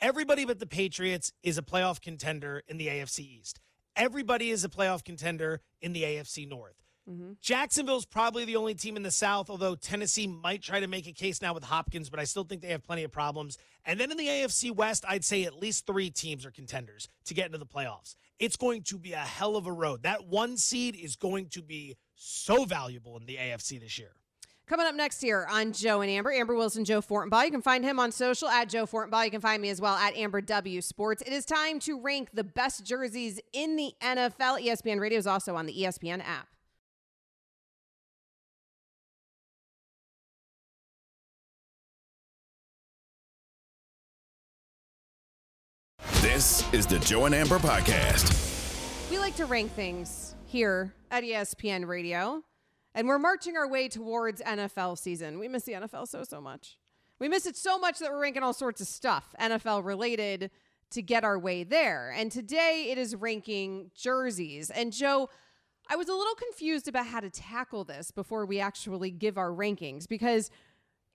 Everybody 0.00 0.44
but 0.44 0.60
the 0.60 0.66
Patriots 0.66 1.32
is 1.42 1.58
a 1.58 1.62
playoff 1.62 2.00
contender 2.00 2.62
in 2.68 2.76
the 2.76 2.86
AFC 2.86 3.20
East. 3.20 3.58
Everybody 3.96 4.50
is 4.50 4.62
a 4.62 4.68
playoff 4.68 5.02
contender 5.02 5.60
in 5.80 5.92
the 5.92 6.02
AFC 6.04 6.46
North. 6.48 6.76
Mm-hmm. 7.08 7.32
Jacksonville's 7.40 8.04
probably 8.04 8.44
the 8.44 8.56
only 8.56 8.74
team 8.74 8.96
in 8.96 9.02
the 9.02 9.10
South, 9.10 9.48
although 9.48 9.76
Tennessee 9.76 10.26
might 10.26 10.62
try 10.62 10.80
to 10.80 10.88
make 10.88 11.06
a 11.06 11.12
case 11.12 11.40
now 11.40 11.54
with 11.54 11.64
Hopkins, 11.64 12.10
but 12.10 12.18
I 12.18 12.24
still 12.24 12.42
think 12.42 12.62
they 12.62 12.68
have 12.68 12.82
plenty 12.82 13.04
of 13.04 13.12
problems. 13.12 13.58
And 13.84 14.00
then 14.00 14.10
in 14.10 14.16
the 14.16 14.26
AFC 14.26 14.74
West, 14.74 15.04
I'd 15.08 15.24
say 15.24 15.44
at 15.44 15.54
least 15.54 15.86
three 15.86 16.10
teams 16.10 16.44
are 16.44 16.50
contenders 16.50 17.08
to 17.26 17.34
get 17.34 17.46
into 17.46 17.58
the 17.58 17.66
playoffs. 17.66 18.16
It's 18.40 18.56
going 18.56 18.82
to 18.84 18.98
be 18.98 19.12
a 19.12 19.18
hell 19.18 19.56
of 19.56 19.66
a 19.66 19.72
road. 19.72 20.02
That 20.02 20.26
one 20.26 20.56
seed 20.56 20.96
is 20.96 21.14
going 21.14 21.48
to 21.50 21.62
be 21.62 21.96
so 22.16 22.64
valuable 22.64 23.16
in 23.16 23.26
the 23.26 23.36
AFC 23.36 23.80
this 23.80 23.98
year. 23.98 24.10
Coming 24.66 24.86
up 24.86 24.96
next 24.96 25.20
here 25.20 25.46
on 25.48 25.72
Joe 25.72 26.00
and 26.00 26.10
Amber, 26.10 26.32
Amber 26.32 26.56
Wilson, 26.56 26.84
Joe 26.84 27.00
Fortenbaugh. 27.00 27.44
You 27.44 27.52
can 27.52 27.62
find 27.62 27.84
him 27.84 28.00
on 28.00 28.10
social 28.10 28.48
at 28.48 28.68
Joe 28.68 28.84
Fortenbaugh. 28.84 29.24
You 29.24 29.30
can 29.30 29.40
find 29.40 29.62
me 29.62 29.68
as 29.68 29.80
well 29.80 29.94
at 29.94 30.16
Amber 30.16 30.40
W 30.40 30.80
Sports. 30.80 31.22
It 31.24 31.32
is 31.32 31.44
time 31.44 31.78
to 31.80 32.00
rank 32.00 32.30
the 32.34 32.42
best 32.42 32.84
jerseys 32.84 33.40
in 33.52 33.76
the 33.76 33.92
NFL. 34.02 34.60
ESPN 34.60 34.98
Radio 34.98 35.18
is 35.18 35.26
also 35.28 35.54
on 35.54 35.66
the 35.66 35.72
ESPN 35.72 36.20
app. 36.20 36.48
This 46.26 46.64
is 46.72 46.88
the 46.88 46.98
Joe 46.98 47.26
and 47.26 47.34
Amber 47.36 47.60
Podcast. 47.60 48.32
We 49.12 49.16
like 49.16 49.36
to 49.36 49.46
rank 49.46 49.70
things 49.74 50.34
here 50.44 50.92
at 51.08 51.22
ESPN 51.22 51.86
Radio, 51.86 52.42
and 52.96 53.06
we're 53.06 53.20
marching 53.20 53.56
our 53.56 53.68
way 53.68 53.88
towards 53.88 54.42
NFL 54.42 54.98
season. 54.98 55.38
We 55.38 55.46
miss 55.46 55.62
the 55.62 55.74
NFL 55.74 56.08
so, 56.08 56.24
so 56.24 56.40
much. 56.40 56.78
We 57.20 57.28
miss 57.28 57.46
it 57.46 57.56
so 57.56 57.78
much 57.78 58.00
that 58.00 58.10
we're 58.10 58.20
ranking 58.20 58.42
all 58.42 58.52
sorts 58.52 58.80
of 58.80 58.88
stuff, 58.88 59.36
NFL 59.40 59.84
related, 59.84 60.50
to 60.90 61.00
get 61.00 61.22
our 61.22 61.38
way 61.38 61.62
there. 61.62 62.12
And 62.14 62.30
today 62.32 62.88
it 62.90 62.98
is 62.98 63.14
ranking 63.14 63.92
jerseys. 63.94 64.68
And 64.70 64.92
Joe, 64.92 65.30
I 65.88 65.94
was 65.94 66.08
a 66.08 66.14
little 66.14 66.34
confused 66.34 66.88
about 66.88 67.06
how 67.06 67.20
to 67.20 67.30
tackle 67.30 67.84
this 67.84 68.10
before 68.10 68.46
we 68.46 68.58
actually 68.58 69.12
give 69.12 69.38
our 69.38 69.50
rankings 69.50 70.08
because 70.08 70.50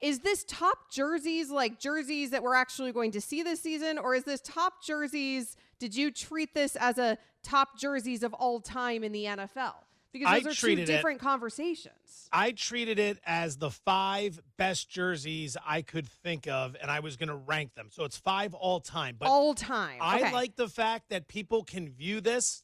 is 0.02 0.20
this 0.20 0.44
top 0.48 0.92
jerseys 0.92 1.50
like 1.52 1.80
jerseys 1.80 2.32
that 2.32 2.42
we're 2.44 2.56
actually 2.56 2.92
going 2.92 3.12
to 3.12 3.22
see 3.22 3.44
this 3.44 3.62
season 3.62 3.98
or 3.98 4.16
is 4.16 4.24
this 4.24 4.42
top 4.42 4.84
jerseys 4.84 5.56
did 5.80 5.96
you 5.96 6.12
treat 6.12 6.54
this 6.54 6.76
as 6.76 6.98
a 6.98 7.18
top 7.44 7.78
jerseys 7.80 8.24
of 8.24 8.34
all 8.34 8.60
time 8.60 9.04
in 9.04 9.12
the 9.12 9.26
NFL 9.26 9.74
because 10.12 10.28
I 10.28 10.40
those 10.40 10.48
are 10.48 10.50
two 10.56 10.68
treated 10.68 10.90
it- 10.90 10.94
different 10.94 11.20
conversations 11.22 11.96
I 12.34 12.52
treated 12.54 12.98
it 12.98 13.20
as 13.26 13.58
the 13.58 13.70
five 13.70 14.40
best 14.56 14.90
jerseys 14.90 15.58
I 15.68 15.82
could 15.82 16.08
think 16.08 16.48
of, 16.48 16.78
and 16.82 16.90
I 16.90 17.02
was 17.02 17.18
going 17.18 17.28
to 17.28 17.36
rank 17.36 17.74
them. 17.76 17.90
So 17.92 18.06
it's 18.06 18.16
five 18.16 18.54
all 18.54 18.80
time. 18.80 19.18
But 19.20 19.28
all 19.28 19.54
time 19.54 19.98
I 20.00 20.22
Okay. 20.22 20.32
like 20.32 20.56
the 20.56 20.70
fact 20.70 21.10
that 21.10 21.28
people 21.28 21.66
can 21.66 21.90
view 21.90 22.22
this 22.22 22.64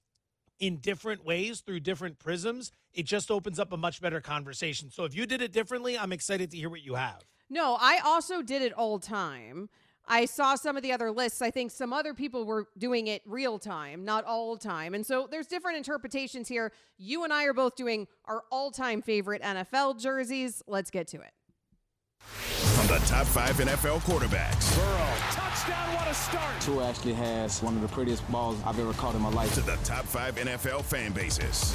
in 0.59 0.77
different 0.77 1.25
ways 1.25 1.61
through 1.61 1.81
different 1.81 2.19
prisms. 2.19 2.71
It 2.93 3.05
just 3.05 3.29
opens 3.29 3.59
up 3.59 3.71
a 3.71 3.77
much 3.77 4.01
better 4.01 4.21
conversation. 4.21 4.89
So 4.91 5.03
if 5.03 5.15
you 5.15 5.25
did 5.25 5.41
it 5.41 5.51
differently, 5.51 5.97
I'm 5.97 6.11
excited 6.11 6.51
to 6.51 6.57
hear 6.57 6.69
what 6.69 6.81
you 6.81 6.95
have. 6.95 7.23
No, 7.49 7.77
I 7.79 7.99
also 8.03 8.41
did 8.41 8.61
it 8.61 8.73
all 8.73 8.99
time. 8.99 9.69
I 10.07 10.25
saw 10.25 10.55
some 10.55 10.77
of 10.77 10.83
the 10.83 10.93
other 10.93 11.11
lists. 11.11 11.41
I 11.41 11.51
think 11.51 11.69
some 11.69 11.91
other 11.91 12.13
people 12.13 12.45
were 12.45 12.67
doing 12.77 13.07
it 13.07 13.21
real 13.25 13.59
time, 13.59 14.05
not 14.05 14.23
all 14.23 14.55
time. 14.57 14.93
And 14.93 15.05
so 15.05 15.27
there's 15.29 15.47
different 15.47 15.77
interpretations 15.77 16.47
here. 16.47 16.71
You 16.97 17.25
and 17.25 17.33
I 17.33 17.43
are 17.45 17.53
both 17.53 17.75
doing 17.75 18.07
our 18.25 18.43
all 18.49 18.71
time 18.71 19.01
favorite 19.01 19.41
NFL 19.41 19.99
jerseys. 19.99 20.63
Let's 20.65 20.91
get 20.91 21.07
to 21.09 21.17
it. 21.17 22.56
From 22.77 22.87
the 22.87 22.99
top 23.07 23.25
five 23.25 23.55
NFL 23.57 24.01
quarterbacks 24.01 24.75
Burrow, 24.75 25.13
Touchdown, 25.31 25.95
what 25.95 26.07
a 26.07 26.13
start. 26.13 26.61
Tua 26.61 26.87
actually 26.87 27.13
has 27.13 27.63
one 27.63 27.75
of 27.75 27.81
the 27.81 27.87
prettiest 27.87 28.29
balls 28.31 28.55
I've 28.63 28.79
ever 28.79 28.93
caught 28.93 29.15
in 29.15 29.21
my 29.21 29.31
life. 29.31 29.51
to 29.55 29.61
the 29.61 29.77
top 29.83 30.05
five 30.05 30.35
NFL 30.35 30.83
fan 30.83 31.11
bases. 31.11 31.73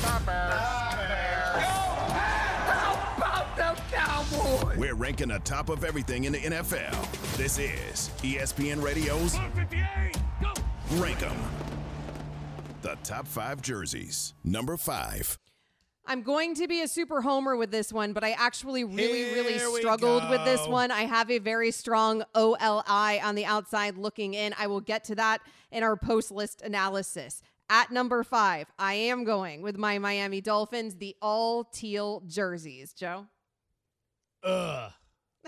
Cowboys. 3.90 4.76
We're 4.78 4.94
ranking 4.94 5.28
the 5.28 5.40
top 5.40 5.68
of 5.68 5.84
everything 5.84 6.24
in 6.24 6.32
the 6.32 6.38
NFL. 6.38 7.36
This 7.36 7.58
is 7.58 8.10
ESPN 8.22 8.80
Radio's 8.82 9.36
Rank 10.92 11.22
'em. 11.22 11.36
The 12.82 12.96
top 13.02 13.26
five 13.26 13.60
jerseys. 13.60 14.34
Number 14.44 14.76
five. 14.76 15.36
I'm 16.06 16.22
going 16.22 16.54
to 16.56 16.66
be 16.66 16.82
a 16.82 16.88
super 16.88 17.20
homer 17.20 17.56
with 17.56 17.70
this 17.70 17.92
one, 17.92 18.12
but 18.12 18.24
I 18.24 18.32
actually 18.32 18.84
really, 18.84 19.32
really 19.32 19.54
Here 19.54 19.70
we 19.70 19.80
struggled 19.80 20.28
with 20.28 20.44
this 20.44 20.66
one. 20.66 20.90
I 20.90 21.02
have 21.02 21.30
a 21.30 21.38
very 21.38 21.70
strong 21.70 22.24
OLI 22.34 23.20
on 23.20 23.34
the 23.34 23.44
outside 23.44 23.96
looking 23.96 24.34
in. 24.34 24.54
I 24.58 24.66
will 24.66 24.80
get 24.80 25.04
to 25.04 25.14
that 25.14 25.40
in 25.70 25.82
our 25.82 25.96
post 25.96 26.32
list 26.32 26.62
analysis. 26.62 27.40
At 27.70 27.90
number 27.90 28.24
five, 28.24 28.66
I 28.78 28.94
am 28.94 29.24
going 29.24 29.62
with 29.62 29.78
my 29.78 29.98
Miami 29.98 30.40
Dolphins, 30.40 30.96
the 30.96 31.16
all 31.22 31.64
teal 31.64 32.22
jerseys. 32.26 32.92
Joe? 32.92 33.26
Ugh. 34.42 34.92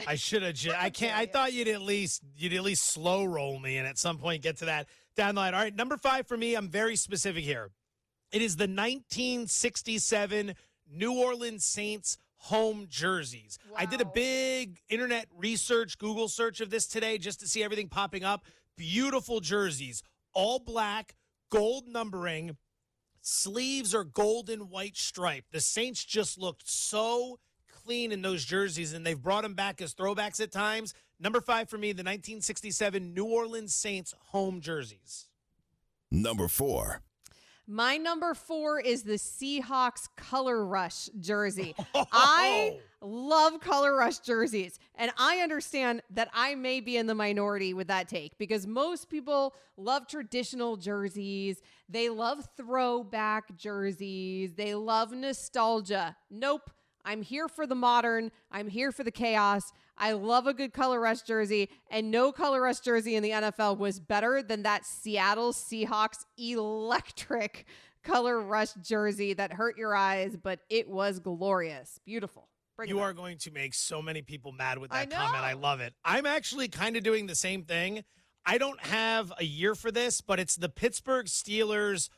I 0.06 0.14
should 0.14 0.42
have. 0.42 0.54
Ju- 0.54 0.72
I 0.76 0.90
can't. 0.90 1.16
I 1.16 1.26
thought 1.26 1.52
you'd 1.52 1.68
at 1.68 1.82
least 1.82 2.22
you'd 2.36 2.54
at 2.54 2.62
least 2.62 2.84
slow 2.84 3.24
roll 3.24 3.58
me 3.58 3.76
and 3.76 3.86
at 3.86 3.98
some 3.98 4.18
point 4.18 4.42
get 4.42 4.58
to 4.58 4.66
that 4.66 4.88
down 5.16 5.34
the 5.34 5.40
line. 5.40 5.54
All 5.54 5.60
right, 5.60 5.74
number 5.74 5.96
five 5.96 6.26
for 6.26 6.36
me. 6.36 6.54
I'm 6.54 6.68
very 6.68 6.96
specific 6.96 7.44
here. 7.44 7.70
It 8.32 8.42
is 8.42 8.56
the 8.56 8.64
1967 8.64 10.54
New 10.90 11.18
Orleans 11.18 11.64
Saints 11.64 12.18
home 12.36 12.86
jerseys. 12.90 13.58
I 13.74 13.86
did 13.86 14.00
a 14.00 14.04
big 14.04 14.78
internet 14.88 15.26
research, 15.36 15.98
Google 15.98 16.28
search 16.28 16.60
of 16.60 16.68
this 16.68 16.86
today 16.86 17.16
just 17.16 17.40
to 17.40 17.48
see 17.48 17.62
everything 17.62 17.88
popping 17.88 18.22
up. 18.22 18.44
Beautiful 18.76 19.40
jerseys, 19.40 20.02
all 20.34 20.58
black, 20.58 21.14
gold 21.50 21.88
numbering. 21.88 22.56
Sleeves 23.22 23.94
are 23.94 24.04
gold 24.04 24.50
and 24.50 24.68
white 24.68 24.96
striped. 24.96 25.52
The 25.52 25.60
Saints 25.60 26.04
just 26.04 26.36
looked 26.36 26.68
so 26.68 27.38
clean 27.84 28.12
in 28.12 28.20
those 28.20 28.44
jerseys, 28.44 28.92
and 28.92 29.06
they've 29.06 29.20
brought 29.20 29.42
them 29.42 29.54
back 29.54 29.80
as 29.80 29.94
throwbacks 29.94 30.40
at 30.40 30.52
times. 30.52 30.92
Number 31.18 31.40
five 31.40 31.70
for 31.70 31.78
me, 31.78 31.88
the 31.92 32.02
1967 32.02 33.14
New 33.14 33.24
Orleans 33.24 33.74
Saints 33.74 34.14
home 34.26 34.60
jerseys. 34.60 35.28
Number 36.10 36.48
four. 36.48 37.00
My 37.66 37.96
number 37.96 38.34
four 38.34 38.78
is 38.78 39.04
the 39.04 39.14
Seahawks 39.14 40.08
Color 40.16 40.66
Rush 40.66 41.08
jersey. 41.18 41.74
I 42.12 42.78
oh. 43.00 43.06
love 43.06 43.60
Color 43.60 43.96
Rush 43.96 44.18
jerseys, 44.18 44.78
and 44.96 45.10
I 45.16 45.38
understand 45.38 46.02
that 46.10 46.28
I 46.34 46.56
may 46.56 46.80
be 46.80 46.98
in 46.98 47.06
the 47.06 47.14
minority 47.14 47.72
with 47.72 47.86
that 47.88 48.06
take 48.08 48.36
because 48.36 48.66
most 48.66 49.08
people 49.08 49.54
love 49.78 50.06
traditional 50.06 50.76
jerseys. 50.76 51.62
They 51.88 52.10
love 52.10 52.46
throwback 52.54 53.56
jerseys. 53.56 54.52
They 54.52 54.74
love 54.74 55.12
nostalgia. 55.12 56.16
Nope. 56.30 56.70
I'm 57.06 57.22
here 57.22 57.48
for 57.48 57.66
the 57.66 57.74
modern. 57.74 58.30
I'm 58.50 58.68
here 58.68 58.92
for 58.92 59.04
the 59.04 59.10
chaos. 59.10 59.72
I 59.96 60.12
love 60.12 60.46
a 60.46 60.54
good 60.54 60.72
color 60.72 60.98
rush 61.00 61.22
jersey, 61.22 61.70
and 61.90 62.10
no 62.10 62.32
color 62.32 62.60
rush 62.62 62.80
jersey 62.80 63.14
in 63.14 63.22
the 63.22 63.30
NFL 63.30 63.78
was 63.78 64.00
better 64.00 64.42
than 64.42 64.62
that 64.62 64.84
Seattle 64.84 65.52
Seahawks 65.52 66.24
electric 66.36 67.66
color 68.02 68.40
rush 68.40 68.72
jersey 68.74 69.32
that 69.34 69.52
hurt 69.52 69.76
your 69.78 69.94
eyes, 69.94 70.36
but 70.36 70.60
it 70.68 70.88
was 70.88 71.18
glorious. 71.20 71.98
Beautiful. 72.04 72.48
Bring 72.76 72.88
you 72.88 72.98
are 72.98 73.12
going 73.12 73.38
to 73.38 73.52
make 73.52 73.72
so 73.72 74.02
many 74.02 74.20
people 74.22 74.50
mad 74.50 74.78
with 74.78 74.92
I 74.92 75.04
that 75.04 75.10
comment. 75.16 75.44
I 75.44 75.52
love 75.52 75.80
it. 75.80 75.94
I'm 76.04 76.26
actually 76.26 76.66
kind 76.68 76.96
of 76.96 77.04
doing 77.04 77.26
the 77.26 77.36
same 77.36 77.62
thing. 77.62 78.02
I 78.44 78.58
don't 78.58 78.80
have 78.80 79.32
a 79.38 79.44
year 79.44 79.74
for 79.76 79.92
this, 79.92 80.20
but 80.20 80.40
it's 80.40 80.56
the 80.56 80.68
Pittsburgh 80.68 81.26
Steelers 81.26 82.08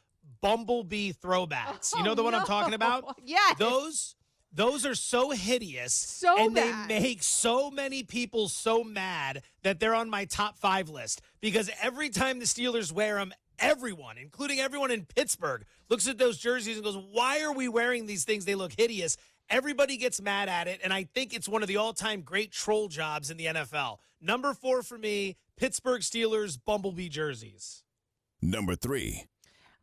Bumblebee 0.41 1.13
throwbacks. 1.13 1.95
you 1.95 2.01
oh, 2.01 2.05
know 2.05 2.15
the 2.15 2.23
Oh, 2.23 2.25
one 2.25 2.35
I'm 2.35 2.47
talking 2.47 2.75
about? 2.75 3.17
Yes. 3.25 3.59
Those 3.59 4.17
Those 4.53 4.87
are 4.87 4.95
so 4.95 5.31
hideous. 5.31 5.93
So 5.93 6.37
and 6.39 6.55
bad. 6.55 6.89
they 6.89 7.01
make 7.01 7.23
so 7.23 7.71
many 7.71 8.03
people 8.03 8.49
so 8.49 8.83
mad 8.83 9.43
that 9.63 9.81
they're 9.81 9.95
on 9.95 10.09
my 10.09 10.25
top 10.25 10.57
five 10.57 10.89
list 10.89 11.21
because 11.41 11.71
every 11.83 12.09
time 12.09 12.39
the 12.39 12.47
Steelers 12.47 12.91
wear 12.91 13.17
them, 13.17 13.33
everyone, 13.59 14.19
including 14.19 14.61
everyone 14.61 14.91
in 14.91 15.05
Pittsburgh, 15.05 15.65
looks 15.89 16.09
at 16.09 16.19
those 16.19 16.39
jerseys 16.39 16.77
and 16.77 16.85
goes, 16.85 16.97
Why 17.13 17.43
are 17.43 17.53
we 17.53 17.69
wearing 17.69 18.07
these 18.07 18.25
things? 18.25 18.45
They 18.45 18.55
look 18.55 18.73
hideous. 18.77 19.17
Everybody 19.49 19.97
gets 19.97 20.21
mad 20.21 20.49
at 20.49 20.67
it. 20.67 20.81
And 20.83 20.93
I 20.93 21.05
think 21.05 21.33
it's 21.33 21.49
one 21.49 21.63
of 21.63 21.69
the 21.69 21.77
all 21.77 21.93
time 21.93 22.23
great 22.23 22.53
troll 22.53 22.89
jobs 22.89 23.31
in 23.31 23.37
the 23.37 23.47
NFL. 23.47 23.99
Number 24.21 24.55
four 24.55 24.83
for 24.83 24.99
me 24.99 25.37
Pittsburgh 25.57 26.01
Steelers 26.01 26.59
Bumblebee 26.65 27.09
jerseys. 27.09 27.83
Number 28.43 28.75
three. 28.75 29.25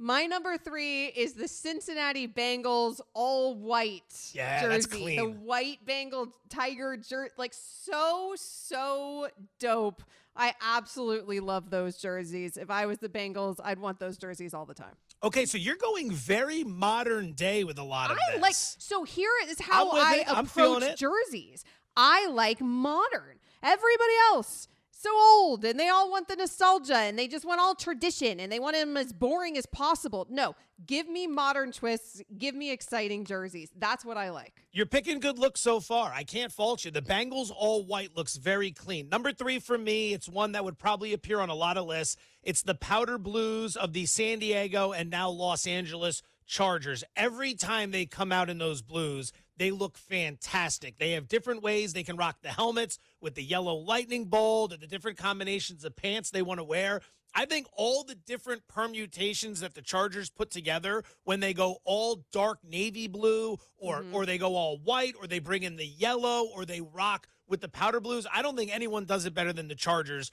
My 0.03 0.25
number 0.25 0.57
three 0.57 1.05
is 1.05 1.31
the 1.31 1.47
Cincinnati 1.47 2.27
Bengals 2.27 2.99
all 3.13 3.55
white 3.55 4.03
Yeah, 4.33 4.63
jersey. 4.63 4.67
that's 4.67 4.85
The 5.15 5.29
white 5.29 5.85
Bengal 5.85 6.27
tiger 6.49 6.97
jersey, 6.97 7.31
like 7.37 7.53
so 7.53 8.33
so 8.35 9.29
dope. 9.59 10.03
I 10.35 10.55
absolutely 10.61 11.39
love 11.39 11.69
those 11.69 11.95
jerseys. 11.97 12.57
If 12.57 12.69
I 12.69 12.85
was 12.85 12.97
the 12.97 13.07
Bengals, 13.07 13.61
I'd 13.63 13.79
want 13.79 13.97
those 13.99 14.17
jerseys 14.17 14.53
all 14.53 14.65
the 14.65 14.73
time. 14.73 14.95
Okay, 15.23 15.45
so 15.45 15.57
you're 15.57 15.77
going 15.77 16.11
very 16.11 16.65
modern 16.65 17.31
day 17.31 17.63
with 17.63 17.79
a 17.79 17.83
lot 17.83 18.11
of 18.11 18.17
I 18.17 18.33
this. 18.33 18.41
like 18.41 18.55
so 18.55 19.05
here 19.05 19.31
is 19.47 19.61
how 19.61 19.89
I 19.91 20.15
it. 20.17 20.27
Approach 20.27 20.99
jerseys. 20.99 21.63
I 21.95 22.27
like 22.27 22.59
modern. 22.59 23.39
Everybody 23.61 24.13
else 24.33 24.67
so 25.03 25.11
old 25.15 25.65
and 25.65 25.79
they 25.79 25.89
all 25.89 26.09
want 26.09 26.27
the 26.27 26.35
nostalgia 26.35 26.95
and 26.95 27.19
they 27.19 27.27
just 27.27 27.45
want 27.45 27.59
all 27.59 27.75
tradition 27.75 28.39
and 28.39 28.51
they 28.51 28.59
want 28.59 28.75
them 28.75 28.95
as 28.97 29.11
boring 29.11 29.57
as 29.57 29.65
possible. 29.65 30.25
No, 30.29 30.55
give 30.85 31.07
me 31.07 31.27
modern 31.27 31.71
twists, 31.71 32.21
give 32.37 32.55
me 32.55 32.71
exciting 32.71 33.25
jerseys. 33.25 33.69
That's 33.77 34.05
what 34.05 34.17
I 34.17 34.29
like. 34.29 34.63
You're 34.71 34.85
picking 34.85 35.19
good 35.19 35.37
looks 35.37 35.59
so 35.59 35.79
far. 35.79 36.11
I 36.13 36.23
can't 36.23 36.51
fault 36.51 36.85
you. 36.85 36.91
The 36.91 37.01
Bengals 37.01 37.51
all 37.55 37.83
white 37.83 38.15
looks 38.15 38.37
very 38.37 38.71
clean. 38.71 39.09
Number 39.09 39.31
three 39.31 39.59
for 39.59 39.77
me, 39.77 40.13
it's 40.13 40.29
one 40.29 40.53
that 40.53 40.63
would 40.63 40.79
probably 40.79 41.13
appear 41.13 41.41
on 41.41 41.49
a 41.49 41.55
lot 41.55 41.77
of 41.77 41.85
lists. 41.85 42.15
It's 42.41 42.63
the 42.63 42.75
powder 42.75 43.17
blues 43.17 43.75
of 43.75 43.93
the 43.93 44.05
San 44.05 44.39
Diego 44.39 44.93
and 44.93 45.09
now 45.09 45.29
Los 45.29 45.67
Angeles 45.67 46.23
Chargers. 46.45 47.03
Every 47.15 47.53
time 47.53 47.91
they 47.91 48.05
come 48.05 48.31
out 48.31 48.49
in 48.49 48.57
those 48.57 48.81
blues, 48.81 49.31
they 49.57 49.71
look 49.71 49.97
fantastic. 49.97 50.97
They 50.97 51.11
have 51.11 51.27
different 51.27 51.61
ways 51.61 51.93
they 51.93 52.03
can 52.03 52.17
rock 52.17 52.37
the 52.41 52.49
helmets 52.49 52.97
with 53.21 53.35
the 53.35 53.43
yellow 53.43 53.75
lightning 53.75 54.25
bolt 54.25 54.73
and 54.73 54.81
the 54.81 54.87
different 54.87 55.17
combinations 55.17 55.85
of 55.85 55.95
pants 55.95 56.29
they 56.29 56.41
want 56.41 56.59
to 56.59 56.63
wear. 56.63 57.01
I 57.35 57.45
think 57.45 57.67
all 57.73 58.03
the 58.03 58.15
different 58.15 58.67
permutations 58.67 59.61
that 59.61 59.73
the 59.73 59.81
Chargers 59.81 60.29
put 60.29 60.51
together 60.51 61.03
when 61.23 61.39
they 61.39 61.53
go 61.53 61.77
all 61.83 62.25
dark 62.31 62.59
navy 62.63 63.07
blue 63.07 63.57
or 63.77 64.01
mm-hmm. 64.01 64.13
or 64.13 64.25
they 64.25 64.37
go 64.37 64.55
all 64.55 64.77
white 64.77 65.15
or 65.19 65.27
they 65.27 65.39
bring 65.39 65.63
in 65.63 65.75
the 65.75 65.85
yellow 65.85 66.47
or 66.55 66.65
they 66.65 66.81
rock 66.81 67.27
with 67.47 67.61
the 67.61 67.69
powder 67.69 67.99
blues, 67.99 68.27
I 68.31 68.41
don't 68.41 68.55
think 68.55 68.73
anyone 68.73 69.05
does 69.05 69.25
it 69.25 69.33
better 69.33 69.53
than 69.53 69.67
the 69.67 69.75
Chargers 69.75 70.31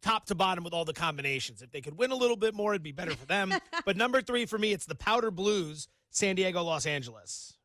top 0.00 0.26
to 0.26 0.34
bottom 0.34 0.64
with 0.64 0.72
all 0.72 0.84
the 0.84 0.92
combinations. 0.92 1.60
If 1.60 1.70
they 1.70 1.80
could 1.80 1.98
win 1.98 2.10
a 2.10 2.16
little 2.16 2.36
bit 2.36 2.54
more, 2.54 2.72
it'd 2.72 2.82
be 2.82 2.92
better 2.92 3.14
for 3.14 3.26
them. 3.26 3.52
but 3.84 3.96
number 3.96 4.22
3 4.22 4.46
for 4.46 4.58
me, 4.58 4.72
it's 4.72 4.86
the 4.86 4.94
powder 4.94 5.30
blues, 5.30 5.88
San 6.10 6.36
Diego, 6.36 6.62
Los 6.62 6.86
Angeles. 6.86 7.57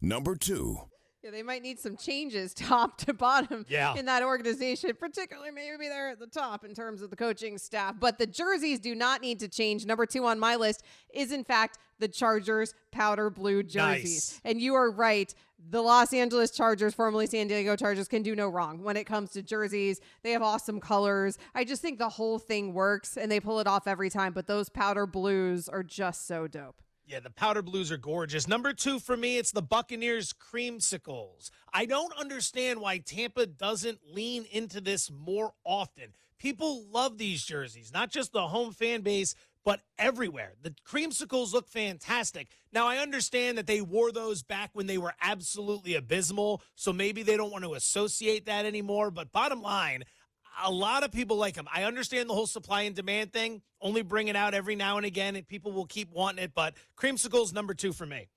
Number 0.00 0.36
two. 0.36 0.78
Yeah, 1.22 1.30
they 1.32 1.42
might 1.42 1.62
need 1.62 1.80
some 1.80 1.96
changes 1.96 2.54
top 2.54 2.96
to 2.98 3.12
bottom 3.12 3.66
Yeah. 3.68 3.94
in 3.96 4.06
that 4.06 4.22
organization, 4.22 4.92
particularly 4.98 5.50
maybe 5.50 5.88
they're 5.88 6.10
at 6.10 6.20
the 6.20 6.28
top 6.28 6.64
in 6.64 6.74
terms 6.74 7.02
of 7.02 7.10
the 7.10 7.16
coaching 7.16 7.58
staff. 7.58 7.96
But 7.98 8.18
the 8.18 8.26
jerseys 8.26 8.78
do 8.78 8.94
not 8.94 9.20
need 9.20 9.40
to 9.40 9.48
change. 9.48 9.84
Number 9.84 10.06
two 10.06 10.24
on 10.26 10.38
my 10.38 10.54
list 10.54 10.84
is, 11.12 11.32
in 11.32 11.42
fact, 11.42 11.78
the 11.98 12.06
Chargers 12.06 12.72
powder 12.92 13.30
blue 13.30 13.64
jerseys. 13.64 14.38
Nice. 14.38 14.40
And 14.44 14.60
you 14.60 14.74
are 14.74 14.92
right. 14.92 15.34
The 15.70 15.82
Los 15.82 16.12
Angeles 16.12 16.52
Chargers, 16.52 16.94
formerly 16.94 17.26
San 17.26 17.48
Diego 17.48 17.74
Chargers, 17.74 18.06
can 18.06 18.22
do 18.22 18.36
no 18.36 18.48
wrong 18.48 18.84
when 18.84 18.96
it 18.96 19.02
comes 19.04 19.32
to 19.32 19.42
jerseys. 19.42 20.00
They 20.22 20.30
have 20.30 20.42
awesome 20.42 20.78
colors. 20.78 21.36
I 21.52 21.64
just 21.64 21.82
think 21.82 21.98
the 21.98 22.08
whole 22.08 22.38
thing 22.38 22.72
works 22.72 23.16
and 23.16 23.28
they 23.30 23.40
pull 23.40 23.58
it 23.58 23.66
off 23.66 23.88
every 23.88 24.08
time. 24.08 24.32
But 24.32 24.46
those 24.46 24.68
powder 24.68 25.04
blues 25.04 25.68
are 25.68 25.82
just 25.82 26.28
so 26.28 26.46
dope. 26.46 26.80
Yeah, 27.08 27.20
the 27.20 27.30
powder 27.30 27.62
blues 27.62 27.90
are 27.90 27.96
gorgeous. 27.96 28.46
Number 28.46 28.74
two 28.74 28.98
for 28.98 29.16
me, 29.16 29.38
it's 29.38 29.50
the 29.50 29.62
Buccaneers 29.62 30.34
creamsicles. 30.34 31.50
I 31.72 31.86
don't 31.86 32.12
understand 32.18 32.82
why 32.82 32.98
Tampa 32.98 33.46
doesn't 33.46 34.00
lean 34.12 34.44
into 34.52 34.82
this 34.82 35.10
more 35.10 35.54
often. 35.64 36.12
People 36.38 36.84
love 36.92 37.16
these 37.16 37.42
jerseys, 37.42 37.94
not 37.94 38.10
just 38.10 38.32
the 38.32 38.48
home 38.48 38.72
fan 38.74 39.00
base, 39.00 39.34
but 39.64 39.80
everywhere. 39.98 40.52
The 40.60 40.74
creamsicles 40.86 41.54
look 41.54 41.66
fantastic. 41.66 42.48
Now, 42.72 42.86
I 42.86 42.98
understand 42.98 43.56
that 43.56 43.66
they 43.66 43.80
wore 43.80 44.12
those 44.12 44.42
back 44.42 44.70
when 44.74 44.86
they 44.86 44.98
were 44.98 45.14
absolutely 45.22 45.94
abysmal, 45.94 46.62
so 46.74 46.92
maybe 46.92 47.22
they 47.22 47.38
don't 47.38 47.50
want 47.50 47.64
to 47.64 47.72
associate 47.72 48.44
that 48.44 48.66
anymore. 48.66 49.10
But 49.10 49.32
bottom 49.32 49.62
line, 49.62 50.04
a 50.64 50.70
lot 50.70 51.04
of 51.04 51.12
people 51.12 51.36
like 51.36 51.54
them. 51.54 51.66
I 51.74 51.84
understand 51.84 52.28
the 52.28 52.34
whole 52.34 52.46
supply 52.46 52.82
and 52.82 52.94
demand 52.94 53.32
thing. 53.32 53.62
Only 53.80 54.02
bring 54.02 54.28
it 54.28 54.36
out 54.36 54.54
every 54.54 54.76
now 54.76 54.96
and 54.96 55.06
again, 55.06 55.36
and 55.36 55.46
people 55.46 55.72
will 55.72 55.86
keep 55.86 56.10
wanting 56.10 56.44
it. 56.44 56.52
But 56.54 56.74
creamsicles 56.96 57.52
number 57.52 57.74
two 57.74 57.92
for 57.92 58.06
me. 58.06 58.28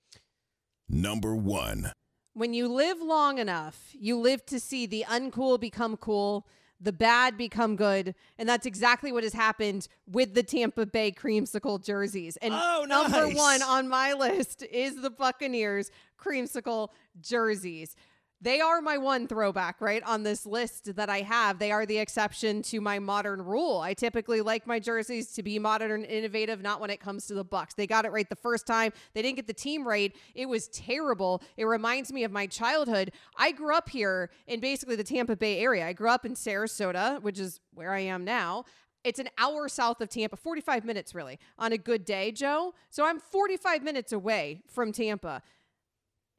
Number 0.89 1.35
one. 1.35 1.91
when 2.33 2.53
you 2.53 2.67
live 2.67 3.01
long 3.01 3.37
enough, 3.37 3.89
you 3.93 4.17
live 4.17 4.45
to 4.47 4.59
see 4.59 4.85
the 4.85 5.05
uncool 5.09 5.59
become 5.59 5.95
cool, 5.97 6.45
the 6.79 6.91
bad 6.93 7.37
become 7.37 7.75
good, 7.75 8.13
and 8.37 8.47
that's 8.49 8.65
exactly 8.65 9.11
what 9.11 9.23
has 9.23 9.33
happened 9.33 9.87
with 10.07 10.33
the 10.33 10.43
Tampa 10.43 10.85
Bay 10.85 11.11
creamsicle 11.11 11.83
jerseys. 11.83 12.37
And 12.37 12.53
Oh, 12.55 12.85
number 12.87 13.27
one 13.29 13.61
on 13.61 13.87
my 13.87 14.13
list 14.19 14.63
is 14.63 15.01
the 15.01 15.09
Buccaneers 15.09 15.91
creamsicle 16.19 16.89
jerseys. 17.21 17.95
They 18.43 18.59
are 18.59 18.81
my 18.81 18.97
one 18.97 19.27
throwback, 19.27 19.79
right? 19.79 20.01
On 20.03 20.23
this 20.23 20.47
list 20.47 20.95
that 20.95 21.09
I 21.11 21.21
have, 21.21 21.59
they 21.59 21.71
are 21.71 21.85
the 21.85 21.99
exception 21.99 22.63
to 22.63 22.81
my 22.81 22.97
modern 22.97 23.39
rule. 23.39 23.79
I 23.79 23.93
typically 23.93 24.41
like 24.41 24.65
my 24.65 24.79
jerseys 24.79 25.31
to 25.33 25.43
be 25.43 25.59
modern 25.59 25.91
and 25.91 26.05
innovative, 26.05 26.61
not 26.61 26.81
when 26.81 26.89
it 26.89 26.99
comes 26.99 27.27
to 27.27 27.35
the 27.35 27.45
Bucs. 27.45 27.75
They 27.75 27.85
got 27.85 28.03
it 28.03 28.11
right 28.11 28.27
the 28.27 28.35
first 28.35 28.65
time. 28.65 28.93
They 29.13 29.21
didn't 29.21 29.35
get 29.35 29.45
the 29.45 29.53
team 29.53 29.87
right. 29.87 30.15
It 30.33 30.49
was 30.49 30.69
terrible. 30.69 31.43
It 31.55 31.65
reminds 31.65 32.11
me 32.11 32.23
of 32.23 32.31
my 32.31 32.47
childhood. 32.47 33.11
I 33.37 33.51
grew 33.51 33.75
up 33.75 33.89
here 33.89 34.31
in 34.47 34.59
basically 34.59 34.95
the 34.95 35.03
Tampa 35.03 35.35
Bay 35.35 35.59
area. 35.59 35.85
I 35.85 35.93
grew 35.93 36.09
up 36.09 36.25
in 36.25 36.33
Sarasota, 36.33 37.21
which 37.21 37.37
is 37.37 37.59
where 37.75 37.93
I 37.93 37.99
am 37.99 38.25
now. 38.25 38.65
It's 39.03 39.19
an 39.19 39.29
hour 39.37 39.67
south 39.67 40.01
of 40.01 40.09
Tampa, 40.09 40.35
45 40.35 40.83
minutes 40.83 41.13
really, 41.13 41.39
on 41.59 41.73
a 41.73 41.77
good 41.77 42.05
day, 42.05 42.31
Joe. 42.31 42.73
So 42.89 43.05
I'm 43.05 43.19
45 43.19 43.83
minutes 43.83 44.11
away 44.11 44.61
from 44.67 44.91
Tampa. 44.91 45.41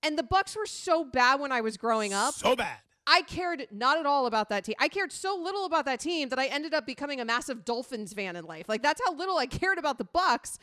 And 0.03 0.19
the 0.19 0.23
Bucs 0.23 0.57
were 0.57 0.67
so 0.67 1.05
bad 1.05 1.41
when 1.41 1.53
I 1.53 1.61
was 1.61 1.77
growing 1.77 2.13
up. 2.13 2.35
So 2.35 2.57
bad. 2.57 2.79
I 3.07 3.23
cared 3.23 3.67
not 3.73 3.99
at 3.99 4.07
all 4.07 4.27
about 4.27 4.49
that 4.51 4.65
team. 4.65 4.77
I 4.79 4.89
cared 4.89 5.13
so 5.13 5.37
little 5.37 5.65
about 5.65 5.85
that 5.87 6.01
team 6.01 6.29
that 6.29 6.39
I 6.39 6.47
ended 6.47 6.73
up 6.73 6.87
becoming 6.87 7.21
a 7.21 7.25
massive 7.25 7.65
Dolphins 7.65 8.13
fan 8.13 8.37
in 8.37 8.45
life. 8.45 8.69
Like 8.69 8.83
that's 8.83 9.01
how 9.05 9.15
little 9.15 9.39
I 9.39 9.47
cared 9.47 9.79
about 9.79 9.99
the 9.99 10.05
Bucs. 10.05 10.59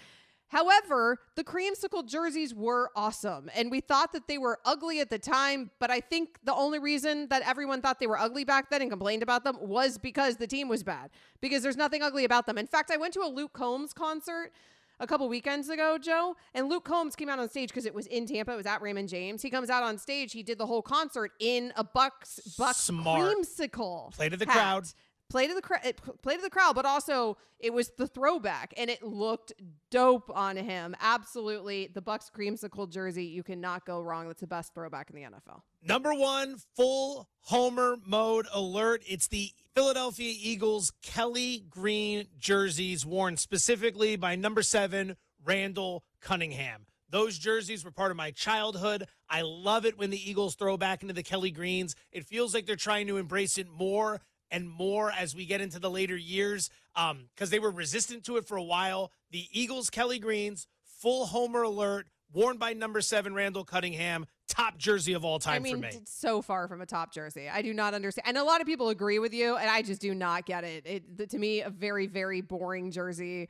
However, 0.49 1.19
the 1.35 1.43
creamsicle 1.43 2.07
jerseys 2.07 2.55
were 2.55 2.89
awesome, 2.95 3.51
and 3.53 3.69
we 3.69 3.81
thought 3.81 4.13
that 4.13 4.27
they 4.27 4.39
were 4.39 4.57
ugly 4.65 4.99
at 4.99 5.11
the 5.11 5.19
time. 5.19 5.69
But 5.79 5.91
I 5.91 5.99
think 5.99 6.39
the 6.43 6.55
only 6.55 6.79
reason 6.79 7.27
that 7.27 7.43
everyone 7.43 7.83
thought 7.83 7.99
they 7.99 8.07
were 8.07 8.17
ugly 8.17 8.45
back 8.45 8.71
then 8.71 8.81
and 8.81 8.89
complained 8.89 9.21
about 9.21 9.43
them 9.43 9.57
was 9.61 9.99
because 9.99 10.37
the 10.37 10.47
team 10.47 10.67
was 10.67 10.81
bad. 10.81 11.11
Because 11.39 11.61
there's 11.61 11.77
nothing 11.77 12.01
ugly 12.01 12.25
about 12.25 12.47
them. 12.47 12.57
In 12.57 12.65
fact, 12.65 12.89
I 12.89 12.97
went 12.97 13.13
to 13.13 13.21
a 13.21 13.29
Luke 13.29 13.53
Combs 13.53 13.93
concert 13.93 14.51
a 14.99 15.07
couple 15.07 15.27
weekends 15.29 15.69
ago, 15.69 15.97
Joe, 15.97 16.35
and 16.53 16.69
Luke 16.69 16.83
Combs 16.85 17.15
came 17.15 17.29
out 17.29 17.39
on 17.39 17.49
stage 17.49 17.69
because 17.69 17.85
it 17.85 17.93
was 17.93 18.07
in 18.07 18.25
Tampa. 18.25 18.53
It 18.53 18.57
was 18.57 18.65
at 18.65 18.81
Raymond 18.81 19.09
James. 19.09 19.41
He 19.41 19.49
comes 19.49 19.69
out 19.69 19.83
on 19.83 19.97
stage. 19.97 20.31
He 20.33 20.43
did 20.43 20.57
the 20.57 20.65
whole 20.65 20.81
concert 20.81 21.31
in 21.39 21.71
a 21.75 21.83
Bucs 21.83 22.39
Bucs 22.57 22.75
Smart. 22.75 23.21
creamsicle. 23.37 24.13
Play 24.13 24.29
to 24.29 24.37
the 24.37 24.45
hat. 24.45 24.53
crowd. 24.53 24.85
Play 25.29 25.47
to 25.47 25.53
the 25.53 25.61
crowd. 25.61 25.81
Eh, 25.83 25.91
play 26.23 26.35
to 26.35 26.41
the 26.41 26.49
crowd, 26.49 26.73
but 26.73 26.85
also 26.85 27.37
it 27.59 27.71
was 27.71 27.91
the 27.97 28.07
throwback, 28.07 28.73
and 28.77 28.89
it 28.89 29.03
looked 29.03 29.53
dope 29.91 30.31
on 30.33 30.55
him. 30.57 30.95
Absolutely, 30.99 31.89
the 31.93 32.01
Bucs 32.01 32.31
creamsicle 32.31 32.89
jersey. 32.89 33.25
You 33.25 33.43
cannot 33.43 33.85
go 33.85 34.01
wrong. 34.01 34.27
That's 34.27 34.41
the 34.41 34.47
best 34.47 34.73
throwback 34.73 35.11
in 35.11 35.15
the 35.15 35.23
NFL. 35.23 35.61
Number 35.83 36.13
one, 36.15 36.57
full 36.75 37.29
homer 37.41 37.97
mode 38.05 38.47
alert. 38.53 39.03
It's 39.07 39.27
the 39.27 39.51
Philadelphia 39.75 40.33
Eagles 40.37 40.91
Kelly 41.01 41.63
Green 41.69 42.25
jerseys 42.37 43.05
worn 43.05 43.37
specifically 43.37 44.15
by 44.15 44.35
number 44.35 44.61
seven, 44.61 45.15
Randall 45.43 46.03
Cunningham. 46.21 46.85
Those 47.09 47.37
jerseys 47.37 47.85
were 47.85 47.91
part 47.91 48.11
of 48.11 48.17
my 48.17 48.31
childhood. 48.31 49.07
I 49.29 49.41
love 49.41 49.85
it 49.85 49.97
when 49.97 50.09
the 50.09 50.29
Eagles 50.29 50.55
throw 50.55 50.77
back 50.77 51.01
into 51.01 51.13
the 51.13 51.23
Kelly 51.23 51.51
Greens. 51.51 51.95
It 52.11 52.25
feels 52.25 52.53
like 52.53 52.65
they're 52.65 52.75
trying 52.75 53.07
to 53.07 53.17
embrace 53.17 53.57
it 53.57 53.67
more 53.69 54.21
and 54.51 54.69
more 54.69 55.11
as 55.11 55.35
we 55.35 55.45
get 55.45 55.61
into 55.61 55.79
the 55.79 55.89
later 55.89 56.17
years 56.17 56.69
um, 56.95 57.29
because 57.33 57.49
they 57.49 57.59
were 57.59 57.71
resistant 57.71 58.23
to 58.25 58.37
it 58.37 58.47
for 58.47 58.57
a 58.57 58.63
while. 58.63 59.11
The 59.31 59.47
Eagles 59.51 59.89
Kelly 59.89 60.19
Greens, 60.19 60.67
full 60.83 61.27
homer 61.27 61.61
alert, 61.61 62.07
worn 62.33 62.57
by 62.57 62.73
number 62.73 63.01
seven, 63.01 63.33
Randall 63.33 63.65
Cunningham, 63.65 64.25
top 64.49 64.77
jersey 64.77 65.13
of 65.13 65.23
all 65.23 65.39
time 65.39 65.55
I 65.55 65.59
mean, 65.59 65.75
for 65.75 65.81
me. 65.81 65.87
it's 65.93 66.11
so 66.11 66.41
far 66.41 66.67
from 66.67 66.81
a 66.81 66.85
top 66.85 67.13
jersey. 67.13 67.47
I 67.47 67.61
do 67.61 67.73
not 67.73 67.93
understand, 67.93 68.27
and 68.27 68.37
a 68.37 68.43
lot 68.43 68.59
of 68.59 68.67
people 68.67 68.89
agree 68.89 69.19
with 69.19 69.33
you, 69.33 69.55
and 69.55 69.69
I 69.69 69.81
just 69.81 70.01
do 70.01 70.13
not 70.13 70.45
get 70.45 70.63
it. 70.63 70.85
It 70.85 71.29
to 71.29 71.37
me 71.37 71.61
a 71.61 71.69
very 71.69 72.07
very 72.07 72.41
boring 72.41 72.91
jersey. 72.91 73.47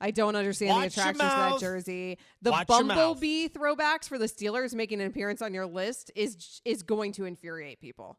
I 0.00 0.10
don't 0.10 0.36
understand 0.36 0.70
Watch 0.70 0.94
the 0.94 1.00
your 1.00 1.10
attractions 1.10 1.32
to 1.32 1.36
that 1.36 1.60
jersey. 1.60 2.18
The 2.42 2.50
Watch. 2.50 2.66
Bumblebee 2.66 3.48
throwbacks 3.48 4.06
for 4.06 4.18
the 4.18 4.26
Steelers 4.26 4.74
making 4.74 5.00
an 5.00 5.06
appearance 5.06 5.40
on 5.40 5.54
your 5.54 5.66
list 5.66 6.10
is 6.14 6.60
is 6.64 6.82
going 6.82 7.12
to 7.12 7.24
infuriate 7.24 7.80
people. 7.80 8.18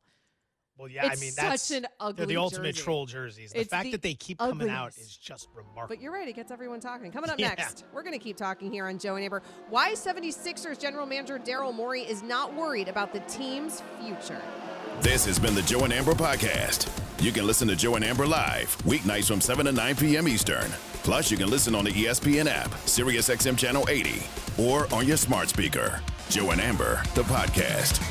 Well, 0.77 0.89
yeah, 0.89 1.05
It's 1.07 1.17
I 1.17 1.21
mean 1.21 1.31
such 1.31 1.43
that's 1.45 1.71
an 1.71 1.85
they're 2.15 2.25
the 2.25 2.35
ultimate 2.37 2.73
jersey. 2.75 2.83
troll 2.83 3.05
jerseys. 3.05 3.51
The 3.53 3.61
It's 3.61 3.69
fact 3.69 3.85
the 3.85 3.91
that 3.91 4.01
they 4.01 4.13
keep 4.13 4.39
coming 4.39 4.69
out 4.69 4.89
is 4.97 5.15
just 5.15 5.47
remarkable. 5.55 5.87
But 5.87 6.01
you're 6.01 6.11
right, 6.11 6.27
it 6.27 6.35
gets 6.35 6.51
everyone 6.51 6.81
talking. 6.81 7.11
Coming 7.13 7.29
up 7.29 7.39
Yeah. 7.39 7.49
next, 7.57 7.85
we're 7.93 8.03
going 8.03 8.11
to 8.17 8.19
keep 8.23 8.35
talking 8.35 8.71
here 8.71 8.87
on 8.87 8.99
Joe 8.99 9.15
and 9.15 9.23
Amber. 9.23 9.41
Why 9.69 9.93
76ers 9.93 10.77
general 10.79 11.05
manager 11.05 11.39
Daryl 11.39 11.73
Morey 11.73 12.01
is 12.01 12.21
not 12.23 12.53
worried 12.53 12.89
about 12.89 13.13
the 13.13 13.21
team's 13.21 13.81
future. 14.03 14.41
This 15.01 15.25
has 15.25 15.39
been 15.39 15.55
the 15.55 15.61
Joe 15.61 15.85
and 15.85 15.93
Amber 15.93 16.13
Podcast. 16.13 16.89
You 17.23 17.31
can 17.31 17.47
listen 17.47 17.67
to 17.69 17.75
Joe 17.77 17.95
and 17.95 18.03
Amber 18.03 18.27
live 18.27 18.75
weeknights 18.79 19.27
from 19.27 19.39
7 19.41 19.65
to 19.65 19.71
9 19.71 19.95
p.m. 19.95 20.27
Eastern. 20.27 20.69
Plus, 21.03 21.31
you 21.31 21.37
can 21.37 21.49
listen 21.49 21.75
on 21.75 21.85
the 21.85 21.91
ESPN 21.91 22.47
app, 22.47 22.69
SiriusXM 22.85 23.57
Channel 23.57 23.85
80, 23.89 24.21
or 24.57 24.91
on 24.93 25.07
your 25.07 25.17
smart 25.17 25.47
speaker. 25.49 26.01
Joe 26.29 26.51
and 26.51 26.59
Amber, 26.59 27.01
the 27.13 27.21
podcast. 27.23 28.01